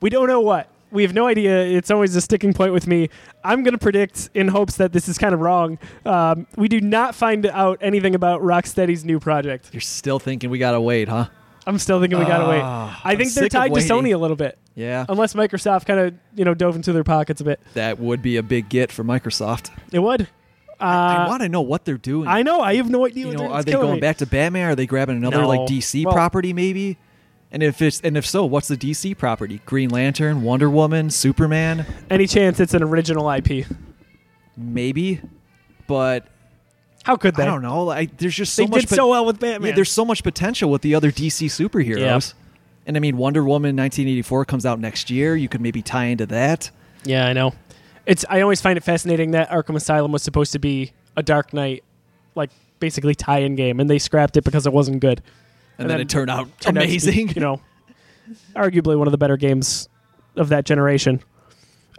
We 0.00 0.10
don't 0.10 0.28
know 0.28 0.40
what. 0.40 0.68
We 0.90 1.02
have 1.02 1.12
no 1.12 1.26
idea. 1.26 1.64
It's 1.66 1.90
always 1.90 2.14
a 2.14 2.20
sticking 2.20 2.52
point 2.54 2.72
with 2.72 2.86
me. 2.86 3.08
I'm 3.42 3.64
going 3.64 3.72
to 3.72 3.78
predict, 3.78 4.30
in 4.32 4.46
hopes 4.48 4.76
that 4.76 4.92
this 4.92 5.08
is 5.08 5.18
kind 5.18 5.34
of 5.34 5.40
wrong. 5.40 5.78
Um, 6.06 6.46
we 6.56 6.68
do 6.68 6.80
not 6.80 7.14
find 7.16 7.46
out 7.46 7.78
anything 7.80 8.14
about 8.14 8.42
Rocksteady's 8.42 9.04
new 9.04 9.18
project. 9.18 9.70
You're 9.72 9.80
still 9.80 10.18
thinking 10.20 10.50
we 10.50 10.58
gotta 10.58 10.80
wait, 10.80 11.08
huh? 11.08 11.26
I'm 11.66 11.78
still 11.78 12.00
thinking 12.00 12.18
we 12.18 12.24
got 12.26 12.38
to 12.38 12.48
wait. 12.48 12.60
Ah, 12.62 13.00
I 13.04 13.12
I'm 13.12 13.16
think 13.18 13.32
they're 13.32 13.44
sick 13.44 13.52
of 13.54 13.58
tied 13.58 13.68
to 13.68 13.74
waiting. 13.74 13.88
Sony 13.90 14.14
a 14.14 14.18
little 14.18 14.36
bit, 14.36 14.58
Yeah, 14.74 15.06
unless 15.08 15.32
Microsoft 15.34 15.86
kind 15.86 15.98
of 16.00 16.14
you 16.34 16.44
know 16.44 16.52
dove 16.54 16.76
into 16.76 16.92
their 16.92 17.04
pockets 17.04 17.40
a 17.40 17.44
bit. 17.44 17.60
that 17.74 17.98
would 17.98 18.20
be 18.22 18.36
a 18.36 18.42
big 18.42 18.68
get 18.68 18.92
for 18.92 19.02
Microsoft. 19.04 19.70
It 19.92 20.00
would. 20.00 20.28
I 20.80 21.24
Uh, 21.24 21.28
want 21.28 21.42
to 21.42 21.48
know 21.48 21.60
what 21.62 21.84
they're 21.84 21.96
doing. 21.96 22.28
I 22.28 22.42
know. 22.42 22.60
I 22.60 22.74
have 22.76 22.90
no 22.90 23.06
idea. 23.06 23.22
you 23.22 23.28
what 23.28 23.36
know, 23.36 23.42
they're- 23.44 23.52
are 23.52 23.56
it's 23.58 23.64
they 23.66 23.72
killing 23.72 23.86
going 23.86 23.94
me. 23.96 24.00
back 24.00 24.16
to 24.18 24.26
Batman? 24.26 24.70
Are 24.70 24.74
they 24.74 24.86
grabbing 24.86 25.16
another 25.16 25.42
No. 25.42 25.48
like 25.48 25.66
DC 25.68 26.04
Well- 26.04 26.12
property 26.14 26.52
maybe? 26.52 26.98
And 27.52 27.62
if 27.62 27.80
it's 27.80 28.00
and 28.00 28.16
if 28.16 28.26
so, 28.26 28.44
what's 28.44 28.66
the 28.68 28.76
DC 28.76 29.14
property? 29.16 29.60
Green 29.64 29.88
Lantern, 29.88 30.42
Wonder 30.42 30.68
Woman, 30.68 31.08
Superman, 31.10 31.86
Any 32.10 32.26
chance 32.26 32.58
it's 32.58 32.74
an 32.74 32.82
original 32.82 33.30
IP? 33.30 33.64
maybe. 34.56 35.20
But 35.86 36.26
How 37.04 37.16
could 37.16 37.36
they? 37.36 37.42
I 37.44 37.46
don't 37.46 37.62
know. 37.62 37.84
Like, 37.84 38.16
there's 38.16 38.34
just 38.34 38.54
so 38.54 38.62
They 38.64 38.68
much. 38.68 38.80
did 38.80 38.88
pot- 38.90 38.96
so 38.96 39.08
well 39.08 39.24
with 39.24 39.38
Batman. 39.38 39.68
Yeah, 39.70 39.74
there's 39.76 39.92
so 39.92 40.04
much 40.04 40.22
potential 40.24 40.70
with 40.70 40.82
the 40.82 40.94
other 40.94 41.10
DC 41.12 41.46
superheroes. 41.46 41.98
Yeah. 42.34 42.40
And 42.86 42.96
I 42.96 43.00
mean, 43.00 43.16
Wonder 43.16 43.42
Woman 43.44 43.76
1984 43.76 44.44
comes 44.46 44.66
out 44.66 44.80
next 44.80 45.10
year. 45.10 45.36
You 45.36 45.48
could 45.48 45.60
maybe 45.60 45.80
tie 45.82 46.06
into 46.06 46.26
that. 46.26 46.70
Yeah, 47.04 47.26
I 47.26 47.32
know. 47.32 47.54
It's 48.06 48.24
I 48.28 48.40
always 48.42 48.60
find 48.60 48.76
it 48.76 48.82
fascinating 48.84 49.30
that 49.30 49.48
Arkham 49.50 49.76
Asylum 49.76 50.12
was 50.12 50.22
supposed 50.22 50.52
to 50.52 50.58
be 50.58 50.92
a 51.16 51.22
Dark 51.22 51.52
Knight, 51.54 51.84
like 52.34 52.50
basically 52.80 53.14
tie-in 53.14 53.54
game, 53.54 53.80
and 53.80 53.88
they 53.88 53.98
scrapped 53.98 54.36
it 54.36 54.44
because 54.44 54.66
it 54.66 54.72
wasn't 54.72 55.00
good. 55.00 55.22
And, 55.78 55.88
then, 55.88 56.00
it 56.00 56.08
turned 56.08 56.30
out 56.30 56.48
turned 56.60 56.76
out 56.78 56.82
to 56.82 56.86
be, 56.86 56.92
amazing. 56.92 57.28
you 57.30 57.40
know, 57.40 57.60
arguably 58.54 58.98
one 58.98 59.06
of 59.06 59.12
the 59.12 59.18
better 59.18 59.36
games 59.36 59.88
of 60.36 60.50
that 60.50 60.64
generation. 60.64 61.20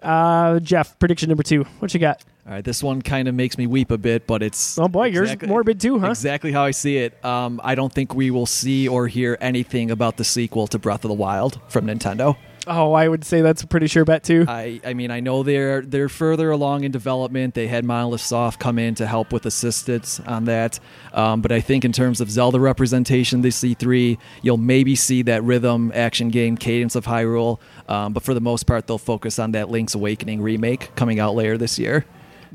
Uh, 0.03 0.59
Jeff, 0.59 0.97
prediction 0.99 1.29
number 1.29 1.43
two. 1.43 1.63
What 1.79 1.93
you 1.93 1.99
got? 1.99 2.23
All 2.47 2.53
right, 2.53 2.63
this 2.63 2.83
one 2.83 3.01
kind 3.01 3.27
of 3.27 3.33
makes 3.33 3.57
me 3.57 3.65
weep 3.65 3.89
a 3.89 3.97
bit, 3.97 4.27
but 4.27 4.43
it's 4.43 4.77
Oh 4.77 4.87
boy, 4.87 5.05
yours 5.07 5.29
exactly- 5.29 5.47
morbid 5.47 5.79
too, 5.79 5.97
huh? 5.97 6.09
Exactly 6.09 6.51
how 6.51 6.63
I 6.63 6.71
see 6.71 6.97
it. 6.97 7.23
Um, 7.25 7.59
I 7.63 7.73
don't 7.73 7.91
think 7.91 8.13
we 8.13 8.29
will 8.29 8.45
see 8.45 8.87
or 8.87 9.07
hear 9.07 9.35
anything 9.41 9.89
about 9.89 10.17
the 10.17 10.23
sequel 10.23 10.67
to 10.67 10.77
Breath 10.77 11.03
of 11.03 11.09
the 11.09 11.15
Wild 11.15 11.59
from 11.69 11.87
Nintendo. 11.87 12.37
Oh, 12.67 12.93
I 12.93 13.07
would 13.07 13.23
say 13.23 13.41
that's 13.41 13.61
a 13.63 13.67
pretty 13.67 13.87
sure 13.87 14.05
bet 14.05 14.23
too. 14.23 14.45
I, 14.47 14.79
I 14.83 14.93
mean, 14.93 15.09
I 15.11 15.19
know 15.19 15.41
they're 15.43 15.81
they're 15.81 16.09
further 16.09 16.49
along 16.51 16.83
in 16.83 16.91
development. 16.91 17.53
They 17.53 17.67
had 17.67 17.83
Monolith 17.85 18.21
Soft 18.21 18.59
come 18.59 18.79
in 18.79 18.95
to 18.95 19.05
help 19.07 19.31
with 19.31 19.45
assistance 19.45 20.19
on 20.21 20.45
that, 20.45 20.79
um, 21.13 21.41
but 21.41 21.51
I 21.51 21.61
think 21.61 21.85
in 21.85 21.91
terms 21.91 22.21
of 22.21 22.29
Zelda 22.29 22.59
representation 22.59 23.41
this 23.41 23.59
E3, 23.63 24.17
you'll 24.41 24.57
maybe 24.57 24.95
see 24.95 25.21
that 25.23 25.43
rhythm 25.43 25.91
action 25.95 26.29
game 26.29 26.57
Cadence 26.57 26.95
of 26.95 27.05
Hyrule. 27.05 27.59
Um, 27.87 28.13
but 28.13 28.23
for 28.23 28.33
the 28.33 28.41
most 28.41 28.63
part, 28.63 28.87
they'll 28.87 28.97
focus 28.97 29.37
on 29.37 29.51
that 29.51 29.69
Link's 29.69 29.93
Awakening 29.93 30.41
remake 30.41 30.95
coming 30.95 31.19
out 31.19 31.35
later 31.35 31.57
this 31.59 31.77
year. 31.77 32.05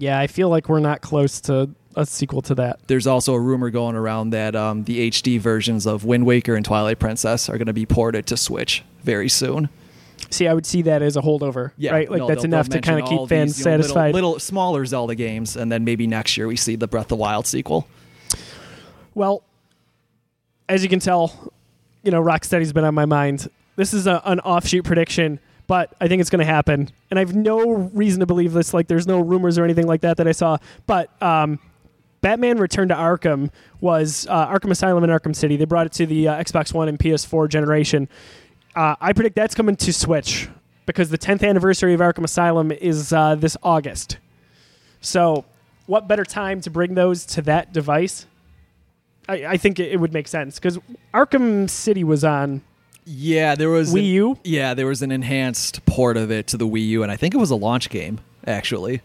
Yeah, 0.00 0.18
I 0.18 0.26
feel 0.26 0.48
like 0.48 0.68
we're 0.68 0.80
not 0.80 1.02
close 1.02 1.40
to 1.42 1.70
a 1.94 2.06
sequel 2.06 2.42
to 2.42 2.54
that. 2.56 2.80
There's 2.86 3.06
also 3.06 3.34
a 3.34 3.40
rumor 3.40 3.70
going 3.70 3.96
around 3.96 4.30
that 4.30 4.56
um, 4.56 4.84
the 4.84 5.10
HD 5.10 5.38
versions 5.38 5.86
of 5.86 6.04
Wind 6.04 6.24
Waker 6.24 6.54
and 6.54 6.64
Twilight 6.64 6.98
Princess 6.98 7.48
are 7.48 7.58
going 7.58 7.66
to 7.66 7.72
be 7.72 7.86
ported 7.86 8.26
to 8.28 8.36
Switch 8.36 8.82
very 9.02 9.28
soon. 9.28 9.68
See, 10.30 10.46
I 10.46 10.54
would 10.54 10.64
see 10.66 10.82
that 10.82 11.02
as 11.02 11.16
a 11.16 11.20
holdover, 11.20 11.72
right? 11.78 12.08
Like 12.10 12.18
no, 12.20 12.28
that's 12.28 12.44
enough 12.44 12.68
to 12.70 12.80
kind 12.80 13.00
of 13.00 13.08
keep 13.08 13.28
fans 13.28 13.56
these, 13.56 13.64
you 13.64 13.64
know, 13.64 13.70
little- 13.72 13.82
satisfied. 13.82 14.14
Little, 14.14 14.38
smaller 14.38 14.86
Zelda 14.86 15.14
games, 15.14 15.56
and 15.56 15.70
then 15.70 15.84
maybe 15.84 16.06
next 16.06 16.36
year 16.36 16.46
we 16.46 16.56
see 16.56 16.76
the 16.76 16.86
Breath 16.88 17.06
of 17.06 17.08
the 17.08 17.16
Wild 17.16 17.46
sequel. 17.46 17.88
Well, 19.14 19.42
as 20.68 20.82
you 20.82 20.88
can 20.88 21.00
tell, 21.00 21.52
you 22.02 22.10
know, 22.10 22.22
Rocksteady's 22.22 22.72
been 22.72 22.84
on 22.84 22.94
my 22.94 23.06
mind. 23.06 23.50
This 23.76 23.92
is 23.92 24.06
a, 24.06 24.22
an 24.24 24.40
offshoot 24.40 24.84
prediction, 24.84 25.40
but 25.70 25.94
I 26.00 26.08
think 26.08 26.20
it's 26.20 26.30
going 26.30 26.44
to 26.44 26.52
happen. 26.52 26.88
And 27.10 27.18
I 27.20 27.22
have 27.22 27.36
no 27.36 27.74
reason 27.94 28.18
to 28.18 28.26
believe 28.26 28.54
this. 28.54 28.74
Like, 28.74 28.88
there's 28.88 29.06
no 29.06 29.20
rumors 29.20 29.56
or 29.56 29.62
anything 29.62 29.86
like 29.86 30.00
that 30.00 30.16
that 30.16 30.26
I 30.26 30.32
saw. 30.32 30.58
But 30.88 31.10
um, 31.22 31.60
Batman 32.22 32.58
Return 32.58 32.88
to 32.88 32.94
Arkham 32.96 33.52
was 33.80 34.26
uh, 34.28 34.48
Arkham 34.48 34.72
Asylum 34.72 35.04
and 35.04 35.12
Arkham 35.12 35.32
City. 35.32 35.56
They 35.56 35.66
brought 35.66 35.86
it 35.86 35.92
to 35.92 36.06
the 36.06 36.26
uh, 36.26 36.42
Xbox 36.42 36.74
One 36.74 36.88
and 36.88 36.98
PS4 36.98 37.48
generation. 37.48 38.08
Uh, 38.74 38.96
I 39.00 39.12
predict 39.12 39.36
that's 39.36 39.54
coming 39.54 39.76
to 39.76 39.92
Switch 39.92 40.48
because 40.86 41.10
the 41.10 41.18
10th 41.18 41.48
anniversary 41.48 41.94
of 41.94 42.00
Arkham 42.00 42.24
Asylum 42.24 42.72
is 42.72 43.12
uh, 43.12 43.36
this 43.36 43.56
August. 43.62 44.18
So, 45.00 45.44
what 45.86 46.08
better 46.08 46.24
time 46.24 46.60
to 46.62 46.70
bring 46.70 46.94
those 46.94 47.24
to 47.26 47.42
that 47.42 47.72
device? 47.72 48.26
I, 49.28 49.46
I 49.46 49.56
think 49.56 49.78
it, 49.78 49.92
it 49.92 50.00
would 50.00 50.12
make 50.12 50.26
sense 50.26 50.58
because 50.58 50.80
Arkham 51.14 51.70
City 51.70 52.02
was 52.02 52.24
on 52.24 52.62
Yeah, 53.12 53.54
there 53.56 53.68
was 53.70 53.92
Wii 53.92 53.98
an- 54.00 54.04
U. 54.04 54.38
Yeah, 54.44 54.74
there 54.74 54.86
was 54.86 55.02
an 55.02 55.10
enhanced 55.10 55.84
port 55.84 56.16
of 56.16 56.30
it 56.30 56.46
to 56.48 56.56
the 56.56 56.66
Wii 56.66 56.86
U, 56.88 57.02
and 57.02 57.10
I 57.10 57.16
think 57.16 57.34
it 57.34 57.38
was 57.38 57.50
a 57.50 57.56
launch 57.56 57.90
game 57.90 58.20
actually. 58.46 59.00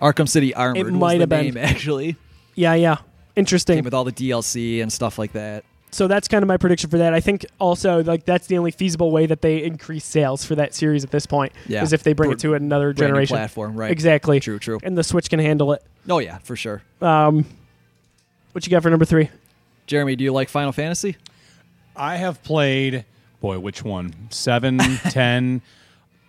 Arkham 0.00 0.28
City 0.28 0.54
Armored 0.54 0.92
might 0.92 0.98
was 0.98 1.12
the 1.14 1.18
have 1.20 1.28
been. 1.28 1.44
name 1.54 1.56
actually. 1.58 2.16
Yeah, 2.54 2.74
yeah. 2.74 2.96
Came 2.96 3.04
Interesting. 3.36 3.84
with 3.84 3.94
all 3.94 4.04
the 4.04 4.12
DLC 4.12 4.82
and 4.82 4.92
stuff 4.92 5.18
like 5.18 5.32
that. 5.32 5.64
so 5.90 6.06
that's 6.08 6.26
kind 6.28 6.42
of 6.42 6.48
my 6.48 6.56
prediction 6.56 6.88
for 6.90 6.98
that. 6.98 7.12
I 7.14 7.20
think 7.20 7.44
also 7.58 8.02
like 8.02 8.24
that's 8.24 8.46
the 8.46 8.56
only 8.58 8.70
feasible 8.70 9.10
way 9.10 9.26
that 9.26 9.42
they 9.42 9.62
increase 9.62 10.04
sales 10.04 10.44
for 10.44 10.54
that 10.56 10.74
series 10.74 11.04
at 11.04 11.10
this 11.10 11.26
point 11.26 11.52
Yeah. 11.66 11.82
is 11.82 11.92
if 11.92 12.02
they 12.02 12.14
bring 12.14 12.30
Br- 12.30 12.34
it 12.34 12.38
to 12.40 12.54
another 12.54 12.92
Brand 12.94 12.98
new 12.98 13.06
generation. 13.14 13.34
platform, 13.36 13.76
right? 13.76 13.90
Exactly. 13.90 14.40
True, 14.40 14.58
true. 14.58 14.78
And 14.82 14.96
the 14.98 15.04
Switch 15.04 15.28
can 15.30 15.38
handle 15.38 15.72
it. 15.72 15.82
Oh 16.08 16.18
yeah, 16.18 16.38
for 16.38 16.56
sure. 16.56 16.82
Um, 17.02 17.44
what 18.52 18.66
you 18.66 18.70
got 18.70 18.82
for 18.82 18.90
number 18.90 19.04
three? 19.04 19.28
Jeremy, 19.86 20.16
do 20.16 20.24
you 20.24 20.32
like 20.32 20.48
Final 20.48 20.72
Fantasy? 20.72 21.16
I 21.96 22.16
have 22.16 22.42
played, 22.42 23.04
boy, 23.40 23.58
which 23.58 23.82
one? 23.84 24.14
Seven, 24.30 24.78
ten. 25.10 25.62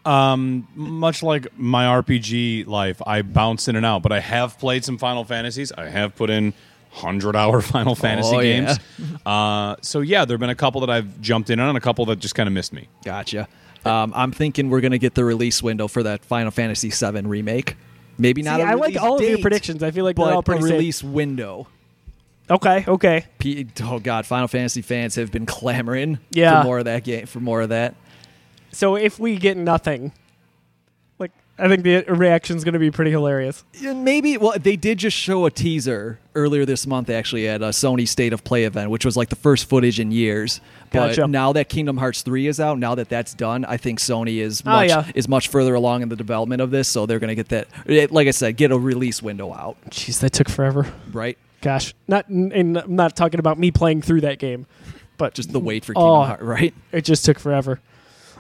Um, 0.06 0.68
much 0.76 1.24
like 1.24 1.48
my 1.58 1.86
RPG 1.86 2.68
life, 2.68 3.02
I 3.08 3.22
bounce 3.22 3.68
in 3.70 3.76
and 3.78 3.86
out, 3.86 4.02
but 4.04 4.12
I 4.12 4.20
have 4.20 4.60
played 4.60 4.84
some 4.84 4.98
Final 4.98 5.24
Fantasies. 5.24 5.72
I 5.72 5.88
have 5.88 6.16
put 6.16 6.30
in 6.30 6.54
hundred 6.92 7.36
hour 7.36 7.62
Final 7.62 7.96
Fantasy 7.96 8.36
Oh, 8.36 8.40
yeah. 8.42 8.76
games. 8.76 8.80
uh, 9.26 9.76
so 9.82 10.02
yeah, 10.02 10.26
there 10.26 10.36
have 10.36 10.42
been 10.42 10.50
a 10.50 10.56
couple 10.56 10.82
that 10.82 10.90
I've 10.90 11.22
jumped 11.22 11.50
in 11.50 11.60
on, 11.60 11.70
and 11.70 11.78
a 11.78 11.82
couple 11.82 12.06
that 12.08 12.20
just 12.20 12.36
kind 12.36 12.48
of 12.48 12.54
missed 12.54 12.74
me. 12.74 12.90
Gotcha. 13.06 13.48
Um, 13.86 14.14
I'm 14.16 14.32
thinking 14.32 14.70
we're 14.70 14.82
gonna 14.82 14.98
get 14.98 15.14
the 15.16 15.24
release 15.26 15.64
window 15.64 15.88
for 15.88 16.04
that 16.04 16.24
Final 16.26 16.52
Fantasy 16.52 16.90
VII 16.90 17.22
remake. 17.22 17.76
Maybe 18.18 18.42
not. 18.42 18.58
See, 18.58 18.62
a 18.62 18.66
I 18.66 18.74
like 18.74 18.84
release 18.90 18.98
all 19.02 19.16
of 19.18 19.28
your 19.28 19.40
predictions. 19.40 19.82
I 19.84 19.92
feel 19.92 20.04
like 20.04 20.16
they're 20.18 20.26
but 20.26 20.34
all 20.34 20.44
pretty 20.44 20.60
a 20.60 20.68
safe. 20.68 20.72
release 20.74 21.04
window. 21.04 21.68
Okay, 22.50 22.84
okay. 22.88 23.26
P- 23.40 23.68
oh 23.84 24.00
God, 24.00 24.26
Final 24.26 24.48
Fantasy 24.48 24.82
fans 24.82 25.16
have 25.16 25.32
been 25.32 25.46
clamoring 25.46 26.20
Yeah. 26.32 26.62
for 26.62 26.66
more 26.68 26.80
of 26.80 26.86
that 26.86 27.04
game. 27.04 27.26
For 27.26 27.40
more 27.40 27.62
of 27.62 27.70
that. 27.70 27.96
So 28.72 28.96
if 28.96 29.18
we 29.20 29.38
get 29.38 29.56
nothing, 29.56 30.12
like 31.20 31.32
I 31.58 31.68
think 31.70 31.84
the 31.84 32.04
reaction's 32.08 32.64
going 32.64 32.74
to 32.74 32.80
be 32.80 32.92
pretty 32.92 33.12
hilarious. 33.12 33.64
Yeah, 33.80 33.94
Maybe. 33.94 34.38
Well, 34.38 34.54
they 34.60 34.76
did 34.76 34.98
just 34.98 35.16
show 35.16 35.46
a 35.46 35.52
teaser 35.52 36.20
earlier 36.36 36.66
this 36.66 36.86
month, 36.88 37.10
actually, 37.10 37.48
at 37.48 37.62
a 37.62 37.66
Sony 37.70 38.08
State 38.08 38.34
of 38.34 38.44
Play 38.44 38.66
event, 38.66 38.90
which 38.90 39.06
was 39.06 39.16
like 39.16 39.30
the 39.30 39.36
first 39.36 39.70
footage 39.70 40.00
in 40.00 40.12
years. 40.12 40.60
But 40.92 41.10
Gotcha. 41.16 41.28
now 41.28 41.54
that 41.54 41.70
Kingdom 41.70 41.98
Hearts 41.98 42.24
three 42.24 42.48
is 42.48 42.60
out, 42.60 42.78
now 42.78 42.94
that 42.96 43.08
that's 43.08 43.34
done, 43.34 43.64
I 43.66 43.78
think 43.78 44.00
Sony 44.00 44.38
is 44.42 44.62
Oh, 44.66 44.72
much 44.72 44.90
yeah. 44.90 45.06
is 45.16 45.28
much 45.30 45.48
further 45.48 45.76
along 45.76 46.02
in 46.02 46.10
the 46.10 46.16
development 46.18 46.62
of 46.62 46.72
this. 46.72 46.88
So 46.90 47.06
they're 47.06 47.20
going 47.20 47.30
to 47.30 47.36
get 47.36 47.50
that. 47.50 47.68
it- 47.86 48.12
Like 48.12 48.28
I 48.28 48.32
said, 48.32 48.58
get 48.58 48.72
a 48.72 48.78
release 48.78 49.22
window 49.24 49.54
out, 49.54 49.78
Jeez, 49.92 50.20
that 50.20 50.34
took 50.34 50.50
forever. 50.50 50.92
right? 51.14 51.38
Gosh, 51.64 51.96
not 52.10 52.28
and 52.28 52.78
I'm 52.78 52.96
not 52.96 53.16
talking 53.16 53.40
about 53.40 53.58
me 53.58 53.72
playing 53.72 54.02
through 54.02 54.22
that 54.22 54.38
game, 54.38 54.68
but 55.18 55.34
Just 55.34 55.52
the 55.54 55.60
wait 55.60 55.86
for 55.86 55.94
Kingdom 55.94 56.10
Oh. 56.12 56.24
Hearts, 56.24 56.44
right? 56.44 56.74
it 56.92 57.06
just 57.06 57.24
took 57.24 57.40
forever. 57.40 57.80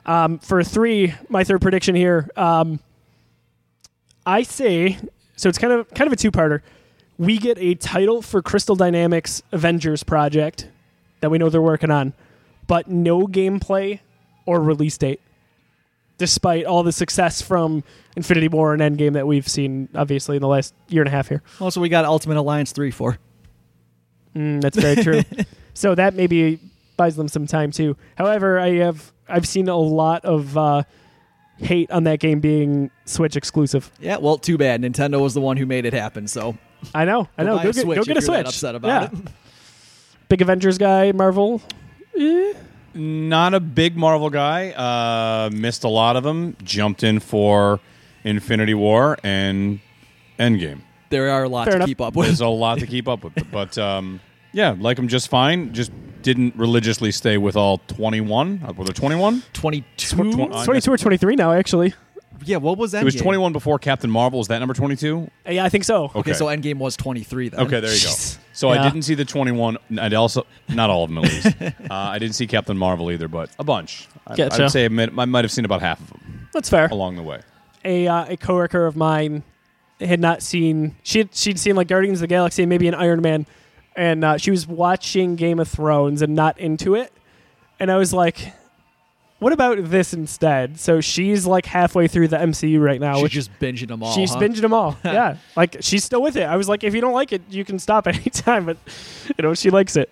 Um, 0.05 0.39
for 0.39 0.61
three, 0.63 1.13
my 1.29 1.45
third 1.45 1.61
prediction 1.61 1.95
here, 1.95 2.29
um, 2.35 2.81
I 4.25 4.43
say 4.43 4.97
so. 5.37 5.47
It's 5.47 5.57
kind 5.57 5.71
of 5.71 5.89
kind 5.93 6.07
of 6.07 6.13
a 6.13 6.17
two-parter. 6.17 6.59
We 7.17 7.37
get 7.37 7.57
a 7.59 7.75
title 7.75 8.21
for 8.21 8.41
Crystal 8.41 8.75
Dynamics 8.75 9.41
Avengers 9.53 10.03
project 10.03 10.67
that 11.21 11.31
we 11.31 11.37
know 11.37 11.49
they're 11.49 11.61
working 11.61 11.91
on, 11.91 12.11
but 12.67 12.89
no 12.89 13.25
gameplay 13.27 13.99
or 14.45 14.61
release 14.61 14.97
date. 14.97 15.21
Despite 16.23 16.63
all 16.63 16.83
the 16.83 16.93
success 16.93 17.41
from 17.41 17.83
Infinity 18.15 18.47
War 18.47 18.73
and 18.73 18.81
Endgame 18.81 19.11
that 19.11 19.27
we've 19.27 19.45
seen, 19.45 19.89
obviously 19.93 20.37
in 20.37 20.41
the 20.41 20.47
last 20.47 20.73
year 20.87 21.01
and 21.01 21.09
a 21.09 21.11
half 21.11 21.27
here. 21.27 21.43
Also, 21.59 21.81
we 21.81 21.89
got 21.89 22.05
Ultimate 22.05 22.37
Alliance 22.37 22.71
three 22.71 22.91
4. 22.91 23.17
Mm, 24.33 24.61
that's 24.61 24.77
very 24.77 25.03
true. 25.03 25.21
so 25.73 25.95
that 25.95 26.13
maybe 26.13 26.61
buys 26.95 27.17
them 27.17 27.27
some 27.27 27.45
time 27.45 27.71
too. 27.71 27.97
However, 28.17 28.57
I 28.57 28.75
have 28.75 29.11
I've 29.27 29.45
seen 29.45 29.67
a 29.67 29.75
lot 29.75 30.23
of 30.23 30.57
uh, 30.57 30.83
hate 31.57 31.91
on 31.91 32.05
that 32.05 32.21
game 32.21 32.39
being 32.39 32.89
Switch 33.03 33.35
exclusive. 33.35 33.91
Yeah, 33.99 34.15
well, 34.15 34.37
too 34.37 34.57
bad. 34.57 34.81
Nintendo 34.81 35.21
was 35.21 35.33
the 35.33 35.41
one 35.41 35.57
who 35.57 35.65
made 35.65 35.83
it 35.83 35.91
happen. 35.91 36.29
So 36.29 36.57
I 36.95 37.03
know, 37.03 37.27
I 37.37 37.43
know. 37.43 37.55
Go 37.57 37.69
a 37.69 37.73
get, 37.73 37.75
Switch 37.75 37.97
go 37.97 38.03
get 38.05 38.15
a 38.15 38.21
Switch. 38.21 38.47
upset 38.47 38.75
about 38.75 39.11
yeah. 39.11 39.19
it. 39.19 39.27
Big 40.29 40.41
Avengers 40.41 40.77
guy, 40.77 41.11
Marvel. 41.11 41.61
Eh. 42.17 42.53
Not 42.93 43.53
a 43.53 43.59
big 43.59 43.95
Marvel 43.97 44.29
guy. 44.29 44.71
Uh, 44.71 45.49
missed 45.51 45.83
a 45.83 45.89
lot 45.89 46.15
of 46.15 46.23
them. 46.23 46.55
Jumped 46.63 47.03
in 47.03 47.19
for 47.19 47.79
Infinity 48.23 48.73
War 48.73 49.17
and 49.23 49.79
Endgame. 50.39 50.81
there 51.09 51.29
are 51.31 51.43
a 51.43 51.49
lot 51.49 51.65
Fair 51.65 51.71
to 51.73 51.75
enough. 51.77 51.87
keep 51.87 52.01
up 52.01 52.15
with. 52.15 52.27
There's 52.27 52.41
a 52.41 52.47
lot 52.47 52.79
to 52.79 52.87
keep 52.87 53.07
up 53.07 53.23
with, 53.23 53.33
but 53.51 53.77
um, 53.77 54.19
yeah, 54.51 54.75
like 54.79 54.97
them 54.97 55.07
just 55.07 55.27
fine. 55.29 55.73
Just 55.73 55.91
didn't 56.21 56.55
religiously 56.55 57.11
stay 57.11 57.37
with 57.37 57.55
all 57.55 57.79
21. 57.87 58.61
Uh, 58.67 58.73
Were 58.73 58.85
there 58.85 58.93
21? 58.93 59.43
Twenty-two. 59.53 60.31
Tw- 60.31 60.35
tw- 60.49 60.53
I 60.53 60.63
22 60.65 60.91
or 60.93 60.97
23 60.97 61.35
now, 61.35 61.51
actually. 61.51 61.93
yeah, 62.45 62.57
what 62.57 62.77
was 62.77 62.91
that? 62.93 63.01
It 63.01 63.05
was 63.05 63.15
21 63.15 63.51
before 63.53 63.77
Captain 63.79 64.09
Marvel. 64.09 64.39
Is 64.39 64.47
that 64.47 64.59
number 64.59 64.73
22? 64.73 65.29
Uh, 65.47 65.51
Yeah, 65.51 65.65
I 65.65 65.69
think 65.69 65.83
so. 65.83 66.05
Okay, 66.05 66.19
Okay. 66.19 66.33
so 66.33 66.45
Endgame 66.45 66.77
was 66.77 66.95
twenty-three 66.95 67.49
then. 67.49 67.59
Okay, 67.61 67.79
there 67.79 67.93
you 67.93 68.01
go. 68.03 68.11
So 68.53 68.69
I 68.69 68.81
didn't 68.83 69.01
see 69.01 69.15
the 69.15 69.25
21. 69.25 69.77
I'd 69.99 70.13
also 70.13 70.45
not 70.69 70.89
all 70.89 71.03
of 71.03 71.09
them 71.09 71.17
at 71.17 71.23
least. 71.23 71.45
uh, 71.61 71.93
I 71.93 72.19
didn't 72.19 72.35
see 72.35 72.47
Captain 72.47 72.77
Marvel 72.77 73.11
either, 73.11 73.27
but 73.27 73.49
a 73.59 73.63
bunch. 73.63 74.07
I, 74.27 74.35
Gotcha. 74.35 74.65
I'd 74.65 74.71
say 74.71 74.85
I 74.85 74.87
might, 74.89 75.09
I 75.17 75.25
might 75.25 75.43
have 75.43 75.51
seen 75.51 75.65
about 75.65 75.81
half 75.81 75.99
of 75.99 76.07
them 76.09 76.47
That's 76.53 76.69
fair. 76.69 76.87
along 76.87 77.15
the 77.15 77.23
way. 77.23 77.41
a 77.83 78.07
uh, 78.07 78.25
a 78.29 78.37
coworker 78.37 78.85
of 78.85 78.95
mine 78.95 79.43
had 79.99 80.19
not 80.19 80.41
seen 80.41 80.95
she 81.03 81.19
had, 81.19 81.35
she'd 81.35 81.59
seen 81.59 81.75
like 81.75 81.87
Guardians 81.87 82.19
of 82.19 82.21
the 82.21 82.27
Galaxy 82.27 82.63
and 82.63 82.69
maybe 82.69 82.87
an 82.87 82.93
Iron 82.95 83.21
Man, 83.21 83.45
and 83.95 84.23
uh, 84.23 84.37
she 84.37 84.51
was 84.51 84.67
watching 84.67 85.35
Game 85.35 85.59
of 85.59 85.67
Thrones 85.67 86.21
and 86.21 86.35
not 86.35 86.59
into 86.59 86.95
it, 86.95 87.11
and 87.79 87.91
I 87.91 87.97
was 87.97 88.13
like, 88.13 88.53
"What 89.43 89.53
about 89.53 89.77
this 89.89 90.13
instead?" 90.13 90.79
So 90.79 91.01
she's 91.01 91.45
like 91.45 91.65
halfway 91.65 92.07
through 92.07 92.29
the 92.29 92.37
MCU 92.37 92.81
right 92.81 92.99
now, 92.99 93.15
She's 93.15 93.23
which 93.23 93.31
just 93.33 93.59
binging 93.59 93.87
them 93.89 94.01
all. 94.01 94.13
she's 94.13 94.33
huh? 94.33 94.39
binging 94.39 94.61
them 94.61 94.73
all. 94.73 94.97
yeah, 95.05 95.37
like 95.55 95.77
she's 95.81 96.03
still 96.03 96.21
with 96.21 96.35
it. 96.35 96.43
I 96.43 96.55
was 96.55 96.67
like, 96.69 96.83
if 96.83 96.95
you 96.95 97.01
don't 97.01 97.13
like 97.13 97.31
it, 97.33 97.41
you 97.49 97.63
can 97.65 97.77
stop 97.79 98.07
anytime. 98.13 98.65
but 98.65 98.77
you 99.37 99.43
know 99.43 99.53
she 99.53 99.69
likes 99.69 99.95
it. 99.95 100.09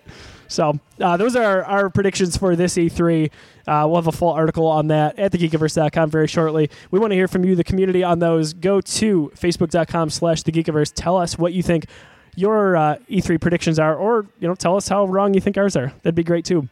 So 0.48 0.78
uh, 1.00 1.16
those 1.16 1.34
are 1.34 1.64
our 1.64 1.88
predictions 1.88 2.36
for 2.36 2.54
this 2.54 2.74
E3. 2.74 3.30
Uh, 3.66 3.86
we'll 3.86 3.96
have 3.96 4.06
a 4.06 4.12
full 4.12 4.28
article 4.30 4.66
on 4.66 4.88
that 4.88 5.18
at 5.18 5.32
thegeekiverse.com 5.32 6.10
very 6.10 6.26
shortly. 6.26 6.68
We 6.90 6.98
want 6.98 7.12
to 7.12 7.14
hear 7.14 7.26
from 7.28 7.44
you, 7.44 7.54
the 7.54 7.64
community, 7.64 8.04
on 8.04 8.18
those. 8.18 8.52
Go 8.52 8.82
to 8.82 9.32
facebook.com 9.34 10.10
slash 10.10 10.42
thegeekiverse. 10.42 10.92
Tell 10.94 11.16
us 11.16 11.38
what 11.38 11.54
you 11.54 11.62
think 11.62 11.86
your 12.34 12.76
uh, 12.76 12.96
E3 13.10 13.40
predictions 13.40 13.78
are, 13.78 13.96
or 13.96 14.26
you 14.40 14.48
know, 14.48 14.54
tell 14.54 14.76
us 14.76 14.88
how 14.88 15.06
wrong 15.06 15.32
you 15.32 15.40
think 15.40 15.56
ours 15.56 15.74
are. 15.74 15.92
That'd 16.02 16.14
be 16.14 16.24
great 16.24 16.44
too. 16.44 16.68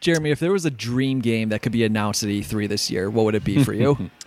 Jeremy, 0.00 0.30
if 0.30 0.40
there 0.40 0.52
was 0.52 0.64
a 0.64 0.70
dream 0.70 1.20
game 1.20 1.50
that 1.50 1.62
could 1.62 1.72
be 1.72 1.84
announced 1.84 2.22
at 2.22 2.30
E3 2.30 2.68
this 2.68 2.90
year, 2.90 3.10
what 3.10 3.24
would 3.26 3.34
it 3.34 3.44
be 3.44 3.62
for 3.64 3.72
you? 3.72 4.10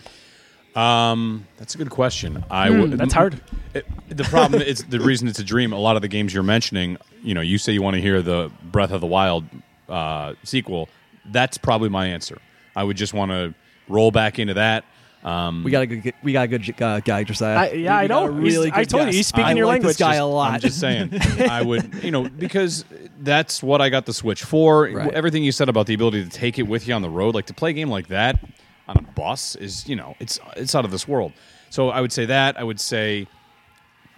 Um, 0.74 1.46
that's 1.56 1.76
a 1.76 1.78
good 1.78 1.90
question. 1.90 2.44
I 2.50 2.68
would. 2.68 2.92
that's 2.92 3.14
hard. 3.14 3.40
It, 3.74 3.86
the 4.08 4.24
problem 4.24 4.60
is 4.60 4.82
the 4.84 4.98
reason 4.98 5.28
it's 5.28 5.38
a 5.38 5.44
dream. 5.44 5.72
A 5.72 5.78
lot 5.78 5.94
of 5.94 6.02
the 6.02 6.08
games 6.08 6.34
you're 6.34 6.42
mentioning, 6.42 6.98
you 7.22 7.32
know, 7.32 7.40
you 7.40 7.58
say 7.58 7.72
you 7.72 7.80
want 7.80 7.94
to 7.94 8.00
hear 8.00 8.22
the 8.22 8.50
Breath 8.72 8.90
of 8.90 9.00
the 9.00 9.06
Wild 9.06 9.44
uh, 9.88 10.34
sequel. 10.42 10.88
That's 11.26 11.58
probably 11.58 11.90
my 11.90 12.06
answer. 12.06 12.38
I 12.74 12.82
would 12.82 12.96
just 12.96 13.14
want 13.14 13.30
to 13.30 13.54
roll 13.88 14.10
back 14.10 14.40
into 14.40 14.54
that. 14.54 14.84
Um, 15.24 15.64
we 15.64 15.70
got 15.70 15.82
a 15.82 15.86
good, 15.86 16.12
we 16.22 16.32
got 16.34 16.42
a 16.44 16.48
good 16.48 16.82
uh, 16.82 17.00
guy, 17.00 17.24
Josiah. 17.24 17.56
I- 17.56 17.70
yeah, 17.72 17.76
We 18.00 18.04
I 18.04 18.06
got 18.08 18.14
know. 18.14 18.28
a 18.38 18.40
He's- 18.42 18.54
really 18.54 18.70
I 18.72 18.80
good 18.80 18.90
told 18.90 19.06
you, 19.06 19.12
he's 19.12 19.26
speaking 19.26 19.44
I 19.46 19.52
your 19.54 19.64
like 19.66 19.76
language. 19.76 19.96
This 19.96 19.96
guy 19.96 20.12
Just- 20.12 20.20
a 20.20 20.24
lot. 20.26 20.52
I'm 20.54 20.60
just 20.60 20.78
saying, 20.80 21.10
I 21.50 21.62
would, 21.62 22.04
you 22.04 22.10
know, 22.10 22.28
because 22.28 22.84
that's 23.20 23.62
what 23.62 23.80
I 23.80 23.88
got 23.88 24.04
the 24.04 24.12
Switch 24.12 24.42
for. 24.44 24.82
Right. 24.90 25.12
Everything 25.14 25.42
you 25.42 25.50
said 25.52 25.70
about 25.70 25.86
the 25.86 25.94
ability 25.94 26.24
to 26.24 26.28
take 26.30 26.58
it 26.58 26.64
with 26.64 26.86
you 26.86 26.92
on 26.94 27.00
the 27.00 27.08
road, 27.08 27.34
like 27.34 27.46
to 27.46 27.54
play 27.54 27.70
a 27.70 27.72
game 27.72 27.88
like 27.88 28.08
that 28.08 28.38
on 28.86 28.98
a 28.98 29.02
bus, 29.02 29.54
is 29.56 29.88
you 29.88 29.96
know, 29.96 30.14
it's 30.20 30.38
it's 30.56 30.74
out 30.74 30.84
of 30.84 30.90
this 30.90 31.08
world. 31.08 31.32
So 31.70 31.88
I 31.88 32.02
would 32.02 32.12
say 32.12 32.26
that. 32.26 32.58
I 32.60 32.62
would 32.62 32.78
say, 32.78 33.26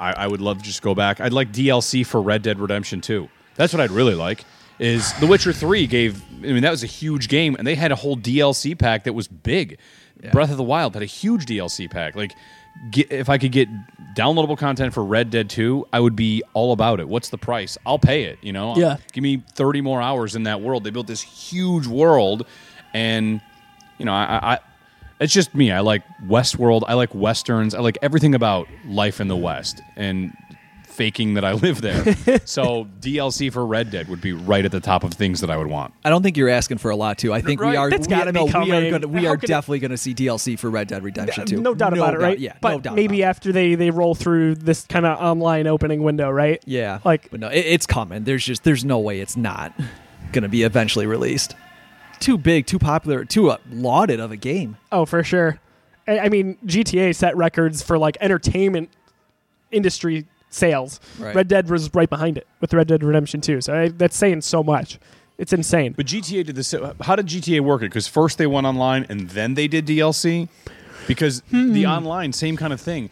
I, 0.00 0.12
I 0.12 0.26
would 0.26 0.40
love 0.40 0.58
to 0.58 0.64
just 0.64 0.82
go 0.82 0.94
back. 0.94 1.20
I'd 1.20 1.32
like 1.32 1.52
DLC 1.52 2.04
for 2.04 2.20
Red 2.20 2.42
Dead 2.42 2.58
Redemption 2.58 3.00
2. 3.00 3.28
That's 3.54 3.72
what 3.72 3.80
I'd 3.80 3.92
really 3.92 4.14
like. 4.16 4.44
Is 4.78 5.12
The 5.20 5.26
Witcher 5.26 5.54
3 5.54 5.86
gave? 5.86 6.22
I 6.42 6.52
mean, 6.52 6.62
that 6.62 6.70
was 6.70 6.82
a 6.82 6.86
huge 6.86 7.28
game, 7.28 7.54
and 7.56 7.66
they 7.66 7.74
had 7.76 7.92
a 7.92 7.96
whole 7.96 8.14
DLC 8.16 8.78
pack 8.78 9.04
that 9.04 9.14
was 9.14 9.26
big. 9.26 9.78
Breath 10.32 10.50
of 10.50 10.56
the 10.56 10.62
Wild 10.62 10.94
had 10.94 11.02
a 11.02 11.06
huge 11.06 11.46
DLC 11.46 11.90
pack. 11.90 12.16
Like, 12.16 12.34
get, 12.90 13.10
if 13.12 13.28
I 13.28 13.38
could 13.38 13.52
get 13.52 13.68
downloadable 14.14 14.58
content 14.58 14.94
for 14.94 15.04
Red 15.04 15.30
Dead 15.30 15.48
2, 15.50 15.86
I 15.92 16.00
would 16.00 16.16
be 16.16 16.42
all 16.54 16.72
about 16.72 17.00
it. 17.00 17.08
What's 17.08 17.28
the 17.30 17.38
price? 17.38 17.76
I'll 17.86 17.98
pay 17.98 18.24
it. 18.24 18.38
You 18.42 18.52
know, 18.52 18.76
Yeah. 18.76 18.96
Give 19.12 19.22
me 19.22 19.42
30 19.54 19.80
more 19.82 20.00
hours 20.00 20.34
in 20.34 20.44
that 20.44 20.60
world. 20.60 20.84
They 20.84 20.90
built 20.90 21.06
this 21.06 21.22
huge 21.22 21.86
world, 21.86 22.46
and 22.94 23.40
you 23.98 24.04
know, 24.04 24.12
I, 24.12 24.54
I 24.54 24.58
it's 25.20 25.32
just 25.32 25.54
me. 25.54 25.72
I 25.72 25.80
like 25.80 26.02
Westworld. 26.26 26.82
I 26.86 26.94
like 26.94 27.14
westerns. 27.14 27.74
I 27.74 27.80
like 27.80 27.96
everything 28.02 28.34
about 28.34 28.68
life 28.86 29.20
in 29.20 29.28
the 29.28 29.36
West 29.36 29.80
and 29.96 30.36
faking 30.96 31.34
that 31.34 31.44
I 31.44 31.52
live 31.52 31.82
there. 31.82 32.40
so 32.46 32.88
DLC 33.00 33.52
for 33.52 33.64
Red 33.66 33.90
Dead 33.90 34.08
would 34.08 34.20
be 34.20 34.32
right 34.32 34.64
at 34.64 34.72
the 34.72 34.80
top 34.80 35.04
of 35.04 35.12
things 35.14 35.40
that 35.42 35.50
I 35.50 35.56
would 35.56 35.66
want. 35.66 35.92
I 36.04 36.10
don't 36.10 36.22
think 36.22 36.36
you're 36.36 36.48
asking 36.48 36.78
for 36.78 36.90
a 36.90 36.96
lot 36.96 37.18
too. 37.18 37.32
I 37.32 37.40
think 37.42 37.60
we 37.60 37.76
are. 37.76 37.90
that's 37.90 38.06
we, 38.06 38.10
gotta 38.10 38.32
be 38.32 38.38
no, 38.40 38.44
we 38.46 38.50
are, 38.50 38.52
coming. 38.52 38.90
gonna, 38.90 39.08
we 39.08 39.24
How 39.24 39.32
are 39.32 39.36
could 39.36 39.44
it- 39.44 39.48
definitely 39.48 39.80
going 39.80 39.90
to 39.90 39.96
see 39.98 40.14
DLC 40.14 40.58
for 40.58 40.70
Red 40.70 40.88
Dead 40.88 41.04
Redemption 41.04 41.46
2. 41.46 41.60
No 41.60 41.74
doubt 41.74 41.92
about 41.92 42.14
it, 42.14 42.18
right? 42.20 42.38
Yeah, 42.38 42.56
but 42.60 42.70
no 42.70 42.80
doubt. 42.80 42.94
maybe 42.96 43.20
about 43.20 43.26
it. 43.28 43.30
after 43.30 43.52
they 43.52 43.74
they 43.74 43.90
roll 43.90 44.14
through 44.14 44.54
this 44.56 44.86
kind 44.86 45.04
of 45.06 45.18
online 45.20 45.66
opening 45.66 46.02
window, 46.02 46.30
right? 46.30 46.62
Yeah, 46.66 47.00
Like- 47.04 47.30
but 47.30 47.40
no, 47.40 47.48
it, 47.48 47.58
it's 47.66 47.86
coming. 47.86 48.24
There's 48.24 48.44
just 48.44 48.64
there's 48.64 48.84
no 48.84 48.98
way 48.98 49.20
it's 49.20 49.36
not 49.36 49.72
going 50.32 50.42
to 50.42 50.48
be 50.48 50.62
eventually 50.62 51.06
released. 51.06 51.54
Too 52.18 52.38
big, 52.38 52.66
too 52.66 52.78
popular, 52.78 53.24
too 53.26 53.50
uh, 53.50 53.58
lauded 53.70 54.20
of 54.20 54.32
a 54.32 54.36
game. 54.36 54.78
Oh, 54.90 55.04
for 55.04 55.22
sure. 55.22 55.60
I, 56.08 56.20
I 56.20 56.28
mean, 56.30 56.56
GTA 56.64 57.14
set 57.14 57.36
records 57.36 57.82
for 57.82 57.98
like 57.98 58.16
entertainment 58.20 58.88
industry 59.70 60.26
sales. 60.56 60.98
Right. 61.18 61.34
Red 61.34 61.48
Dead 61.48 61.68
was 61.70 61.92
right 61.94 62.08
behind 62.10 62.38
it 62.38 62.46
with 62.60 62.72
Red 62.74 62.88
Dead 62.88 63.02
Redemption 63.04 63.40
2. 63.40 63.60
So 63.60 63.74
I, 63.74 63.88
that's 63.88 64.16
saying 64.16 64.40
so 64.40 64.62
much. 64.64 64.98
It's 65.38 65.52
insane. 65.52 65.92
But 65.92 66.06
GTA 66.06 66.44
did 66.46 66.56
this. 66.56 66.74
How 67.02 67.14
did 67.14 67.26
GTA 67.26 67.60
work 67.60 67.82
it? 67.82 67.86
Because 67.86 68.08
first 68.08 68.38
they 68.38 68.46
went 68.46 68.66
online 68.66 69.04
and 69.08 69.28
then 69.30 69.54
they 69.54 69.68
did 69.68 69.86
DLC. 69.86 70.48
Because 71.06 71.42
the 71.52 71.84
Hmm. 71.84 71.88
online, 71.88 72.32
same 72.32 72.56
kind 72.56 72.72
of 72.72 72.80
thing. 72.80 73.10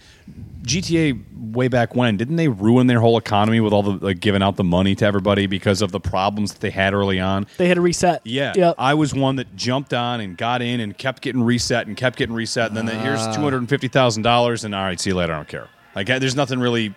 GTA 0.62 1.52
way 1.54 1.68
back 1.68 1.94
when 1.94 2.16
didn't 2.16 2.36
they 2.36 2.48
ruin 2.48 2.86
their 2.88 2.98
whole 3.00 3.16
economy 3.18 3.60
with 3.60 3.72
all 3.72 3.82
the 3.84 4.04
like 4.04 4.18
giving 4.18 4.42
out 4.42 4.56
the 4.56 4.64
money 4.64 4.94
to 4.96 5.04
everybody 5.04 5.46
because 5.46 5.82
of 5.82 5.92
the 5.92 6.00
problems 6.00 6.52
that 6.54 6.60
they 6.60 6.70
had 6.70 6.92
early 6.94 7.20
on? 7.20 7.46
They 7.58 7.68
had 7.68 7.76
a 7.78 7.80
reset. 7.80 8.22
Yeah, 8.24 8.52
Yep. 8.56 8.74
I 8.78 8.94
was 8.94 9.14
one 9.14 9.36
that 9.36 9.54
jumped 9.54 9.92
on 9.94 10.20
and 10.20 10.36
got 10.36 10.62
in 10.62 10.80
and 10.80 10.96
kept 10.96 11.22
getting 11.22 11.42
reset 11.42 11.86
and 11.86 11.96
kept 11.96 12.16
getting 12.16 12.34
reset, 12.34 12.68
and 12.68 12.76
then 12.76 12.86
the, 12.86 12.96
Ah. 12.96 13.02
here's 13.02 13.24
two 13.36 13.42
hundred 13.42 13.58
and 13.58 13.68
fifty 13.68 13.86
thousand 13.88 14.22
dollars, 14.22 14.64
and 14.64 14.74
all 14.74 14.82
right, 14.82 14.98
see 14.98 15.10
you 15.10 15.16
later. 15.16 15.34
I 15.34 15.36
don't 15.36 15.48
care. 15.48 15.68
Like, 15.94 16.06
there's 16.08 16.34
nothing 16.34 16.58
really 16.58 16.94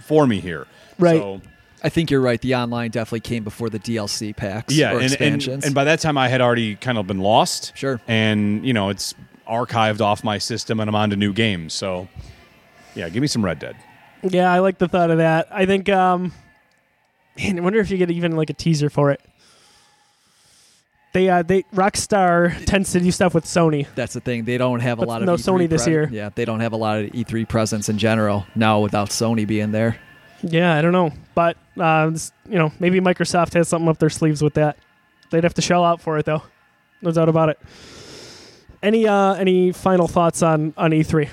for 0.00 0.26
me 0.26 0.40
here. 0.40 0.66
Right. 0.98 1.20
So, 1.20 1.40
I 1.82 1.88
think 1.88 2.10
you're 2.10 2.20
right. 2.20 2.40
The 2.40 2.54
online 2.54 2.90
definitely 2.90 3.20
came 3.20 3.42
before 3.42 3.70
the 3.70 3.78
DLC 3.78 4.36
packs 4.36 4.74
yeah, 4.74 4.92
or 4.92 5.00
and, 5.00 5.16
and 5.20 5.48
and 5.48 5.74
by 5.74 5.84
that 5.84 6.00
time 6.00 6.18
I 6.18 6.28
had 6.28 6.42
already 6.42 6.76
kind 6.76 6.98
of 6.98 7.06
been 7.06 7.20
lost. 7.20 7.72
Sure. 7.74 8.00
And 8.06 8.66
you 8.66 8.74
know 8.74 8.90
it's 8.90 9.14
archived 9.48 10.00
off 10.00 10.22
my 10.22 10.38
system, 10.38 10.80
and 10.80 10.88
I'm 10.88 10.94
on 10.94 11.10
to 11.10 11.16
new 11.16 11.32
games. 11.32 11.72
So, 11.72 12.08
yeah, 12.94 13.08
give 13.08 13.20
me 13.20 13.26
some 13.26 13.44
Red 13.44 13.58
Dead. 13.58 13.76
Yeah, 14.22 14.52
I 14.52 14.58
like 14.58 14.78
the 14.78 14.88
thought 14.88 15.10
of 15.10 15.18
that. 15.18 15.48
I 15.50 15.66
think. 15.66 15.88
Um, 15.88 16.32
man, 17.38 17.58
I 17.58 17.62
wonder 17.62 17.80
if 17.80 17.90
you 17.90 17.96
get 17.96 18.10
even 18.10 18.36
like 18.36 18.50
a 18.50 18.54
teaser 18.54 18.90
for 18.90 19.10
it. 19.10 19.20
They 21.12 21.28
uh, 21.28 21.42
they 21.42 21.62
Rockstar 21.74 22.64
tends 22.66 22.92
to 22.92 23.00
do 23.00 23.10
stuff 23.10 23.34
with 23.34 23.44
Sony. 23.44 23.86
That's 23.96 24.12
the 24.14 24.20
thing. 24.20 24.44
They 24.44 24.58
don't 24.58 24.78
have 24.80 24.98
a 24.98 25.02
But 25.02 25.08
lot 25.08 25.22
of 25.22 25.26
no 25.26 25.34
E3 25.34 25.38
Sony 25.64 25.68
this 25.68 25.84
pre- 25.84 25.92
year. 25.92 26.08
Yeah, 26.12 26.30
they 26.34 26.44
don't 26.44 26.60
have 26.60 26.72
a 26.72 26.76
lot 26.76 27.00
of 27.00 27.10
E3 27.10 27.48
presence 27.48 27.88
in 27.88 27.98
general 27.98 28.46
now 28.54 28.80
without 28.80 29.08
Sony 29.10 29.46
being 29.46 29.72
there. 29.72 29.98
Yeah, 30.42 30.74
I 30.74 30.80
don't 30.82 30.92
know, 30.92 31.12
but 31.34 31.56
uh, 31.78 32.10
you 32.48 32.58
know, 32.58 32.72
maybe 32.78 33.00
Microsoft 33.00 33.54
has 33.54 33.68
something 33.68 33.88
up 33.88 33.98
their 33.98 34.08
sleeves 34.08 34.40
with 34.40 34.54
that. 34.54 34.78
They'd 35.30 35.44
have 35.44 35.54
to 35.54 35.62
shell 35.62 35.84
out 35.84 36.00
for 36.00 36.16
it, 36.18 36.26
though. 36.26 36.42
No 37.02 37.10
doubt 37.12 37.28
about 37.28 37.48
it. 37.50 37.58
Any 38.82 39.06
uh, 39.06 39.34
any 39.34 39.72
final 39.72 40.06
thoughts 40.08 40.42
on 40.42 40.72
on 40.76 40.92
E 40.92 41.00
E3? 41.02 41.28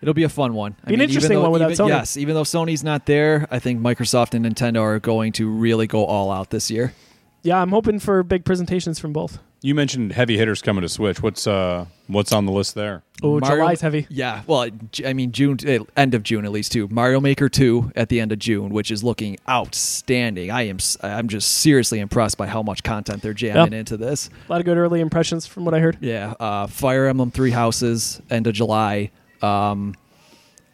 It'll 0.00 0.14
be 0.14 0.22
a 0.24 0.28
fun 0.28 0.54
one. 0.54 0.76
I 0.84 0.88
Be 0.88 0.94
an 0.94 1.00
mean, 1.00 1.04
even 1.04 1.10
interesting 1.10 1.36
though- 1.36 1.42
one 1.42 1.50
without 1.52 1.72
even- 1.72 1.86
Sony. 1.86 1.88
Yes, 1.90 2.16
even 2.16 2.34
though 2.34 2.42
Sony's 2.44 2.82
not 2.84 3.06
there, 3.06 3.46
I 3.50 3.58
think 3.58 3.80
Microsoft 3.80 4.32
and 4.34 4.46
Nintendo 4.46 4.80
are 4.80 4.98
going 5.00 5.32
to 5.34 5.50
really 5.50 5.86
go 5.86 6.04
all 6.04 6.30
out 6.30 6.50
this 6.50 6.70
year. 6.70 6.94
Yeah, 7.42 7.60
I'm 7.60 7.70
hoping 7.70 7.98
for 7.98 8.22
big 8.22 8.44
presentations 8.44 8.98
from 8.98 9.12
both. 9.12 9.38
You 9.60 9.74
mentioned 9.74 10.12
heavy 10.12 10.36
hitters 10.38 10.62
coming 10.62 10.82
to 10.82 10.88
Switch. 10.88 11.20
What's 11.20 11.46
uh 11.46 11.86
what's 12.06 12.32
on 12.32 12.46
the 12.46 12.52
list 12.52 12.74
there? 12.76 13.02
Oh, 13.24 13.40
Mario- 13.40 13.56
July's 13.56 13.80
heavy. 13.80 14.06
Yeah, 14.08 14.42
well, 14.46 14.68
I 15.04 15.12
mean 15.12 15.32
June, 15.32 15.56
eh, 15.66 15.80
end 15.96 16.14
of 16.14 16.22
June 16.22 16.44
at 16.44 16.52
least 16.52 16.70
too. 16.70 16.86
Mario 16.92 17.18
Maker 17.20 17.48
two 17.48 17.90
at 17.96 18.08
the 18.08 18.20
end 18.20 18.30
of 18.30 18.38
June, 18.38 18.70
which 18.70 18.90
is 18.92 19.02
looking 19.02 19.36
outstanding. 19.48 20.50
I 20.52 20.62
am, 20.62 20.76
s- 20.76 20.96
I'm 21.02 21.26
just 21.28 21.50
seriously 21.54 21.98
impressed 21.98 22.38
by 22.38 22.46
how 22.46 22.62
much 22.62 22.84
content 22.84 23.20
they're 23.22 23.34
jamming 23.34 23.72
into 23.72 23.96
this. 23.96 24.30
A 24.48 24.52
lot 24.52 24.60
of 24.60 24.64
good 24.64 24.76
early 24.78 25.00
impressions 25.00 25.44
from 25.46 25.64
what 25.64 25.74
I 25.74 25.80
heard. 25.80 25.98
Yeah, 26.00 26.34
uh, 26.38 26.66
Fire 26.68 27.06
Emblem 27.06 27.30
Three 27.32 27.50
Houses, 27.50 28.20
end 28.30 28.46
of 28.46 28.54
July. 28.54 29.10
Um, 29.42 29.94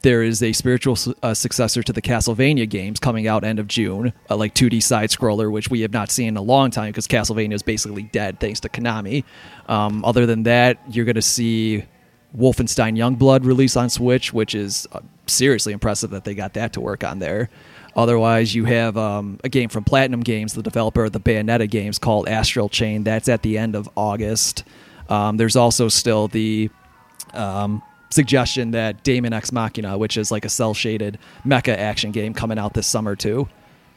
there 0.05 0.23
is 0.23 0.43
a 0.43 0.53
spiritual 0.53 0.99
uh, 1.23 1.33
successor 1.33 1.83
to 1.83 1.91
the 1.91 2.03
Castlevania 2.03 2.69
games 2.69 3.01
coming 3.01 3.27
out 3.27 3.43
end 3.43 3.59
of 3.59 3.67
June, 3.67 4.13
uh, 4.29 4.37
like 4.37 4.55
2D 4.55 4.83
side 4.83 5.09
scroller, 5.09 5.51
which 5.51 5.71
we 5.71 5.81
have 5.81 5.95
not 5.95 6.11
seen 6.11 6.29
in 6.29 6.37
a 6.37 6.43
long 6.43 6.71
time 6.71 6.91
because 6.91 7.09
Castlevania 7.09 7.55
is 7.55 7.63
basically 7.63 8.03
dead 8.03 8.39
thanks 8.39 8.61
to 8.61 8.69
Konami. 8.69 9.25
Um, 9.67 10.05
other 10.05 10.27
than 10.27 10.43
that, 10.43 10.79
you're 10.91 11.07
going 11.07 11.15
to 11.15 11.23
see 11.23 11.85
Wolfenstein 12.37 12.99
Youngblood 12.99 13.47
release 13.47 13.77
on 13.77 13.89
Switch, 13.89 14.31
which 14.31 14.55
is 14.55 14.87
uh, 14.93 15.01
seriously 15.27 15.73
impressive 15.73 16.11
that 16.11 16.25
they 16.25 16.35
got 16.35 16.53
that 16.53 16.75
to 16.75 16.83
work 16.83 17.03
on 17.03 17.19
there. 17.19 17.49
Otherwise, 17.97 18.55
you 18.55 18.67
have 18.67 18.99
um, 18.99 19.41
a 19.43 19.49
game 19.49 19.71
from 19.71 19.85
Platinum 19.85 20.21
Games, 20.21 20.53
the 20.53 20.63
developer 20.63 21.07
of 21.07 21.13
the 21.13 21.21
Bayonetta 21.21 21.71
games, 21.71 21.99
called 21.99 22.29
Astral 22.29 22.69
Chain. 22.69 23.05
That's 23.05 23.31
at 23.31 23.41
the 23.41 23.57
end 23.57 23.75
of 23.75 23.89
August. 23.97 24.65
Um, 25.09 25.39
there's 25.39 25.57
also 25.57 25.89
still 25.89 26.29
the 26.29 26.69
um, 27.33 27.83
suggestion 28.15 28.71
that 28.71 29.03
Daemon 29.03 29.33
X 29.33 29.53
Machina, 29.53 29.99
which 29.99 30.17
is 30.17 30.31
like 30.31 30.45
a 30.45 30.49
cell 30.49 30.73
shaded 30.73 31.19
mecha 31.45 31.77
action 31.77 32.12
game, 32.12 32.33
coming 32.33 32.59
out 32.59 32.75
this 32.75 32.87
summer 32.87 33.17
too. 33.17 33.49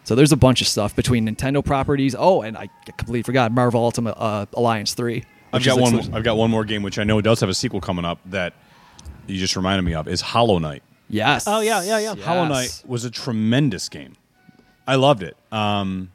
So 0.04 0.16
there's 0.16 0.32
a 0.32 0.38
bunch 0.38 0.62
of 0.62 0.68
stuff 0.68 0.96
between 0.96 1.28
Nintendo 1.28 1.64
properties. 1.64 2.16
Oh, 2.18 2.42
and 2.42 2.58
I 2.58 2.70
completely 2.86 3.24
forgot 3.24 3.52
Marvel 3.52 3.84
Ultimate 3.84 4.18
uh, 4.18 4.46
Alliance 4.54 4.94
Three. 4.94 5.24
I've 5.54 5.64
got 5.64 5.80
one. 5.80 5.94
exclusive. 5.94 6.16
I've 6.16 6.24
got 6.24 6.38
one 6.38 6.52
more 6.52 6.66
game 6.66 6.84
which 6.84 7.00
I 7.00 7.04
know 7.04 7.22
does 7.22 7.40
have 7.40 7.50
a 7.50 7.54
sequel 7.54 7.82
coming 7.82 8.06
up 8.06 8.20
that 8.26 8.54
you 9.28 9.38
just 9.38 9.56
reminded 9.56 9.84
me 9.84 9.94
of 9.94 10.08
is 10.08 10.22
Hollow 10.22 10.60
Knight. 10.60 10.84
Yes. 11.10 11.46
Oh, 11.48 11.62
yeah, 11.62 11.84
yeah, 11.84 12.00
yeah. 12.00 12.16
Hollow 12.16 12.46
Knight 12.46 12.84
was 12.86 13.06
a 13.06 13.12
tremendous 13.12 13.88
game. 13.88 14.16
I 14.86 14.96
loved 14.96 15.24
it. 15.24 15.38
Um, 15.52 16.12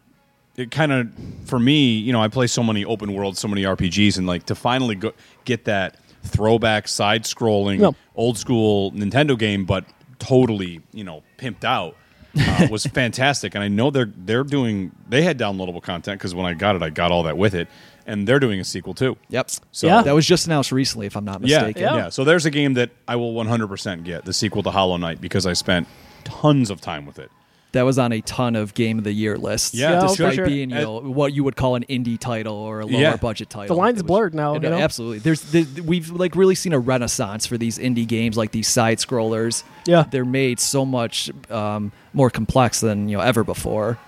it 0.56 0.70
kind 0.70 0.92
of 0.92 1.08
for 1.46 1.58
me, 1.58 1.96
you 1.96 2.12
know, 2.12 2.22
I 2.22 2.28
play 2.28 2.46
so 2.46 2.62
many 2.62 2.84
open 2.84 3.14
worlds, 3.14 3.38
so 3.40 3.48
many 3.48 3.62
RPGs, 3.62 4.18
and 4.18 4.26
like 4.26 4.46
to 4.46 4.54
finally 4.54 4.94
go, 4.96 5.12
get 5.44 5.64
that 5.64 5.96
throwback 6.22 6.88
side 6.88 7.24
scrolling 7.24 7.78
No. 7.80 7.94
old 8.14 8.38
school 8.38 8.92
Nintendo 8.92 9.38
game, 9.38 9.64
but 9.64 9.84
totally, 10.18 10.80
you 10.92 11.04
know, 11.04 11.22
pimped 11.38 11.64
out. 11.64 11.96
Uh, 12.38 12.66
was 12.70 12.86
fantastic, 12.94 13.54
and 13.54 13.62
I 13.62 13.68
know 13.68 13.90
they're 13.90 14.10
they're 14.16 14.44
doing. 14.44 14.92
They 15.08 15.22
had 15.22 15.38
downloadable 15.38 15.82
content 15.82 16.18
because 16.18 16.34
when 16.34 16.46
I 16.46 16.54
got 16.54 16.76
it, 16.76 16.82
I 16.82 16.88
got 16.88 17.10
all 17.12 17.24
that 17.24 17.36
with 17.36 17.54
it, 17.54 17.68
and 18.06 18.26
they're 18.26 18.40
doing 18.40 18.58
a 18.58 18.64
sequel 18.64 18.94
too. 18.94 19.18
Yep. 19.28 19.50
So 19.70 19.86
Yeah. 19.86 20.00
That 20.02 20.14
was 20.14 20.26
just 20.26 20.46
announced 20.46 20.72
recently, 20.72 21.06
if 21.06 21.14
I'm 21.14 21.26
not 21.26 21.42
mistaken. 21.42 21.60
yeah, 21.62 21.66
mistaken. 21.68 21.94
yeah, 22.04 22.08
So 22.08 22.24
there's 22.24 22.46
a 22.46 22.50
game 22.50 22.72
that 22.74 22.88
I 23.06 23.16
will 23.16 23.34
100% 23.34 24.04
get 24.04 24.24
the 24.24 24.32
sequel 24.32 24.62
to 24.62 24.70
Hollow 24.70 24.96
Knight 24.96 25.20
because 25.20 25.44
I 25.46 25.52
spent 25.52 25.86
tons 26.24 26.70
of 26.70 26.80
time 26.80 27.04
with 27.04 27.18
it. 27.18 27.30
That 27.72 27.82
was 27.82 27.98
on 27.98 28.12
a 28.12 28.20
ton 28.20 28.54
of 28.54 28.74
game 28.74 28.98
of 28.98 29.04
the 29.04 29.12
year 29.12 29.38
lists. 29.38 29.74
Yeah, 29.74 29.92
Yeah, 29.92 30.00
for 30.00 30.06
despite 30.08 30.34
sure. 30.34 30.46
being 30.46 30.68
you 30.70 30.76
know 30.76 31.00
what 31.00 31.32
you 31.32 31.42
would 31.42 31.56
call 31.56 31.74
an 31.74 31.84
indie 31.88 32.18
title 32.18 32.54
or 32.54 32.80
a 32.80 32.86
lower 32.86 33.00
Yeah. 33.00 33.16
budget 33.16 33.48
title. 33.48 33.74
The 33.74 33.80
line's 33.80 33.96
was- 33.96 34.02
blurred 34.02 34.34
now, 34.34 34.54
it- 34.56 34.62
you 34.62 34.68
know? 34.70 34.76
Absolutely. 34.78 35.20
There's 35.20 35.40
the, 35.40 35.80
we've 35.80 36.10
like 36.10 36.36
really 36.36 36.54
seen 36.54 36.74
a 36.74 36.78
renaissance 36.78 37.46
for 37.46 37.56
these 37.56 37.78
indie 37.78 38.06
games, 38.06 38.36
like 38.36 38.50
these 38.52 38.68
side 38.68 38.98
scrollers. 38.98 39.64
Yeah. 39.86 40.04
they're 40.10 40.24
made 40.26 40.60
so 40.60 40.84
much 40.84 41.30
um, 41.50 41.92
more 42.12 42.28
complex 42.30 42.80
than 42.80 43.08
you 43.08 43.16
know 43.16 43.22
ever 43.22 43.42
before. 43.42 43.98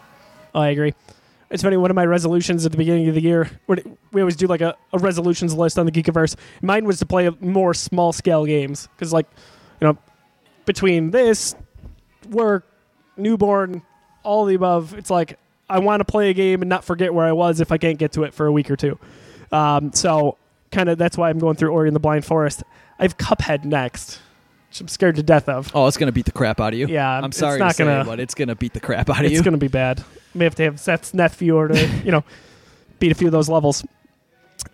Oh, 0.54 0.60
I 0.60 0.68
agree. 0.68 0.92
It's 1.50 1.62
funny. 1.62 1.76
One 1.76 1.90
of 1.90 1.94
my 1.94 2.04
resolutions 2.04 2.66
at 2.66 2.72
the 2.72 2.78
beginning 2.78 3.08
of 3.08 3.14
the 3.14 3.22
year, 3.22 3.48
we 4.12 4.20
always 4.20 4.36
do 4.36 4.46
like 4.46 4.60
a, 4.60 4.76
a 4.92 4.98
resolutions 4.98 5.54
list 5.54 5.78
on 5.78 5.86
the 5.86 5.92
Geekiverse. 5.92 6.36
Mine 6.62 6.84
was 6.84 6.98
to 6.98 7.06
play 7.06 7.30
more 7.40 7.72
small 7.74 8.12
scale 8.12 8.44
games 8.44 8.88
because, 8.96 9.12
like, 9.12 9.26
you 9.80 9.86
know, 9.86 9.96
between 10.66 11.10
this, 11.12 11.54
work, 12.30 12.66
newborn, 13.16 13.82
all 14.22 14.44
the 14.44 14.54
above, 14.54 14.94
it's 14.94 15.10
like 15.10 15.38
I 15.68 15.78
want 15.78 16.00
to 16.00 16.04
play 16.04 16.30
a 16.30 16.34
game 16.34 16.62
and 16.62 16.68
not 16.68 16.84
forget 16.84 17.12
where 17.14 17.26
I 17.26 17.32
was 17.32 17.60
if 17.60 17.72
I 17.72 17.78
can't 17.78 17.98
get 17.98 18.12
to 18.12 18.24
it 18.24 18.34
for 18.34 18.46
a 18.46 18.52
week 18.52 18.70
or 18.70 18.76
two. 18.76 18.98
Um, 19.52 19.92
so, 19.92 20.36
kind 20.70 20.88
of 20.88 20.98
that's 20.98 21.16
why 21.16 21.30
I'm 21.30 21.38
going 21.38 21.56
through 21.56 21.70
Ori 21.70 21.88
and 21.88 21.94
the 21.96 22.00
Blind 22.00 22.24
Forest. 22.24 22.62
I 22.98 23.02
have 23.04 23.16
Cuphead 23.18 23.64
next, 23.64 24.20
which 24.68 24.80
I'm 24.80 24.88
scared 24.88 25.16
to 25.16 25.22
death 25.22 25.48
of. 25.48 25.70
Oh, 25.74 25.86
it's 25.86 25.96
gonna 25.96 26.12
beat 26.12 26.26
the 26.26 26.32
crap 26.32 26.60
out 26.60 26.72
of 26.72 26.78
you. 26.78 26.86
Yeah, 26.88 27.10
I'm 27.18 27.24
it's 27.26 27.38
sorry 27.38 27.58
not 27.58 27.68
to 27.68 27.74
say, 27.74 27.84
gonna- 27.84 28.00
it, 28.02 28.06
but 28.06 28.20
it's 28.20 28.34
gonna 28.34 28.54
beat 28.56 28.72
the 28.72 28.80
crap 28.80 29.08
out 29.10 29.24
of 29.24 29.30
you. 29.30 29.36
it's 29.38 29.44
going 29.44 29.52
to 29.52 29.58
be 29.58 29.68
bad. 29.68 30.02
May 30.34 30.44
have 30.44 30.54
to 30.56 30.64
have 30.64 30.80
Seth's 30.80 31.14
nephew 31.14 31.56
or 31.56 31.68
to, 31.68 31.86
you 32.04 32.10
know, 32.10 32.24
beat 32.98 33.12
a 33.12 33.14
few 33.14 33.28
of 33.28 33.32
those 33.32 33.48
levels. 33.48 33.84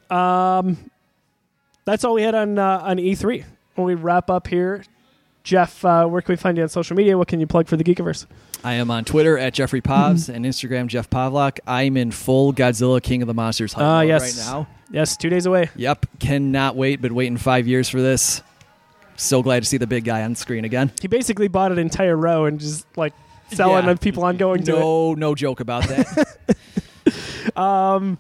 Um, 0.09 0.79
that's 1.85 2.05
all 2.05 2.15
we 2.15 2.23
had 2.23 2.35
on 2.35 2.59
uh, 2.59 2.79
on 2.83 2.97
E3. 2.97 3.45
When 3.75 3.87
we 3.87 3.95
wrap 3.95 4.31
up 4.31 4.47
here, 4.47 4.85
Jeff, 5.43 5.85
uh, 5.85 6.07
where 6.07 6.21
can 6.23 6.33
we 6.33 6.37
find 6.37 6.57
you 6.57 6.63
on 6.63 6.69
social 6.69 6.97
media? 6.97 7.17
What 7.17 7.29
can 7.29 7.41
you 7.41 7.47
plug 7.47 7.67
for 7.67 7.77
the 7.77 7.85
Geekiverse? 7.85 8.27
I 8.63 8.75
am 8.75 8.91
on 8.91 9.05
Twitter 9.05 9.39
at 9.39 9.55
Jeffrey 9.55 9.81
Povs 9.81 10.29
and 10.33 10.45
Instagram 10.45 10.87
Jeff 10.87 11.09
Pavlak. 11.09 11.59
I'm 11.67 11.97
in 11.97 12.11
full 12.11 12.53
Godzilla 12.53 13.03
King 13.03 13.23
of 13.23 13.29
the 13.29 13.35
Monsters 13.35 13.73
hunt 13.73 13.87
Ah, 13.87 14.01
mode 14.01 14.09
yes. 14.09 14.23
right 14.39 14.47
now. 14.53 14.67
Yes, 14.91 15.17
two 15.17 15.31
days 15.31 15.47
away. 15.47 15.71
Yep, 15.77 16.07
cannot 16.19 16.77
wait. 16.77 17.01
Been 17.01 17.15
waiting 17.15 17.39
five 17.39 17.67
years 17.67 17.89
for 17.89 18.03
this. 18.03 18.43
So 19.17 19.43
glad 19.43 19.63
to 19.63 19.69
see 19.69 19.77
the 19.79 19.87
big 19.87 20.05
guy 20.05 20.23
on 20.25 20.35
screen 20.35 20.65
again. 20.65 20.93
He 21.01 21.09
basically 21.09 21.49
bought 21.49 21.73
an 21.73 21.79
entire 21.79 22.17
row 22.17 22.45
and 22.47 22.59
just 22.61 22.87
like 22.97 23.15
selling 23.53 23.87
Yeah. 23.87 23.95
people 23.95 24.25
on 24.25 24.37
going 24.37 24.63
to 24.65 24.77
it. 24.77 24.81
No, 24.81 25.15
no 25.15 25.35
joke 25.35 25.61
about 25.61 25.85
that. 25.89 26.37
Um, 27.57 28.17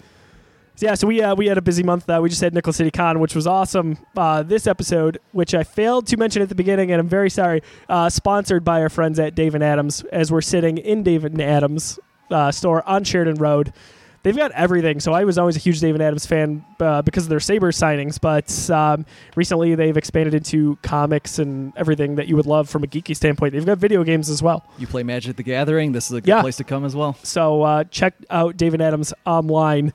so 0.80 0.86
yeah, 0.86 0.94
so 0.94 1.06
we 1.06 1.20
uh, 1.20 1.34
we 1.34 1.46
had 1.46 1.58
a 1.58 1.62
busy 1.62 1.82
month. 1.82 2.08
Uh, 2.08 2.18
we 2.22 2.30
just 2.30 2.40
had 2.40 2.54
Nickel 2.54 2.72
City 2.72 2.90
Con, 2.90 3.20
which 3.20 3.34
was 3.34 3.46
awesome. 3.46 3.98
Uh, 4.16 4.42
this 4.42 4.66
episode, 4.66 5.18
which 5.32 5.54
I 5.54 5.62
failed 5.62 6.06
to 6.06 6.16
mention 6.16 6.40
at 6.40 6.48
the 6.48 6.54
beginning, 6.54 6.90
and 6.90 6.98
I'm 7.00 7.08
very 7.08 7.28
sorry, 7.28 7.62
uh, 7.90 8.08
sponsored 8.08 8.64
by 8.64 8.80
our 8.80 8.88
friends 8.88 9.18
at 9.18 9.34
Dave 9.34 9.54
and 9.54 9.62
Adams. 9.62 10.02
As 10.10 10.32
we're 10.32 10.40
sitting 10.40 10.78
in 10.78 11.02
Dave 11.02 11.26
and 11.26 11.38
Adams 11.40 11.98
uh, 12.30 12.50
store 12.50 12.82
on 12.88 13.04
Sheridan 13.04 13.34
Road, 13.34 13.74
they've 14.22 14.34
got 14.36 14.52
everything. 14.52 15.00
So 15.00 15.12
I 15.12 15.24
was 15.24 15.36
always 15.36 15.54
a 15.56 15.58
huge 15.58 15.80
Dave 15.80 15.94
and 15.94 16.02
Adams 16.02 16.24
fan 16.24 16.64
uh, 16.80 17.02
because 17.02 17.24
of 17.24 17.28
their 17.28 17.40
Sabre 17.40 17.72
signings, 17.72 18.18
but 18.18 18.70
um, 18.70 19.04
recently 19.36 19.74
they've 19.74 19.98
expanded 19.98 20.32
into 20.32 20.76
comics 20.82 21.38
and 21.38 21.74
everything 21.76 22.14
that 22.14 22.26
you 22.26 22.36
would 22.36 22.46
love 22.46 22.70
from 22.70 22.84
a 22.84 22.86
geeky 22.86 23.14
standpoint. 23.14 23.52
They've 23.52 23.66
got 23.66 23.76
video 23.76 24.02
games 24.02 24.30
as 24.30 24.42
well. 24.42 24.64
you 24.78 24.86
play 24.86 25.02
Magic 25.02 25.36
the 25.36 25.42
Gathering. 25.42 25.92
This 25.92 26.06
is 26.06 26.12
a 26.12 26.20
good 26.22 26.28
Yeah. 26.28 26.40
place 26.40 26.56
to 26.56 26.64
come 26.64 26.86
as 26.86 26.96
well. 26.96 27.18
So 27.22 27.62
uh, 27.62 27.84
check 27.84 28.14
out 28.30 28.56
David 28.56 28.80
Adams 28.80 29.12
online. 29.26 29.92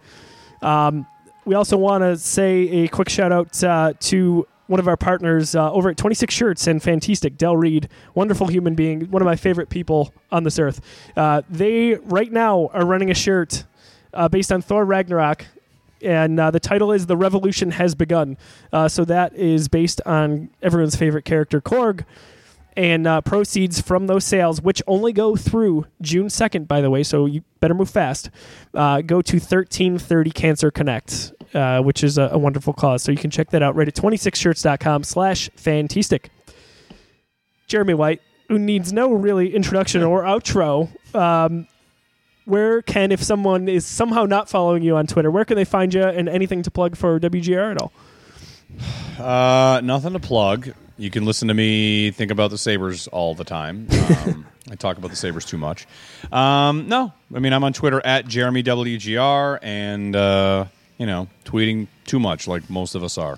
Um, 0.65 1.05
we 1.45 1.53
also 1.53 1.77
want 1.77 2.01
to 2.01 2.17
say 2.17 2.67
a 2.69 2.87
quick 2.87 3.07
shout 3.07 3.31
out 3.31 3.63
uh, 3.63 3.93
to 3.99 4.47
one 4.67 4.79
of 4.79 4.87
our 4.87 4.97
partners 4.97 5.55
uh, 5.55 5.71
over 5.71 5.89
at 5.89 5.97
26 5.97 6.33
Shirts 6.33 6.65
and 6.65 6.81
Fantastic, 6.81 7.37
Del 7.37 7.55
Reed, 7.55 7.87
wonderful 8.15 8.47
human 8.47 8.73
being, 8.73 9.11
one 9.11 9.21
of 9.21 9.27
my 9.27 9.35
favorite 9.35 9.69
people 9.69 10.11
on 10.31 10.43
this 10.43 10.57
earth. 10.57 10.81
Uh, 11.15 11.43
they 11.49 11.95
right 11.95 12.31
now 12.31 12.71
are 12.73 12.83
running 12.83 13.11
a 13.11 13.13
shirt 13.13 13.63
uh, 14.13 14.27
based 14.27 14.51
on 14.51 14.63
Thor 14.63 14.83
Ragnarok. 14.83 15.45
And 16.01 16.39
uh, 16.39 16.51
the 16.51 16.59
title 16.59 16.91
is 16.91 17.05
The 17.05 17.15
Revolution 17.15 17.71
Has 17.71 17.95
Begun. 17.95 18.37
Uh, 18.73 18.87
so 18.87 19.05
that 19.05 19.35
is 19.35 19.67
based 19.67 20.01
on 20.05 20.49
everyone's 20.61 20.95
favorite 20.95 21.25
character, 21.25 21.61
Korg. 21.61 22.05
And 22.77 23.07
uh, 23.07 23.21
proceeds 23.21 23.79
from 23.79 24.07
those 24.07 24.25
sales, 24.25 24.61
which 24.61 24.81
only 24.85 25.13
go 25.13 25.37
through 25.37 25.85
June 26.01 26.27
2nd, 26.27 26.67
by 26.67 26.81
the 26.81 26.89
way, 26.89 27.03
so 27.03 27.25
you 27.25 27.41
better 27.61 27.73
move 27.73 27.89
fast, 27.89 28.29
uh, 28.73 28.99
go 28.99 29.21
to 29.21 29.35
1330 29.37 30.31
Cancer 30.31 30.71
Connect, 30.71 31.31
uh, 31.53 31.81
which 31.81 32.03
is 32.03 32.17
a, 32.17 32.29
a 32.33 32.37
wonderful 32.37 32.73
cause. 32.73 33.01
So 33.01 33.13
you 33.13 33.17
can 33.17 33.31
check 33.31 33.51
that 33.51 33.63
out 33.63 33.75
right 33.75 33.87
at 33.87 33.95
26shirts.com 33.95 35.05
slash 35.05 35.49
fantastic. 35.55 36.29
Jeremy 37.67 37.93
White, 37.93 38.21
who 38.49 38.59
needs 38.59 38.91
no 38.91 39.13
really 39.13 39.55
introduction 39.55 40.03
or 40.03 40.23
outro, 40.23 40.89
um, 41.15 41.67
where 42.45 42.81
can, 42.81 43.11
if 43.11 43.23
someone 43.23 43.67
is 43.67 43.85
somehow 43.85 44.25
not 44.25 44.49
following 44.49 44.83
you 44.83 44.95
on 44.97 45.07
Twitter, 45.07 45.31
where 45.31 45.45
can 45.45 45.55
they 45.55 45.65
find 45.65 45.93
you 45.93 46.03
and 46.03 46.29
anything 46.29 46.61
to 46.63 46.71
plug 46.71 46.95
for 46.95 47.19
WGR 47.19 47.71
at 47.71 47.81
all? 47.81 47.91
Uh, 49.17 49.81
nothing 49.81 50.13
to 50.13 50.19
plug. 50.19 50.73
You 50.97 51.09
can 51.09 51.25
listen 51.25 51.49
to 51.49 51.53
me 51.53 52.11
think 52.11 52.31
about 52.31 52.51
the 52.51 52.57
Sabres 52.57 53.07
all 53.07 53.35
the 53.35 53.43
time. 53.43 53.87
Um, 54.25 54.45
I 54.71 54.75
talk 54.75 54.97
about 54.97 55.11
the 55.11 55.15
Sabres 55.15 55.45
too 55.45 55.59
much. 55.59 55.85
Um, 56.31 56.87
no, 56.87 57.13
I 57.35 57.37
mean, 57.37 57.53
I'm 57.53 57.63
on 57.63 57.71
Twitter 57.73 58.01
at 58.03 58.27
Jeremy 58.27 58.63
WGR 58.63 59.59
and, 59.61 60.15
uh, 60.15 60.65
you 60.97 61.05
know, 61.05 61.27
tweeting 61.43 61.85
too 62.05 62.19
much 62.19 62.47
like 62.47 62.67
most 62.67 62.95
of 62.95 63.03
us 63.03 63.19
are. 63.19 63.37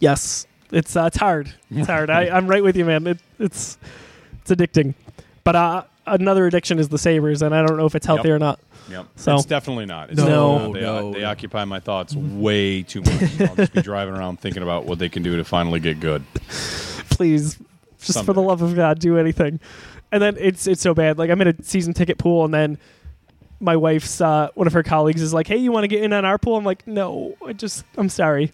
Yes, 0.00 0.48
it's 0.72 0.96
uh, 0.96 1.04
it's 1.04 1.16
hard. 1.16 1.54
It's 1.70 1.86
hard. 1.86 2.10
I, 2.10 2.28
I'm 2.28 2.48
right 2.48 2.62
with 2.64 2.76
you, 2.76 2.84
man. 2.84 3.06
It, 3.06 3.18
it's 3.38 3.78
it's 4.40 4.50
addicting, 4.50 4.94
but 5.44 5.54
uh, 5.54 5.84
another 6.06 6.46
addiction 6.48 6.80
is 6.80 6.88
the 6.88 6.98
Sabres, 6.98 7.40
and 7.42 7.54
I 7.54 7.64
don't 7.64 7.76
know 7.76 7.86
if 7.86 7.94
it's 7.94 8.06
healthy 8.06 8.28
Yep. 8.28 8.34
or 8.36 8.38
not. 8.40 8.58
Yep. 8.90 9.06
So- 9.16 9.34
it's 9.36 9.44
definitely 9.46 9.86
not. 9.86 10.10
It's 10.10 10.18
No. 10.20 10.24
definitely 10.58 10.80
not. 10.80 10.92
They, 11.00 11.00
No. 11.02 11.12
they 11.14 11.24
occupy 11.24 11.64
my 11.64 11.80
thoughts 11.80 12.14
way 12.14 12.82
too 12.82 13.00
much. 13.02 13.40
I'll 13.40 13.56
just 13.56 13.72
be 13.72 13.82
driving 13.82 14.14
around 14.14 14.40
thinking 14.40 14.62
about 14.62 14.84
what 14.84 14.98
they 14.98 15.08
can 15.08 15.22
do 15.22 15.36
to 15.36 15.44
finally 15.44 15.80
get 15.80 16.00
good. 16.00 16.22
Please, 17.10 17.58
just 18.00 18.24
for 18.24 18.32
the 18.32 18.42
love 18.42 18.62
of 18.62 18.74
God, 18.74 18.98
do 18.98 19.18
anything. 19.18 19.60
And 20.12 20.22
then 20.22 20.36
it's 20.38 20.66
it's 20.66 20.80
so 20.82 20.94
bad. 20.94 21.18
Like 21.18 21.30
I'm 21.30 21.40
in 21.40 21.48
a 21.48 21.54
season 21.62 21.92
ticket 21.94 22.18
pool, 22.18 22.44
and 22.44 22.52
then 22.54 22.78
my 23.60 23.76
wife's 23.76 24.20
uh, 24.20 24.48
one 24.54 24.66
of 24.66 24.72
her 24.72 24.82
colleagues 24.82 25.20
is 25.22 25.32
like, 25.34 25.46
"Hey, 25.46 25.56
you 25.56 25.72
want 25.72 25.84
to 25.84 25.88
get 25.88 26.02
in 26.02 26.12
on 26.12 26.24
our 26.24 26.38
pool?" 26.38 26.56
I'm 26.56 26.64
like, 26.64 26.86
"No, 26.86 27.34
I 27.44 27.52
just 27.52 27.84
I'm 27.96 28.08
sorry, 28.08 28.52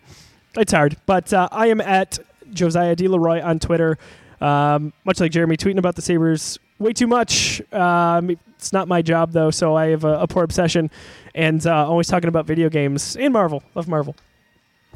it's 0.57 0.73
hard." 0.73 0.97
But 1.07 1.33
uh, 1.33 1.49
I 1.53 1.67
am 1.67 1.81
at 1.81 2.19
Josiah 2.53 2.95
D 2.97 3.09
Leroy 3.09 3.43
on 3.43 3.59
Twitter. 3.59 3.99
Um, 4.41 4.93
much 5.05 5.21
like 5.21 5.33
Jeremy, 5.33 5.57
tweeting 5.59 5.79
about 5.79 5.97
the 5.97 6.03
Sabres 6.03 6.59
way 6.79 6.93
too 6.95 7.07
much. 7.07 7.61
Um, 7.75 8.39
it's 8.61 8.73
not 8.73 8.89
my 8.89 9.01
job 9.01 9.33
though, 9.33 9.51
so 9.51 9.75
I 9.75 9.87
have 9.87 10.05
a, 10.05 10.21
a 10.21 10.27
poor 10.27 10.45
obsession, 10.45 10.91
and 11.35 11.67
uh, 11.67 11.89
always 11.89 12.09
talking 12.09 12.29
about 12.29 12.47
video 12.47 12.69
games 12.69 13.17
and 13.17 13.33
Marvel. 13.33 13.63
Love 13.75 13.89
Marvel. 13.89 14.15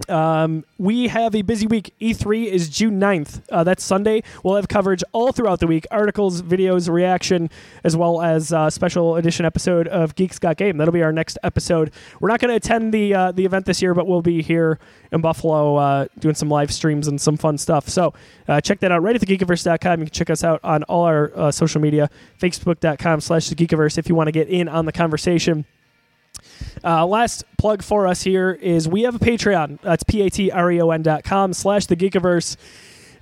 Um, 0.08 0.64
we 0.76 1.08
have 1.08 1.34
a 1.34 1.42
busy 1.42 1.66
week. 1.66 1.94
E3 2.00 2.46
is 2.46 2.68
June 2.68 3.00
9th. 3.00 3.42
Uh, 3.50 3.64
that's 3.64 3.84
Sunday. 3.84 4.22
We'll 4.42 4.56
have 4.56 4.68
coverage 4.68 5.04
all 5.12 5.32
throughout 5.32 5.60
the 5.60 5.66
week 5.66 5.86
articles, 5.90 6.42
videos, 6.42 6.88
reaction, 6.88 7.48
as 7.84 7.96
well 7.96 8.20
as 8.20 8.52
a 8.52 8.70
special 8.70 9.16
edition 9.16 9.46
episode 9.46 9.86
of 9.88 10.14
Geeks 10.14 10.38
Got 10.38 10.56
Game. 10.56 10.76
That'll 10.76 10.92
be 10.92 11.02
our 11.02 11.12
next 11.12 11.38
episode. 11.42 11.92
We're 12.20 12.28
not 12.28 12.40
going 12.40 12.50
to 12.50 12.56
attend 12.56 12.92
the 12.92 13.14
uh, 13.14 13.32
the 13.32 13.44
event 13.44 13.66
this 13.66 13.80
year, 13.80 13.94
but 13.94 14.06
we'll 14.06 14.22
be 14.22 14.42
here 14.42 14.78
in 15.12 15.20
Buffalo 15.20 15.76
uh, 15.76 16.06
doing 16.18 16.34
some 16.34 16.48
live 16.48 16.72
streams 16.72 17.06
and 17.06 17.20
some 17.20 17.36
fun 17.36 17.56
stuff. 17.56 17.88
So 17.88 18.14
uh, 18.48 18.60
check 18.60 18.80
that 18.80 18.90
out 18.90 19.02
right 19.02 19.14
at 19.14 19.22
thegeekiverse.com. 19.22 20.00
You 20.00 20.06
can 20.06 20.12
check 20.12 20.30
us 20.30 20.42
out 20.42 20.60
on 20.64 20.82
all 20.84 21.04
our 21.04 21.30
uh, 21.36 21.50
social 21.52 21.80
media, 21.80 22.10
facebook.com 22.40 23.20
slash 23.20 23.48
thegeekiverse 23.48 23.96
if 23.96 24.08
you 24.08 24.14
want 24.14 24.26
to 24.26 24.32
get 24.32 24.48
in 24.48 24.68
on 24.68 24.86
the 24.86 24.92
conversation. 24.92 25.64
Uh, 26.82 27.06
last 27.06 27.44
plug 27.56 27.82
for 27.82 28.06
us 28.06 28.22
here 28.22 28.50
is 28.50 28.86
we 28.86 29.02
have 29.02 29.14
a 29.14 29.18
Patreon. 29.18 29.80
That's 29.80 30.02
p-a-t-r-e-o-n 30.02 31.02
dot 31.02 31.24
com 31.24 31.52
slash 31.52 31.86
the 31.86 31.96
Geekiverse. 31.96 32.56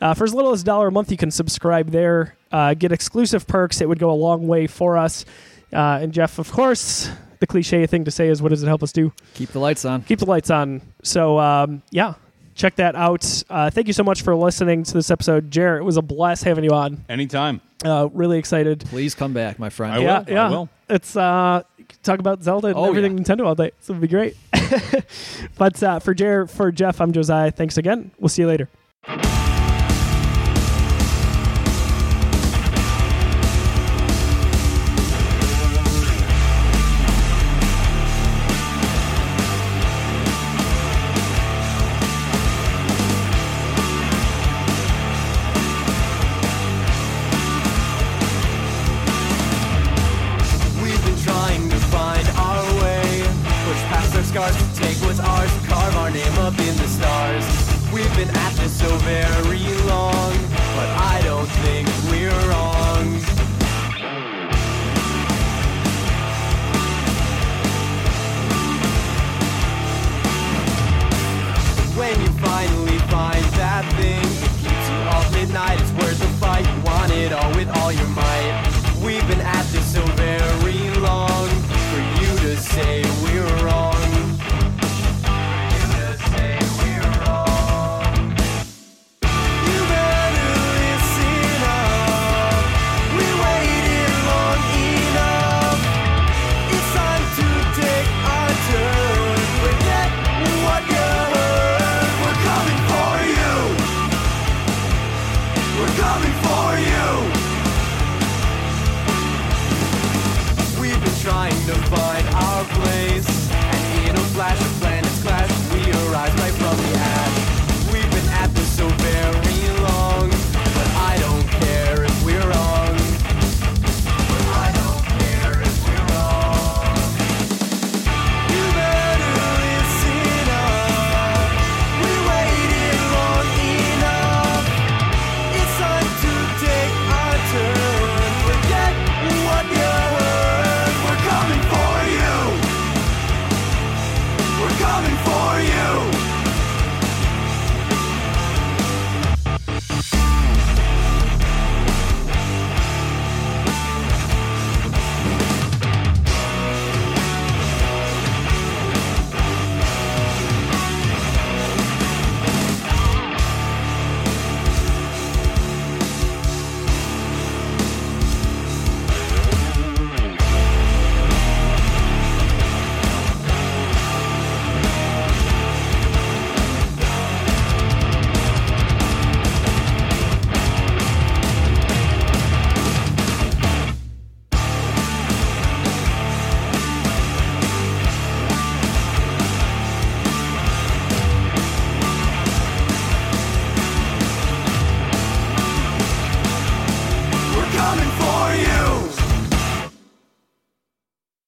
Uh, 0.01 0.15
for 0.15 0.25
as 0.25 0.35
little 0.35 0.51
as 0.53 0.63
a 0.63 0.65
dollar 0.65 0.89
a 0.89 0.93
month, 0.93 1.11
you 1.13 1.17
can 1.17 1.31
subscribe 1.31 1.91
there, 1.91 2.37
uh, 2.51 2.75
get 2.75 2.91
exclusive 2.91 3.47
perks. 3.47 3.81
It 3.81 3.89
would 3.89 4.01
go 4.01 4.11
a 4.11 4.15
long 4.19 4.49
way 4.49 4.67
for 4.67 4.99
us. 4.99 5.25
Uh, 5.73 6.01
and 6.03 6.13
Jeff, 6.13 6.41
of 6.41 6.51
course, 6.51 7.09
the 7.39 7.47
cliche 7.47 7.87
thing 7.87 8.05
to 8.05 8.11
say 8.11 8.29
is, 8.29 8.43
what 8.43 8.49
does 8.49 8.65
it 8.65 8.67
help 8.67 8.83
us 8.83 8.91
do? 8.93 9.13
Keep 9.35 9.51
the 9.51 9.61
lights 9.61 9.85
on. 9.85 10.03
Keep 10.03 10.19
the 10.19 10.27
lights 10.27 10.51
on. 10.51 10.83
So, 11.05 11.39
um, 11.39 11.83
yeah, 11.91 12.15
check 12.57 12.75
that 12.77 12.97
out. 12.97 13.45
Uh, 13.49 13.71
thank 13.71 13.87
you 13.87 13.93
so 13.93 14.03
much 14.03 14.23
for 14.23 14.35
listening 14.35 14.83
to 14.83 14.93
this 14.93 15.11
episode. 15.11 15.53
Jared, 15.53 15.83
it 15.83 15.85
was 15.85 15.97
a 15.97 16.03
blast 16.03 16.43
having 16.43 16.65
you 16.65 16.73
on. 16.73 17.05
Anytime. 17.09 17.61
Uh, 17.85 18.09
really 18.13 18.39
excited. 18.39 18.81
Please 18.87 19.15
come 19.15 19.33
back, 19.33 19.59
my 19.59 19.71
friend. 19.71 19.95
I 19.95 19.99
will. 19.99 20.05
yeah, 20.05 20.25
yeah. 20.29 20.51
will. 20.51 20.69
It's 20.89 21.17
uh, 21.17 21.63
talk 22.03 22.19
about 22.19 22.43
Zelda 22.43 22.69
and 22.69 22.77
Oh, 22.77 22.85
everything 22.87 23.19
Nintendo 23.19 23.47
all 23.47 23.55
day. 23.55 23.73
So 23.81 23.93
it'd 23.93 24.01
be 24.01 24.09
great. 24.09 24.37
but 25.59 25.83
uh, 25.83 25.99
for 25.99 26.15
Jer, 26.15 26.47
for 26.47 26.71
Jeff, 26.73 27.01
I'm 27.01 27.13
Josiah. 27.13 27.51
Thanks 27.51 27.77
again. 27.79 28.11
We'll 28.19 28.29
see 28.29 28.43
you 28.43 28.49
later. 28.49 28.69